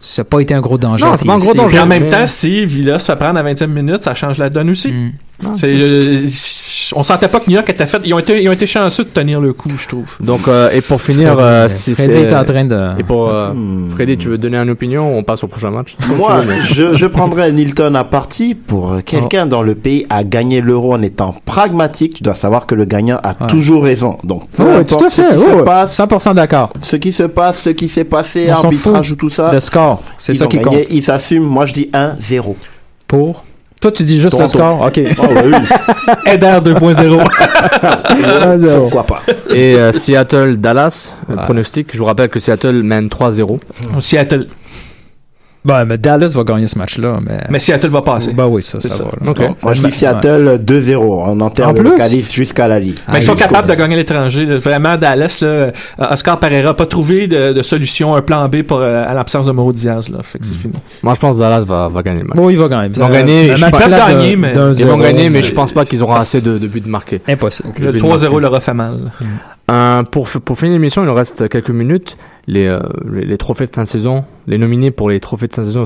Ça 0.00 0.22
n'a 0.22 0.24
pas 0.24 0.40
été 0.40 0.54
un 0.54 0.60
gros 0.60 0.78
danger. 0.78 1.04
Non, 1.04 1.16
c'est 1.16 1.26
pas 1.26 1.34
un 1.34 1.38
gros 1.38 1.54
danger. 1.54 1.76
Et 1.76 1.80
en 1.80 1.86
même 1.86 2.08
temps, 2.08 2.26
si 2.26 2.64
Villa 2.66 2.98
se 2.98 3.06
fait 3.06 3.16
prendre 3.16 3.38
à 3.38 3.42
25 3.42 3.66
minutes, 3.66 4.02
ça 4.02 4.14
change 4.14 4.38
la 4.38 4.50
donne 4.50 4.70
aussi. 4.70 4.92
Mm. 4.92 5.12
C'est, 5.54 5.72
on 6.94 7.02
sentait 7.02 7.28
pas 7.28 7.40
que 7.40 7.48
New 7.50 7.54
York 7.56 7.68
était 7.70 7.86
fait. 7.86 8.00
Ils 8.04 8.14
ont 8.14 8.18
été, 8.18 8.42
ils 8.42 8.48
ont 8.48 8.52
été 8.52 8.66
chanceux 8.66 9.04
de 9.04 9.08
tenir 9.10 9.40
le 9.40 9.52
coup, 9.52 9.70
je 9.78 9.86
trouve. 9.88 10.14
Donc, 10.20 10.48
euh, 10.48 10.70
et 10.70 10.80
pour 10.80 11.00
finir, 11.00 11.34
Freddy, 11.34 11.42
euh, 11.48 11.68
si 11.68 11.94
Freddy 11.94 12.12
c'est... 12.12 12.22
est 12.22 12.34
en 12.34 12.44
train 12.44 12.64
de. 12.64 12.98
Et 13.00 13.02
pour 13.02 13.28
euh, 13.30 13.52
Hmm. 13.52 13.88
Freddy, 13.90 14.16
tu 14.18 14.28
veux 14.28 14.38
donner 14.38 14.56
une 14.58 14.70
opinion 14.70 15.14
ou 15.14 15.18
on 15.18 15.22
passe 15.22 15.44
au 15.44 15.46
prochain 15.48 15.70
match? 15.70 15.96
Moi, 16.16 16.42
je, 16.62 16.94
je 16.94 17.06
prendrais 17.06 17.52
Nilton 17.52 17.94
à 17.94 18.04
partie 18.04 18.54
pour 18.54 18.96
quelqu'un 19.04 19.46
dans 19.46 19.62
le 19.62 19.74
pays 19.74 20.06
à 20.10 20.24
gagner 20.24 20.60
l'euro 20.60 20.94
en 20.94 21.02
étant 21.02 21.34
pragmatique. 21.44 22.14
Tu 22.14 22.22
dois 22.22 22.34
savoir 22.34 22.66
que 22.66 22.74
le 22.74 22.84
gagnant 22.84 23.18
a 23.22 23.34
Ouais. 23.40 23.46
toujours 23.48 23.82
raison. 23.84 24.18
Donc, 24.24 24.48
peu 24.50 24.62
Oh, 24.64 24.78
importe 24.78 24.88
tout 25.00 25.04
à 25.04 25.08
ce 25.10 25.22
fait. 25.22 25.28
qui 25.28 25.34
Oh, 25.44 25.50
se 25.50 25.54
ouais. 25.56 25.64
passe, 25.64 25.96
100% 25.98 26.34
d'accord. 26.34 26.70
ce 26.82 26.96
qui 26.96 27.12
se 27.12 27.24
passe, 27.24 27.62
ce 27.62 27.70
qui 27.70 27.88
s'est 27.88 28.04
passé, 28.04 28.46
On 28.48 28.52
arbitrage 28.52 29.10
ou 29.12 29.16
tout 29.16 29.30
ça, 29.30 29.52
Le 29.52 29.60
score, 29.60 30.02
c'est 30.18 30.34
ça 30.34 30.46
qui 30.46 30.58
gagné, 30.58 30.82
compte. 30.82 30.86
ils 30.90 31.02
s'assument. 31.02 31.44
Moi, 31.46 31.66
je 31.66 31.72
dis 31.72 31.90
1-0. 31.92 32.54
Pour? 33.08 33.44
Toi, 33.84 33.92
tu 33.92 34.02
dis 34.02 34.18
juste 34.18 34.30
Toronto. 34.30 34.56
le 34.56 34.64
score? 34.64 34.80
OK. 34.86 35.00
Ah 35.18 35.28
ouais, 35.28 35.44
oui. 35.44 36.32
Eder 36.32 36.58
2.0. 36.62 37.20
1-0. 38.08 38.78
Pourquoi 38.78 39.02
pas? 39.04 39.20
Et 39.54 39.74
euh, 39.74 39.92
Seattle, 39.92 40.56
Dallas, 40.56 41.12
euh, 41.28 41.34
Ouais. 41.36 41.42
pronostic. 41.42 41.88
Je 41.92 41.98
vous 41.98 42.06
rappelle 42.06 42.30
que 42.30 42.40
Seattle 42.40 42.82
mène 42.82 43.08
3-0. 43.08 43.58
Seattle. 44.00 44.46
Ben, 45.64 45.86
mais 45.86 45.96
Dallas 45.96 46.32
va 46.34 46.44
gagner 46.44 46.66
ce 46.66 46.76
match-là. 46.78 47.20
Mais, 47.24 47.38
Mais 47.48 47.58
Seattle 47.58 47.88
va 47.88 48.02
passer. 48.02 48.32
Ben 48.32 48.46
oui, 48.46 48.62
ça, 48.62 48.78
ça, 48.80 48.90
ça. 48.90 49.04
va. 49.04 49.10
Moi, 49.62 49.72
je 49.72 49.80
ben, 49.82 49.88
dis 49.88 49.94
Seattle 49.94 50.60
2-0. 50.62 50.96
On 50.98 51.40
enterre 51.40 51.68
En 51.68 51.72
le 51.72 51.82
localiste 51.82 52.32
jusqu'à 52.32 52.68
la 52.68 52.78
Ligue. 52.78 52.98
Mais 53.10 53.20
ils 53.20 53.24
sont 53.24 53.34
capables 53.34 53.68
de 53.68 53.74
gagner 53.74 53.94
à 53.94 53.98
l'étranger. 53.98 54.44
Vraiment, 54.44 54.96
Dallas, 54.96 55.38
là, 55.40 55.48
euh, 55.48 55.70
Oscar 56.10 56.38
Pereira 56.38 56.68
n'a 56.68 56.74
pas 56.74 56.84
trouvé 56.84 57.26
de, 57.28 57.54
de 57.54 57.62
solution, 57.62 58.14
un 58.14 58.20
plan 58.20 58.48
B 58.48 58.62
pour, 58.62 58.80
euh, 58.80 59.04
à 59.08 59.14
l'absence 59.14 59.46
de 59.46 59.52
Mauro 59.52 59.72
Diaz. 59.72 60.10
Là. 60.10 60.18
Fait 60.22 60.38
que 60.38 60.44
c'est 60.44 60.54
fini. 60.54 60.74
Moi, 61.02 61.14
je 61.14 61.20
pense 61.20 61.36
que 61.36 61.40
Dallas 61.40 61.62
va, 61.62 61.88
va 61.88 62.02
gagner 62.02 62.20
le 62.20 62.26
match. 62.26 62.36
Bon, 62.36 62.50
il 62.50 62.58
va 62.58 62.68
gagner. 62.68 62.90
Ils 62.94 63.00
vont 63.00 63.08
gagner, 63.08 63.56
je 63.56 63.64
mais- 64.36 64.52
Ils 64.78 64.86
vont 64.86 64.98
gagner, 64.98 65.30
mais 65.30 65.42
je 65.42 65.54
pense 65.54 65.72
pas 65.72 65.86
qu'ils 65.86 66.02
auront 66.02 66.16
assez 66.16 66.42
de, 66.42 66.58
de 66.58 66.66
buts 66.66 66.82
marqués. 66.86 67.22
Impossible. 67.26 67.70
Le 67.80 67.92
but 67.92 68.00
3-0 68.00 68.22
marqué. 68.22 68.40
leur 68.40 68.54
a 68.54 68.60
fait 68.60 68.74
mal. 68.74 68.98
Euh, 69.70 70.02
pour 70.02 70.28
finir 70.28 70.72
l'émission, 70.74 71.02
il 71.02 71.06
nous 71.06 71.14
reste 71.14 71.48
quelques 71.48 71.70
minutes. 71.70 72.16
Les, 72.46 72.66
euh, 72.66 72.80
les, 73.10 73.24
les 73.24 73.38
trophées 73.38 73.66
de 73.66 73.70
fin 73.74 73.84
de 73.84 73.88
saison, 73.88 74.24
les 74.46 74.58
nominés 74.58 74.90
pour 74.90 75.08
les 75.08 75.18
trophées 75.20 75.46
de 75.48 75.54
fin 75.54 75.62
de 75.62 75.66
saison, 75.66 75.84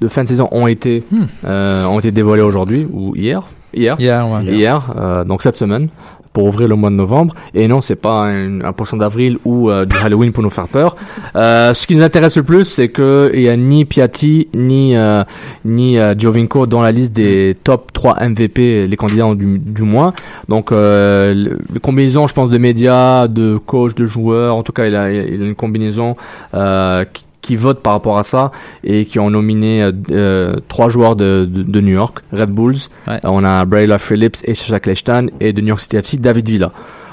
de 0.00 0.08
fin 0.08 0.22
de 0.22 0.28
saison 0.28 0.48
ont 0.52 0.66
été, 0.66 1.02
Hmm. 1.10 1.22
euh, 1.46 1.84
ont 1.86 1.98
été 1.98 2.10
dévoilés 2.10 2.42
aujourd'hui 2.42 2.86
ou 2.90 3.14
hier. 3.16 3.48
Hier. 3.72 3.96
Hier, 3.98 4.28
ouais. 4.28 4.44
Hier, 4.44 4.94
euh, 4.96 5.24
donc 5.24 5.42
cette 5.42 5.56
semaine, 5.56 5.88
pour 6.34 6.44
ouvrir 6.44 6.68
le 6.68 6.74
mois 6.74 6.90
de 6.90 6.96
novembre. 6.96 7.34
Et 7.54 7.66
non, 7.68 7.80
c'est 7.80 7.94
pas 7.96 8.24
un, 8.24 8.60
un 8.60 8.72
poisson 8.74 8.98
d'avril 8.98 9.38
ou 9.46 9.70
euh, 9.70 9.86
du 9.86 9.96
Halloween 9.96 10.32
pour 10.32 10.42
nous 10.42 10.50
faire 10.50 10.68
peur. 10.68 10.96
Euh, 11.36 11.72
ce 11.72 11.86
qui 11.86 11.94
nous 11.96 12.02
intéresse 12.02 12.36
le 12.36 12.42
plus, 12.42 12.64
c'est 12.66 12.88
que 12.88 13.30
il 13.32 13.40
y 13.40 13.48
a 13.48 13.56
ni 13.56 13.86
Piatti 13.86 14.48
ni 14.54 14.94
euh, 14.96 15.24
ni 15.64 15.96
euh, 15.98 16.14
Giovinco 16.18 16.66
dans 16.66 16.82
la 16.82 16.92
liste 16.92 17.12
des 17.14 17.56
top 17.64 17.92
3 17.94 18.16
MVP, 18.28 18.86
les 18.86 18.96
candidats 18.96 19.34
du, 19.34 19.58
du 19.58 19.82
mois. 19.84 20.12
Donc 20.48 20.72
euh, 20.72 21.32
le- 21.32 21.58
les 21.72 21.80
combinaisons, 21.80 22.26
je 22.26 22.34
pense, 22.34 22.50
de 22.50 22.58
médias, 22.58 23.28
de 23.28 23.56
coachs, 23.56 23.96
de 23.96 24.04
joueurs. 24.04 24.56
En 24.56 24.62
tout 24.64 24.72
cas, 24.72 24.86
il 24.86 24.96
a, 24.96 25.10
il 25.12 25.40
a 25.42 25.46
une 25.46 25.54
combinaison 25.54 26.16
euh, 26.54 27.04
qui 27.12 27.24
qui 27.44 27.56
votent 27.56 27.80
par 27.82 27.92
rapport 27.92 28.18
à 28.18 28.22
ça 28.24 28.50
et 28.82 29.04
qui 29.04 29.18
ont 29.18 29.30
nominé 29.30 29.82
euh, 29.82 29.92
euh, 30.10 30.56
trois 30.68 30.88
joueurs 30.88 31.14
de, 31.16 31.48
de, 31.48 31.62
de 31.62 31.80
New 31.80 31.92
York, 31.94 32.18
Red 32.32 32.50
Bulls. 32.50 32.76
Ouais. 33.06 33.14
Euh, 33.14 33.18
on 33.24 33.44
a 33.44 33.64
Braylon 33.64 33.98
Phillips 33.98 34.38
et 34.44 34.54
Shasha 34.54 34.80
Kleshtan 34.80 35.26
et 35.40 35.52
de 35.52 35.60
New 35.60 35.68
York 35.68 35.80
City 35.80 35.96
FC, 35.96 36.16
David 36.16 36.48
Villa. 36.48 36.72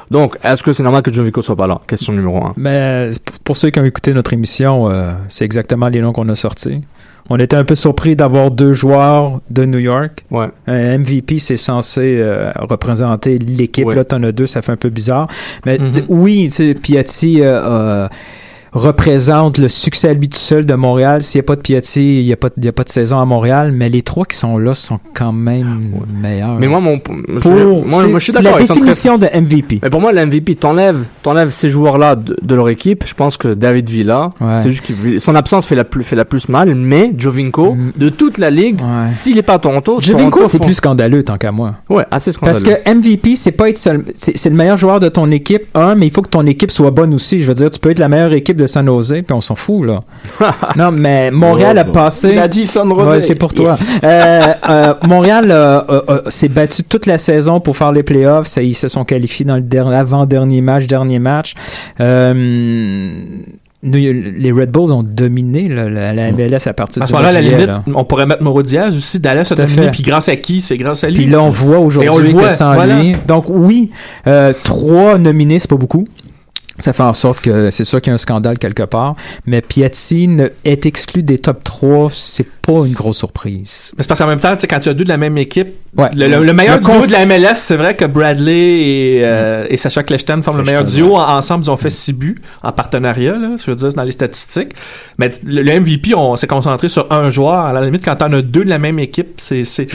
Donc, 0.09 0.37
est-ce 0.43 0.61
que 0.61 0.73
c'est 0.73 0.83
normal 0.83 1.03
que 1.03 1.13
Jovico 1.13 1.41
soit 1.41 1.55
pas 1.55 1.67
là? 1.67 1.79
Question 1.87 2.11
numéro 2.13 2.37
un. 2.43 2.53
Mais 2.57 3.11
pour 3.45 3.55
ceux 3.55 3.69
qui 3.69 3.79
ont 3.79 3.85
écouté 3.85 4.13
notre 4.13 4.33
émission, 4.33 4.89
euh, 4.89 5.11
c'est 5.29 5.45
exactement 5.45 5.87
les 5.87 6.01
noms 6.01 6.11
qu'on 6.11 6.27
a 6.27 6.35
sortis. 6.35 6.81
On 7.29 7.37
était 7.37 7.55
un 7.55 7.63
peu 7.63 7.75
surpris 7.75 8.17
d'avoir 8.17 8.51
deux 8.51 8.73
joueurs 8.73 9.39
de 9.49 9.63
New 9.63 9.77
York. 9.77 10.25
Ouais. 10.29 10.47
Un 10.67 10.97
MVP, 10.97 11.39
c'est 11.39 11.55
censé 11.55 12.17
euh, 12.19 12.51
représenter 12.59 13.39
l'équipe. 13.39 13.85
Ouais. 13.85 13.95
Là, 13.95 14.03
t'en 14.03 14.21
as 14.23 14.33
deux, 14.33 14.47
ça 14.47 14.61
fait 14.61 14.73
un 14.73 14.75
peu 14.77 14.89
bizarre. 14.89 15.27
Mais 15.65 15.77
Mhm. 15.77 15.91
t- 15.91 16.03
oui, 16.09 16.47
tu 16.49 16.55
sais, 16.55 16.73
Piatti 16.73 17.39
euh, 17.41 17.61
euh, 17.63 18.07
représente 18.73 19.57
le 19.57 19.67
succès 19.67 20.09
à 20.09 20.13
lui 20.13 20.29
tout 20.29 20.37
seul 20.37 20.65
de 20.65 20.73
Montréal. 20.73 21.21
S'il 21.21 21.39
n'y 21.39 21.43
a 21.43 21.47
pas 21.47 21.55
de 21.55 21.61
Piatti, 21.61 22.21
il 22.21 22.25
n'y 22.25 22.33
a, 22.33 22.37
pas 22.37 22.49
de- 22.55 22.65
y 22.65 22.67
a 22.67 22.71
pas 22.71 22.83
de 22.83 22.89
saison 22.89 23.19
à 23.19 23.25
Montréal. 23.25 23.71
Mais 23.73 23.89
les 23.89 24.01
trois 24.01 24.25
qui 24.25 24.37
sont 24.37 24.57
là 24.57 24.73
sont 24.73 24.99
quand 25.13 25.31
même 25.33 25.81
meilleurs. 26.21 26.57
Mais 26.59 26.67
moi, 26.67 26.79
mon, 26.79 26.99
Pour- 26.99 27.15
je, 27.39 27.49
moi, 27.49 28.07
moi, 28.07 28.19
je 28.19 28.23
suis 28.23 28.33
c'est 28.33 28.41
d'accord. 28.41 28.59
la 28.59 28.65
très- 28.65 28.73
définition 28.75 29.17
de 29.17 29.27
MVP. 29.33 29.79
Mais 29.83 29.89
pour 29.89 29.99
moi, 30.01 30.13
l'MVP, 30.13 30.55
t'enlèves, 30.55 31.05
t'enlèves 31.21 31.49
ces 31.51 31.69
joueurs-là 31.69 32.15
de, 32.15 32.37
de 32.41 32.55
leur 32.55 32.69
équipe. 32.69 33.03
Je 33.05 33.13
pense 33.13 33.37
que 33.37 33.49
David 33.53 33.89
Villa, 33.89 34.29
Ouais. 34.39 34.55
c'est 34.55 34.71
qu'il, 34.71 35.19
son 35.19 35.35
absence 35.35 35.65
fait 35.65 35.75
la 35.75 35.83
plus, 35.83 36.03
fait 36.03 36.15
la 36.15 36.25
plus 36.25 36.47
mal. 36.49 36.73
Mais 36.75 37.11
Jovinko, 37.17 37.73
Mm. 37.75 37.91
de 37.97 38.09
toute 38.09 38.37
la 38.37 38.49
ligue, 38.49 38.79
Ouais. 38.81 39.07
s'il 39.07 39.37
est 39.37 39.41
pas 39.43 39.53
à 39.55 39.59
Toronto, 39.59 39.99
Jovinko, 39.99 40.45
c'est 40.45 40.57
font- 40.59 40.63
plus 40.65 40.75
scandaleux 40.75 41.23
tant 41.23 41.37
qu'à 41.37 41.51
moi. 41.51 41.75
Ouais, 41.89 42.05
assez 42.11 42.31
scandaleux. 42.31 42.59
Parce 42.63 42.81
que 42.83 42.89
MVP, 42.89 43.35
c'est 43.35 43.51
pas 43.51 43.69
être 43.69 43.77
seul. 43.77 44.03
C'est 44.17 44.49
le 44.49 44.55
meilleur 44.55 44.77
joueur 44.77 44.99
de 44.99 45.09
ton 45.09 45.29
équipe, 45.31 45.63
un, 45.75 45.95
mais 45.95 46.07
il 46.07 46.11
faut 46.11 46.21
que 46.21 46.29
ton 46.29 46.45
équipe 46.45 46.71
soit 46.71 46.91
bonne 46.91 47.13
aussi. 47.13 47.41
Je 47.41 47.47
veux 47.47 47.53
dire, 47.53 47.69
tu 47.69 47.79
peux 47.79 47.89
être 47.91 47.99
la 47.99 48.07
meilleure 48.09 48.33
équipe 48.33 48.60
de 48.61 48.67
San 48.67 48.85
Jose, 48.87 49.15
puis 49.25 49.33
on 49.33 49.41
s'en 49.41 49.55
fout, 49.55 49.85
là. 49.85 50.01
non, 50.77 50.91
mais 50.91 51.31
Montréal 51.31 51.77
a 51.77 51.85
Oh, 51.87 51.91
passé. 51.91 52.29
Il 52.33 52.39
a 52.39 52.47
dit 52.47 52.67
San 52.67 52.87
Jose. 52.89 53.07
Ouais, 53.07 53.21
c'est 53.21 53.35
pour 53.35 53.53
toi. 53.53 53.71
Yes. 53.71 53.83
Euh, 54.03 54.41
euh, 54.69 54.93
Montréal 55.07 55.51
euh, 55.51 55.81
euh, 55.89 56.01
euh, 56.09 56.21
s'est 56.27 56.47
battu 56.47 56.83
toute 56.83 57.05
la 57.05 57.17
saison 57.17 57.59
pour 57.59 57.75
faire 57.75 57.91
les 57.91 58.03
playoffs. 58.03 58.47
Ça, 58.47 58.61
ils 58.61 58.73
se 58.75 58.87
sont 58.87 59.03
qualifiés 59.03 59.45
dans 59.45 59.55
le 59.55 59.61
der- 59.61 59.87
avant-dernier 59.87 60.61
match, 60.61 60.87
dernier 60.87 61.19
match. 61.19 61.53
Euh, 61.99 62.33
nous, 63.83 63.97
les 63.97 64.51
Red 64.51 64.69
Bulls 64.69 64.91
ont 64.91 65.01
dominé 65.01 65.67
là, 65.67 65.89
la, 65.89 66.13
la 66.13 66.31
MLS 66.31 66.67
à 66.67 66.73
partir 66.73 67.01
À 67.01 67.05
du 67.05 67.09
ce 67.09 67.13
moment-là, 67.15 67.29
à 67.29 67.33
la 67.33 67.41
limite, 67.41 67.65
là. 67.65 67.83
on 67.95 68.03
pourrait 68.03 68.27
mettre 68.27 68.43
Mauro 68.43 68.61
Diaz 68.61 68.95
aussi. 68.95 69.19
Dallas 69.19 69.47
a 69.51 69.55
dominé. 69.55 69.85
fait. 69.85 69.91
Puis 69.91 70.03
grâce 70.03 70.29
à 70.29 70.35
qui? 70.35 70.61
C'est 70.61 70.77
grâce 70.77 71.03
à 71.03 71.07
lui. 71.09 71.15
Puis 71.15 71.25
là, 71.25 71.41
on 71.41 71.49
voit 71.49 71.77
Et 71.77 71.79
on 71.79 71.81
le 71.81 71.87
aujourd'hui 71.87 72.31
voit, 72.31 72.47
que 72.49 72.53
sans 72.53 72.75
voilà. 72.75 73.01
lui. 73.01 73.13
Donc 73.27 73.45
oui, 73.47 73.89
euh, 74.27 74.53
trois 74.63 75.17
nominés, 75.17 75.57
c'est 75.57 75.67
pas 75.69 75.77
beaucoup. 75.77 76.05
Ça 76.81 76.93
fait 76.93 77.03
en 77.03 77.13
sorte 77.13 77.41
que 77.41 77.69
c'est 77.69 77.83
sûr 77.83 78.01
qu'il 78.01 78.09
y 78.09 78.11
a 78.11 78.15
un 78.15 78.17
scandale 78.17 78.57
quelque 78.57 78.83
part. 78.83 79.15
Mais 79.45 79.61
Piatti 79.61 80.29
est 80.65 80.85
exclu 80.85 81.23
des 81.23 81.37
top 81.37 81.63
3, 81.63 82.09
c'est 82.11 82.45
pas 82.61 82.85
une 82.85 82.93
grosse 82.93 83.17
surprise. 83.17 83.91
Mais 83.97 84.03
c'est 84.03 84.07
parce 84.07 84.19
qu'en 84.19 84.27
même 84.27 84.39
temps, 84.39 84.53
tu 84.55 84.61
sais, 84.61 84.67
quand 84.67 84.79
tu 84.79 84.89
as 84.89 84.93
deux 84.93 85.03
de 85.03 85.09
la 85.09 85.17
même 85.17 85.37
équipe, 85.37 85.69
Ouais. 85.97 86.07
le, 86.15 86.27
le- 86.27 86.45
le 86.45 86.53
meilleur 86.53 86.77
Le 86.77 86.83
duo 86.85 87.05
de 87.05 87.11
la 87.11 87.25
MLS, 87.25 87.55
c'est 87.55 87.75
vrai 87.75 87.95
que 87.97 88.05
Bradley 88.05 88.53
et, 88.81 89.21
euh, 89.25 89.65
et 89.69 89.75
Sacha 89.77 90.03
Kleshtan 90.03 90.41
forment 90.41 90.59
le 90.59 90.63
meilleur 90.63 90.85
duo. 90.85 91.15
En- 91.17 91.37
Ensemble, 91.37 91.65
ils 91.65 91.69
ont 91.71 91.77
fait 91.77 91.89
six 91.89 92.13
buts 92.13 92.37
en 92.63 92.71
partenariat, 92.71 93.33
là, 93.37 93.55
je 93.57 93.69
veux 93.69 93.75
dire, 93.75 93.89
dans 93.93 94.03
les 94.03 94.11
statistiques. 94.11 94.73
Mais 95.17 95.29
le, 95.45 95.61
MVP, 95.79 96.15
on 96.15 96.35
s'est 96.35 96.47
concentré 96.47 96.87
sur 96.87 97.11
un 97.11 97.29
joueur. 97.29 97.59
À 97.59 97.73
la 97.73 97.81
limite, 97.81 98.05
quand 98.05 98.15
t'en 98.15 98.31
as 98.31 98.41
deux 98.41 98.63
de 98.63 98.69
la 98.69 98.77
même 98.79 98.99
équipe, 98.99 99.33
c'est... 99.37 99.63
c'est 99.65 99.87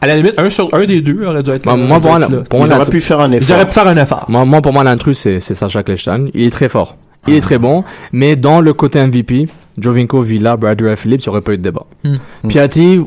À 0.00 0.06
la 0.06 0.16
limite, 0.16 0.34
un 0.38 0.50
sur 0.50 0.68
un 0.74 0.84
des 0.84 1.00
deux 1.00 1.24
aurait 1.26 1.42
dû 1.42 1.50
être 1.50 1.64
Bah, 1.64 1.76
là, 1.76 1.76
moi, 1.76 2.00
pour 2.00 2.10
moi, 2.10 2.18
dû 2.18 2.24
être 2.24 2.30
là. 2.30 2.44
pour 2.48 2.58
moi, 2.58 2.68
Ils 2.68 2.74
auraient 2.74 2.86
pu 2.90 3.00
faire 3.00 3.20
un 3.20 3.30
Ils 3.32 3.36
effort. 3.36 3.56
auraient 3.56 3.66
pu 3.66 3.72
faire 3.72 3.86
un 3.86 3.96
effort. 3.96 4.24
Moi, 4.28 4.44
moi, 4.44 4.60
pour 4.60 4.72
moi, 4.72 4.84
l'intrus, 4.84 5.18
c'est, 5.18 5.40
Sacha 5.40 5.82
Kleshtan. 5.82 6.26
Il 6.34 6.44
est 6.46 6.50
très 6.50 6.68
fort. 6.68 6.96
Il 7.26 7.34
est 7.34 7.40
très 7.40 7.58
bon. 7.58 7.84
Mais 8.12 8.36
dans 8.36 8.60
le 8.60 8.72
côté 8.72 9.04
MVP, 9.04 9.48
Jovinko, 9.78 10.22
Villa, 10.22 10.56
Bradley 10.56 10.96
Phillips, 10.96 11.20
il 11.24 11.28
n'y 11.28 11.30
aurait 11.30 11.40
pas 11.42 11.52
eu 11.52 11.58
de 11.58 11.62
débat. 11.62 11.82
Hmm. 12.04 12.16
Piatti, 12.48 13.00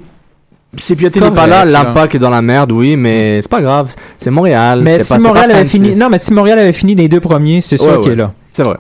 si 0.78 0.96
Piatti 0.96 1.20
n'est 1.20 1.32
pas 1.32 1.48
là, 1.48 1.66
là. 1.66 1.84
l'impact 1.84 2.16
est 2.16 2.20
dans 2.20 2.30
la 2.30 2.42
merde, 2.42 2.72
oui, 2.72 2.96
mais 2.96 3.42
c'est 3.42 3.52
pas 3.52 3.62
grave. 3.62 3.94
C'est 4.18 4.32
Montréal. 4.32 4.82
Mais 4.82 5.04
si 5.04 5.10
pas, 5.14 5.20
Montréal 5.20 5.50
pas 5.52 5.58
avait 5.58 5.66
fini, 5.68 5.96
non, 5.96 6.10
mais 6.10 6.18
si 6.20 6.34
Montréal 6.34 6.60
avait 6.60 6.74
fini 6.74 6.96
des 6.96 7.10
deux 7.10 7.20
premiers, 7.20 7.62
c'est 7.62 7.78
sûr 7.78 7.94
Ouais, 7.94 8.00
qu'il 8.00 8.12
est 8.14 8.16
là. 8.16 8.32
C'est 8.54 8.64
vrai. 8.64 8.78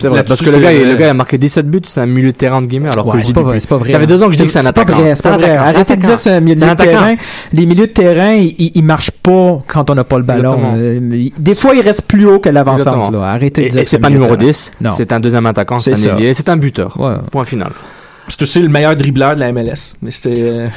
C'est 0.00 0.08
vrai, 0.08 0.22
parce 0.24 0.40
que 0.40 0.50
le 0.50 0.58
gars, 0.58 0.72
il- 0.72 0.88
le 0.88 0.96
gars 0.96 1.06
il 1.06 1.10
a 1.10 1.14
marqué 1.14 1.38
17 1.38 1.68
buts, 1.68 1.80
c'est 1.84 2.00
un 2.00 2.06
milieu 2.06 2.32
de 2.32 2.36
terrain 2.36 2.60
de 2.62 2.66
guillemets, 2.66 2.90
alors 2.92 3.04
que 3.06 3.10
Ouais, 3.12 3.18
je 3.18 3.22
dis 3.22 3.26
c'est 3.28 3.32
pas 3.34 3.42
vrai, 3.42 3.60
c'est 3.60 3.68
pas 3.68 3.76
vrai. 3.76 3.90
Ça 3.90 4.00
fait 4.00 4.06
deux 4.06 4.22
ans 4.22 4.26
que 4.26 4.32
je 4.32 4.38
dis 4.38 4.44
que 4.44 4.50
c'est 4.50 4.58
un 4.58 4.62
C'est 4.62 4.72
pas 4.72 4.82
attaquant. 4.82 4.98
vrai, 5.00 5.14
c'est 5.14 5.22
pas 5.22 5.36
vrai. 5.38 5.56
Arrêtez 5.56 5.96
de 5.96 6.02
dire 6.02 6.16
que 6.16 6.20
c'est 6.20 6.30
un 6.30 6.40
milieu 6.40 6.54
de 6.56 6.74
terrain. 6.74 7.14
Les 7.52 7.66
milieux 7.66 7.86
de 7.86 7.92
terrain, 7.92 8.34
ils, 8.34 8.54
ils- 8.74 8.82
marchent 8.84 9.10
pas 9.10 9.58
quand 9.66 9.90
on 9.90 9.94
n'a 9.94 10.04
pas 10.04 10.18
le 10.18 10.24
ballon. 10.24 10.42
Exactement. 10.50 10.74
Euh, 10.76 11.28
des 11.38 11.54
fois, 11.54 11.74
ils 11.74 11.80
restent 11.82 12.02
plus 12.02 12.26
haut 12.26 12.38
que 12.38 12.48
là. 12.50 12.64
Arrêtez 12.66 13.62
de 13.64 13.68
dire 13.68 13.80
et 13.80 13.82
que 13.84 13.88
c'est 13.88 13.98
pas 13.98 14.10
numéro 14.10 14.32
milieu 14.32 14.36
de 14.38 14.44
10, 14.46 14.70
terrain. 14.70 14.90
Non. 14.90 14.96
c'est 14.96 15.12
un 15.12 15.20
deuxième 15.20 15.46
attaquant, 15.46 15.78
c'est 15.78 15.92
un 15.94 16.16
ailier, 16.16 16.34
c'est 16.34 16.48
un 16.48 16.56
buteur. 16.56 16.98
Point 17.30 17.44
final. 17.44 17.70
C'est 18.28 18.40
aussi 18.42 18.60
le 18.60 18.68
meilleur 18.68 18.96
dribbleur 18.96 19.34
de 19.34 19.40
la 19.40 19.52
MLS. 19.52 19.94
Mais 20.02 20.10
c'était. 20.10 20.68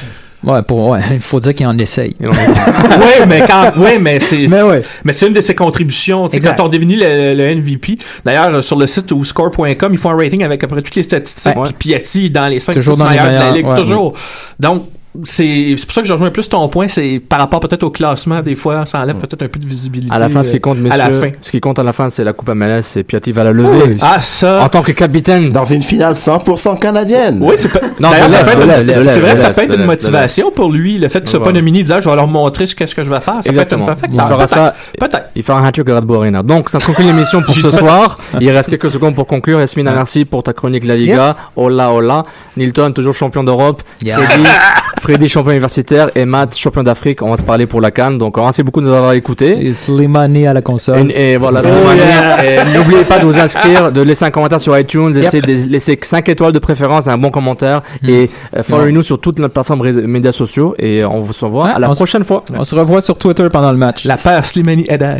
Ouais, 0.44 0.62
pour, 0.62 0.88
ouais, 0.90 1.00
il 1.12 1.20
faut 1.20 1.40
dire 1.40 1.52
qu'il 1.52 1.66
en 1.66 1.76
essaye. 1.78 2.14
ouais, 2.20 3.26
mais 3.26 3.42
quand, 3.48 3.76
ouais, 3.76 3.98
mais 3.98 4.20
c'est, 4.20 4.46
Mais 4.48 4.62
ouais. 4.62 4.82
mais 5.04 5.12
c'est 5.12 5.26
une 5.26 5.32
de 5.32 5.40
ses 5.40 5.54
contributions. 5.54 6.26
Tu 6.28 6.32
sais, 6.32 6.36
Exact. 6.36 6.56
quand 6.56 6.66
on 6.66 6.68
définit 6.68 6.96
le, 6.96 7.34
le 7.34 7.54
MVP, 7.56 7.98
d'ailleurs, 8.24 8.54
euh, 8.54 8.62
sur 8.62 8.76
le 8.78 8.86
site 8.86 9.10
ou 9.12 9.24
score.com, 9.24 9.66
ils 9.90 9.98
font 9.98 10.10
un 10.10 10.16
rating 10.16 10.44
avec 10.44 10.62
après 10.62 10.80
toutes 10.82 10.94
les 10.94 11.02
statistiques. 11.02 11.56
Ouais. 11.56 11.68
Puis 11.78 11.90
Piatti 11.90 12.30
dans 12.30 12.46
les 12.48 12.58
5 12.60 12.74
Toujours 12.74 12.96
dans 12.96 13.08
les 13.08 13.16
meilleurs 13.16 13.26
de 13.32 13.46
la 13.48 13.50
ligue, 13.50 13.66
ouais, 13.66 13.74
toujours. 13.76 14.12
Donc, 14.60 14.84
c'est, 15.24 15.74
c'est 15.76 15.84
pour 15.86 15.94
ça 15.94 16.02
que 16.02 16.06
je 16.06 16.12
rejoins 16.12 16.30
plus 16.30 16.48
ton 16.48 16.68
point, 16.68 16.88
c'est 16.88 17.20
par 17.26 17.38
rapport 17.38 17.60
peut-être 17.60 17.82
au 17.82 17.90
classement, 17.90 18.40
des 18.40 18.54
fois, 18.54 18.86
ça 18.86 19.00
enlève 19.00 19.16
peut-être 19.16 19.42
un 19.42 19.48
peu 19.48 19.58
de 19.58 19.66
visibilité. 19.66 20.14
À 20.14 20.18
la 20.18 20.28
fin, 20.28 20.42
ce 20.42 20.52
qui 20.52 20.60
compte, 20.60 20.78
à 20.78 20.80
messieurs, 20.80 20.98
la 20.98 21.10
fin. 21.10 21.30
ce 21.40 21.50
qui 21.50 21.60
compte 21.60 21.78
à 21.78 21.82
la 21.82 21.92
fin, 21.92 22.08
c'est 22.08 22.24
la 22.24 22.32
Coupe 22.32 22.48
MLS 22.50 22.82
et 22.96 23.02
Piatti 23.02 23.32
va 23.32 23.44
la 23.44 23.52
lever. 23.52 23.96
Ah, 24.00 24.20
ça. 24.20 24.62
En 24.62 24.68
tant 24.68 24.82
que 24.82 24.92
capitaine. 24.92 25.48
Dans 25.48 25.64
une 25.64 25.82
finale 25.82 26.14
100% 26.14 26.78
canadienne. 26.78 27.38
Oui, 27.42 27.54
c'est 27.56 27.68
pas... 27.68 27.80
Non, 28.00 28.10
de 28.10 28.14
de 28.14 28.66
de 28.66 28.82
c'est 28.82 29.20
vrai 29.20 29.34
de 29.34 29.36
que 29.36 29.42
ça 29.42 29.50
peut 29.50 29.62
être 29.62 29.70
de 29.70 29.76
une 29.76 29.86
motivation 29.86 30.50
pour 30.50 30.70
lui, 30.70 30.98
le 30.98 31.08
fait 31.08 31.20
qu'il 31.20 31.30
soit 31.30 31.42
pas 31.42 31.52
nominé, 31.52 31.82
dire, 31.82 32.00
je 32.00 32.08
vais 32.08 32.16
leur 32.16 32.28
montrer 32.28 32.66
ce 32.66 32.74
qu'est-ce 32.74 32.94
que 32.94 33.02
je 33.02 33.10
vais 33.10 33.20
faire. 33.20 33.42
Ça 33.42 33.50
Exactement. 33.50 33.86
peut 33.86 33.92
être 33.92 34.04
une 34.06 34.14
Il 34.14 34.20
fera 34.20 34.46
ça. 34.46 34.74
Peut-être. 34.98 35.30
Il 35.34 35.42
fera 35.42 35.58
un 35.58 35.64
hat-trick 35.64 35.88
au 35.88 35.94
Red 35.96 36.04
Bull 36.04 36.16
Arena. 36.18 36.42
Donc, 36.42 36.68
ça 36.68 36.78
conclut 36.78 37.04
l'émission 37.04 37.42
pour 37.42 37.54
ce 37.54 37.70
soir. 37.70 38.18
Il 38.40 38.50
reste 38.50 38.70
quelques 38.70 38.90
secondes 38.90 39.14
pour 39.14 39.26
conclure. 39.26 39.58
Yasmina, 39.58 39.92
merci 39.92 40.24
pour 40.24 40.42
ta 40.42 40.52
chronique 40.52 40.84
La 40.84 40.96
Liga. 40.96 41.36
Hola, 41.56 41.92
hola. 41.92 42.24
Nilton, 42.56 42.92
toujours 42.92 43.14
champion 43.14 43.42
d'Europe. 43.42 43.82
Yeah. 45.08 45.16
Freddy, 45.16 45.28
champion 45.28 45.52
universitaire. 45.52 46.10
Et 46.14 46.24
Matt, 46.24 46.56
champion 46.56 46.82
d'Afrique. 46.82 47.22
On 47.22 47.30
va 47.30 47.36
se 47.36 47.42
parler 47.42 47.66
pour 47.66 47.80
la 47.80 47.90
Cannes. 47.90 48.18
Donc, 48.18 48.36
merci 48.36 48.62
beaucoup 48.62 48.80
de 48.80 48.86
nous 48.86 48.92
avoir 48.94 49.12
écoutés. 49.14 49.56
Et 49.66 49.72
Slimani 49.74 50.46
à 50.46 50.52
la 50.52 50.60
console. 50.62 51.10
Et, 51.12 51.32
et 51.32 51.36
voilà, 51.38 51.60
Oh, 51.64 51.66
Slimani. 51.66 51.98
yeah. 52.00 52.44
Et 52.44 52.76
N'oubliez 52.76 53.04
pas 53.04 53.18
de 53.18 53.24
vous 53.24 53.36
inscrire, 53.38 53.90
de 53.92 54.00
laisser 54.02 54.24
un 54.24 54.30
commentaire 54.30 54.60
sur 54.60 54.78
iTunes, 54.78 55.12
laisser, 55.14 55.40
des- 55.40 55.64
laisser 55.66 55.98
5 56.00 56.28
étoiles 56.28 56.52
de 56.52 56.58
préférence, 56.58 57.08
un 57.08 57.16
bon 57.18 57.30
commentaire 57.30 57.82
et 58.06 58.30
euh, 58.56 58.62
follow-nous 58.62 59.02
sur 59.02 59.20
toutes 59.20 59.38
nos 59.38 59.48
plateformes 59.48 59.88
médias 60.06 60.32
sociaux 60.32 60.74
et 60.78 61.04
on 61.04 61.20
vous 61.20 61.32
se 61.32 61.44
revoit 61.44 61.68
à 61.70 61.78
la 61.78 61.88
prochaine 61.88 62.24
fois. 62.24 62.42
On 62.56 62.64
se 62.64 62.74
revoit 62.74 63.00
sur 63.00 63.16
Twitter 63.16 63.48
pendant 63.50 63.72
le 63.72 63.78
match. 63.78 64.04
La 64.04 64.16
paire 64.16 64.44
Slimani 64.44 64.84
Eder. 64.88 65.16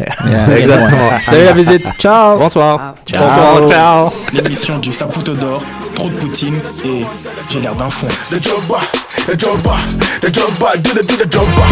Exactement. 0.57 1.11
Salut 1.25 1.45
la 1.45 1.53
visite. 1.53 1.83
Ciao. 1.99 2.39
Bonsoir. 2.39 2.95
Ciao. 3.07 3.23
Bonsoir, 3.23 3.69
ciao. 3.69 4.11
L'émission 4.33 4.79
du 4.79 4.93
Saputo 4.93 5.33
d'or, 5.35 5.63
trop 5.95 6.09
de 6.09 6.15
poutine 6.15 6.55
et 6.85 7.05
j'ai 7.51 7.61
l'air 7.61 7.75
d'un 7.75 7.91
fond. 7.91 8.09
The 9.29 9.35
Drogba, 9.35 9.77
the 10.23 10.29
Drogba, 10.29 10.73
the 10.73 10.79
Drogba, 10.81 10.83
do 10.83 10.95
the 10.95 11.03
do 11.03 11.17
the 11.19 11.25
Drogba. 11.25 11.65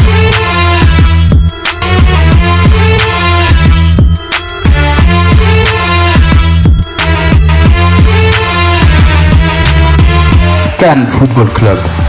Cannes 10.78 11.14
Football 11.18 11.46
Club. 11.46 12.05